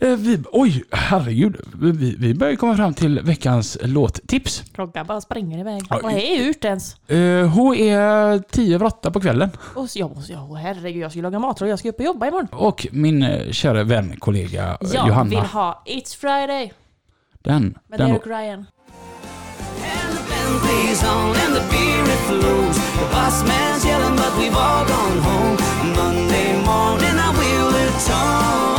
Eh, 0.00 0.16
vi, 0.16 0.38
oj, 0.52 0.84
herregud. 0.90 1.60
Vi, 1.80 2.16
vi 2.18 2.34
börjar 2.34 2.56
komma 2.56 2.76
fram 2.76 2.94
till 2.94 3.20
veckans 3.20 3.78
låttips. 3.82 4.64
Klockan 4.74 5.06
bara 5.06 5.20
springer 5.20 5.58
iväg. 5.58 5.82
Ja, 5.90 6.00
Vad 6.02 6.12
är 6.12 6.40
ut 6.40 6.64
ens? 6.64 6.96
Uh, 7.12 7.46
H 7.46 7.74
är 7.74 8.38
10 8.38 8.74
över 8.74 8.86
8 8.86 9.10
på 9.10 9.20
kvällen. 9.20 9.50
Och 9.74 9.90
så, 9.90 10.08
måste, 10.08 10.32
ja, 10.32 10.54
herregud, 10.54 11.02
jag 11.02 11.10
ska 11.10 11.18
ju 11.18 11.22
laga 11.22 11.38
mat 11.38 11.62
och 11.62 11.68
jag 11.68 11.78
ska 11.78 11.88
upp 11.88 11.98
och 11.98 12.04
jobba 12.04 12.26
imorgon. 12.26 12.48
Och 12.52 12.86
min 12.92 13.22
uh, 13.22 13.50
kära 13.52 13.84
vän, 13.84 14.16
kollega 14.18 14.64
eh, 14.80 14.88
Jag 14.94 15.08
Johanna. 15.08 15.30
vill 15.30 15.38
ha 15.38 15.82
It's 15.86 16.16
Friday 16.16 16.72
Den. 17.44 17.78
med 17.88 17.98
den 17.98 18.10
Eric 18.10 18.26
Ryan. 18.26 18.58
And 18.58 18.66
the 20.16 20.22
band 20.30 20.60
plays 20.62 21.02
on 21.02 21.28
and 21.28 21.54
the 21.54 21.64
beer 21.70 22.02
it 22.14 22.20
flows. 22.28 22.76
The 22.76 23.46
man's 23.48 23.86
yelling, 23.86 24.16
but 24.16 24.32
we've 24.38 24.56
all 24.56 24.84
gone 24.86 25.18
home. 25.28 25.56
Monday 25.96 26.52
morning 26.64 27.16
I 27.18 27.30
will 27.38 27.74
atone. 27.88 28.69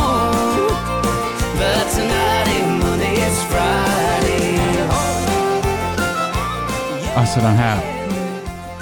Alltså 7.34 7.46
den 7.46 7.56
här. 7.56 7.82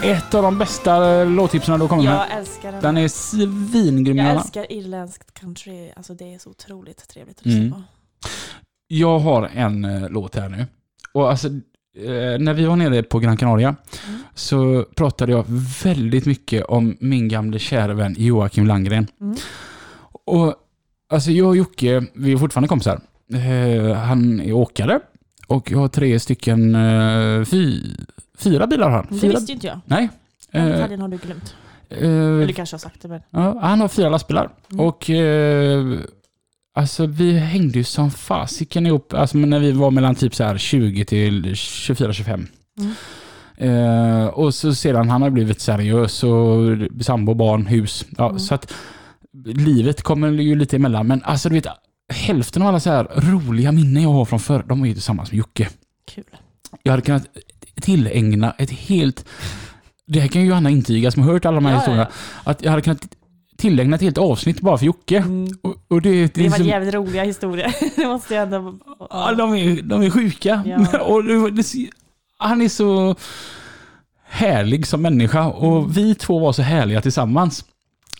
Ett 0.04 0.34
av 0.34 0.42
de 0.42 0.58
bästa 0.58 1.22
uh, 1.22 1.30
låttipsen 1.30 1.74
du 1.74 1.80
har 1.80 1.88
kommit 1.88 2.04
med. 2.04 2.14
Jag 2.14 2.38
älskar 2.38 2.72
den. 2.72 2.82
Den 2.82 2.96
är 2.96 3.08
svingrym. 3.08 4.16
Jag 4.16 4.24
Johanna. 4.24 4.40
älskar 4.40 4.72
irländskt 4.72 5.34
country. 5.40 5.90
Alltså 5.96 6.14
det 6.14 6.34
är 6.34 6.38
så 6.38 6.50
otroligt 6.50 7.08
trevligt 7.08 7.38
att 7.38 7.46
lyssna 7.46 7.60
Mm. 7.60 7.72
på. 7.72 7.82
Jag 8.88 9.18
har 9.18 9.50
en 9.54 9.84
uh, 9.84 10.10
låt 10.10 10.34
här 10.36 10.48
nu. 10.48 10.66
Och 11.12 11.30
alltså, 11.30 11.48
eh, 11.48 12.38
när 12.38 12.54
vi 12.54 12.64
var 12.64 12.76
nere 12.76 13.02
på 13.02 13.18
Gran 13.18 13.36
Canaria 13.36 13.76
Mm. 14.08 14.20
så 14.34 14.84
pratade 14.94 15.32
jag 15.32 15.44
väldigt 15.84 16.26
mycket 16.26 16.64
om 16.64 16.96
min 17.00 17.28
gamle 17.28 17.58
kära 17.58 17.94
vän 17.94 18.14
Joakim 18.18 18.66
Landgren. 18.66 19.06
Mm. 19.20 19.36
Och 20.24 20.54
alltså 21.08 21.30
jag 21.30 21.48
och 21.48 21.56
Jocke, 21.56 22.02
vi 22.14 22.32
är 22.32 22.36
fortfarande 22.36 22.68
kompisar. 22.68 23.00
Eh, 23.34 23.94
han 23.94 24.40
är 24.40 24.52
åkare 24.52 25.00
och 25.46 25.70
jag 25.70 25.78
har 25.78 25.88
tre 25.88 26.20
stycken, 26.20 26.74
eh, 26.74 27.44
fy, 27.44 27.82
fyra 28.40 28.66
bilar 28.66 28.88
har 28.90 28.96
han. 28.96 29.06
Det 29.10 29.18
Fyra, 29.18 29.30
visste 29.32 29.52
ju 29.52 29.54
inte 29.54 29.66
jag. 29.66 29.80
nej. 29.84 30.08
Den 30.52 30.62
Eh, 30.68 30.72
detaljen 30.74 31.00
har 31.00 31.08
du 31.08 31.16
glömt. 31.16 31.54
eh, 31.90 31.98
Eller 31.98 32.46
du 32.46 32.52
kanske 32.52 32.74
har 32.74 32.78
sagt 32.78 33.02
det 33.02 33.08
men. 33.08 33.20
Ja, 33.30 33.58
han 33.60 33.80
har 33.80 33.88
fyra 33.88 34.08
lastbilar. 34.08 34.48
Mm. 34.72 34.86
Och 34.86 35.10
eh, 35.10 35.98
alltså 36.74 37.06
vi 37.06 37.38
hängde 37.38 37.78
ju 37.78 37.84
som 37.84 38.10
fasiken 38.10 38.86
ihop, 38.86 39.12
alltså 39.14 39.38
när 39.38 39.58
vi 39.58 39.72
var 39.72 39.90
mellan 39.90 40.14
typ 40.14 40.34
så 40.34 40.44
här 40.44 40.58
20 40.58 41.04
till 41.04 41.44
24-25. 41.54 42.46
Mm. 42.78 42.92
Eh, 43.56 44.26
och 44.26 44.54
så 44.54 44.74
sedan 44.74 45.08
han 45.10 45.22
har 45.22 45.30
blivit 45.30 45.60
seriös 45.60 46.22
och 46.22 46.60
sambo, 47.00 47.34
barn, 47.34 47.66
hus. 47.66 48.04
Ja, 48.18 48.26
Mm. 48.28 48.38
Så 48.38 48.54
att 48.54 48.72
livet 49.44 50.02
kommer 50.02 50.28
ju 50.30 50.54
lite 50.54 50.76
emellan. 50.76 51.06
Men 51.06 51.22
alltså 51.24 51.48
du 51.48 51.54
vet, 51.54 51.66
hälften 52.12 52.62
av 52.62 52.68
alla 52.68 52.80
så 52.80 52.90
här 52.90 53.04
roliga 53.16 53.72
minnen 53.72 54.02
jag 54.02 54.10
har 54.10 54.24
från 54.24 54.40
förr, 54.40 54.64
de 54.68 54.82
är 54.82 54.86
ju 54.86 54.92
tillsammans 54.92 55.30
med 55.32 55.38
Jocke. 55.38 55.68
Kul. 56.14 56.24
Jag 56.82 56.92
hade 56.92 57.02
kunnat 57.02 57.26
tillägna 57.80 58.54
ett 58.58 58.70
helt... 58.70 59.24
Det 60.06 60.20
här 60.20 60.28
kan 60.28 60.42
ju 60.42 60.48
Johanna 60.48 60.70
intyga 60.70 61.10
som 61.10 61.22
har 61.22 61.32
hört 61.32 61.44
alla 61.44 61.54
de 61.54 61.64
här 61.64 61.72
Ja, 61.72 61.76
ja, 61.76 61.80
historierna. 61.80 62.10
Att 62.44 62.62
jag 62.62 62.70
hade 62.70 62.82
kunnat 62.82 63.08
tillägna 63.56 63.96
ett 63.96 64.02
helt 64.02 64.18
avsnitt 64.18 64.60
bara 64.60 64.78
för 64.78 64.86
Jocke. 64.86 65.24
Och, 65.62 65.76
och 65.88 66.02
det, 66.02 66.10
det, 66.26 66.34
Det 66.42 66.48
var 66.48 66.56
som- 66.56 66.66
jävligt 66.66 66.94
roliga 66.94 67.24
historier. 67.24 67.74
det 67.96 68.06
måste 68.06 68.34
jag 68.34 68.42
ändå... 68.42 68.74
Ja, 69.10 69.34
de 69.34 69.54
är, 69.54 69.82
de 69.82 70.02
är 70.02 70.10
sjuka. 70.10 70.62
Ja. 70.66 70.98
Och 71.04 71.24
det, 71.24 71.50
det, 71.50 71.90
han 72.38 72.62
är 72.62 72.68
så 72.68 73.16
härlig 74.24 74.86
som 74.86 75.02
människa 75.02 75.46
och 75.46 75.96
vi 75.96 76.14
två 76.14 76.38
var 76.38 76.52
så 76.52 76.62
härliga 76.62 77.02
tillsammans. 77.02 77.64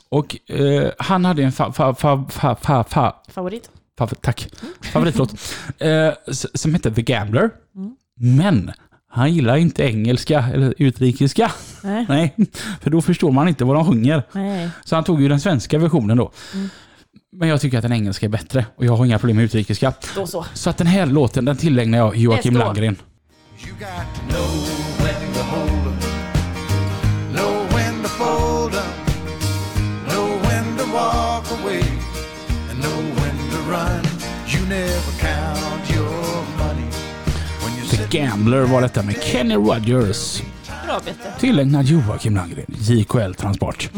Och 0.08 0.50
eh, 0.50 0.90
han 0.98 1.24
hade 1.24 1.42
en 1.42 1.52
fa, 1.52 1.72
fa, 1.72 1.94
fa, 1.94 2.24
fa, 2.30 2.56
fa, 2.56 2.84
fa, 2.84 3.14
Favorit? 3.28 3.70
fa, 3.98 4.06
tack, 4.06 4.48
favoritlåt 4.92 5.32
eh, 5.78 6.08
s- 6.26 6.60
som 6.60 6.74
hette 6.74 6.90
The 6.90 7.02
Gambler. 7.02 7.50
Mm. 7.76 7.96
Men 8.38 8.70
han 9.12 9.34
gillar 9.34 9.56
inte 9.56 9.82
engelska 9.82 10.44
eller 10.54 10.74
utrikiska. 10.78 11.52
Nej. 11.82 12.06
Nej, 12.08 12.34
för 12.80 12.90
då 12.90 13.02
förstår 13.02 13.30
man 13.30 13.48
inte 13.48 13.64
vad 13.64 13.76
de 13.76 13.86
sjunger. 13.86 14.22
Nej. 14.32 14.70
Så 14.84 14.94
han 14.94 15.04
tog 15.04 15.22
ju 15.22 15.28
den 15.28 15.40
svenska 15.40 15.78
versionen 15.78 16.16
då. 16.16 16.32
Mm. 16.54 16.68
Men 17.32 17.48
jag 17.48 17.60
tycker 17.60 17.78
att 17.78 17.82
den 17.82 17.92
engelska 17.92 18.26
är 18.26 18.30
bättre 18.30 18.66
och 18.76 18.84
jag 18.84 18.96
har 18.96 19.04
inga 19.04 19.18
problem 19.18 19.36
med 19.36 19.44
utrikiska. 19.44 19.92
Då 20.14 20.26
så. 20.26 20.46
Så 20.54 20.70
att 20.70 20.76
den 20.76 20.86
här 20.86 21.06
låten, 21.06 21.44
den 21.44 21.56
tillägnar 21.56 21.98
jag 21.98 22.16
Joakim. 22.16 22.56
Landgren. 22.56 22.96
Gambler 38.10 38.60
var 38.62 38.80
detta 38.80 39.02
med 39.02 39.22
Kenny 39.22 39.54
Rogers. 39.54 40.42
Bra 40.86 41.00
Peter. 41.00 41.32
Tillägnad 41.38 41.84
Joakim 41.84 42.36
Landgren, 42.36 42.66
JKL 42.68 43.32
Transport. 43.34 43.90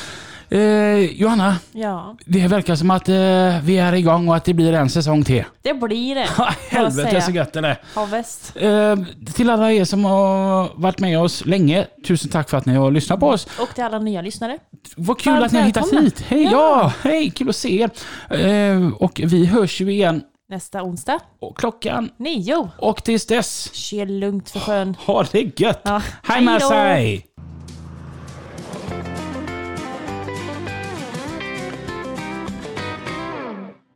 eh, 0.48 0.60
Johanna, 0.98 1.56
Ja, 1.72 2.16
det 2.24 2.48
verkar 2.48 2.74
som 2.74 2.90
att 2.90 3.08
eh, 3.08 3.14
vi 3.64 3.78
är 3.78 3.92
igång 3.92 4.28
och 4.28 4.36
att 4.36 4.44
det 4.44 4.54
blir 4.54 4.72
en 4.72 4.90
säsong 4.90 5.24
till. 5.24 5.44
det 5.62 5.74
blir 5.74 6.14
det. 6.14 6.28
Helvete 6.76 7.20
så 7.20 7.30
gött 7.30 7.52
det 7.52 7.58
är. 7.60 8.06
Väst. 8.06 8.56
Eh, 8.56 8.96
till 9.34 9.50
alla 9.50 9.72
er 9.72 9.84
som 9.84 10.04
har 10.04 10.80
varit 10.80 10.98
med 10.98 11.20
oss 11.20 11.46
länge, 11.46 11.86
tusen 12.06 12.30
tack 12.30 12.50
för 12.50 12.56
att 12.56 12.66
ni 12.66 12.74
har 12.74 12.90
lyssnat 12.90 13.20
på 13.20 13.28
oss. 13.28 13.48
Och 13.60 13.74
till 13.74 13.84
alla 13.84 13.98
nya 13.98 14.22
lyssnare. 14.22 14.58
Vad 14.96 15.18
kul 15.18 15.32
Varmt 15.32 15.44
att 15.46 15.52
ni 15.52 15.58
har 15.58 15.66
hittat 15.66 15.92
hit. 15.92 16.24
Hej, 16.28 16.42
ja. 16.42 16.50
Ja. 16.52 16.92
hej, 17.10 17.30
kul 17.30 17.48
att 17.48 17.56
se 17.56 17.82
er. 17.82 17.90
Eh, 18.38 18.92
och 18.92 19.20
vi 19.24 19.46
hörs 19.46 19.80
ju 19.80 19.92
igen 19.92 20.22
Nästa 20.50 20.82
onsdag, 20.82 21.20
och 21.38 21.58
klockan 21.58 22.10
nio. 22.16 22.68
och 22.78 23.04
tills 23.04 23.26
dess, 23.26 23.74
Kör 23.74 24.06
lugnt 24.06 24.50
för 24.50 24.60
sjön. 24.60 24.96
ha 25.06 25.22
det 25.32 25.60
gött. 25.60 25.80
Ja. 25.84 26.02
Hej 26.22 26.44
med 26.44 26.62
sig! 26.62 27.26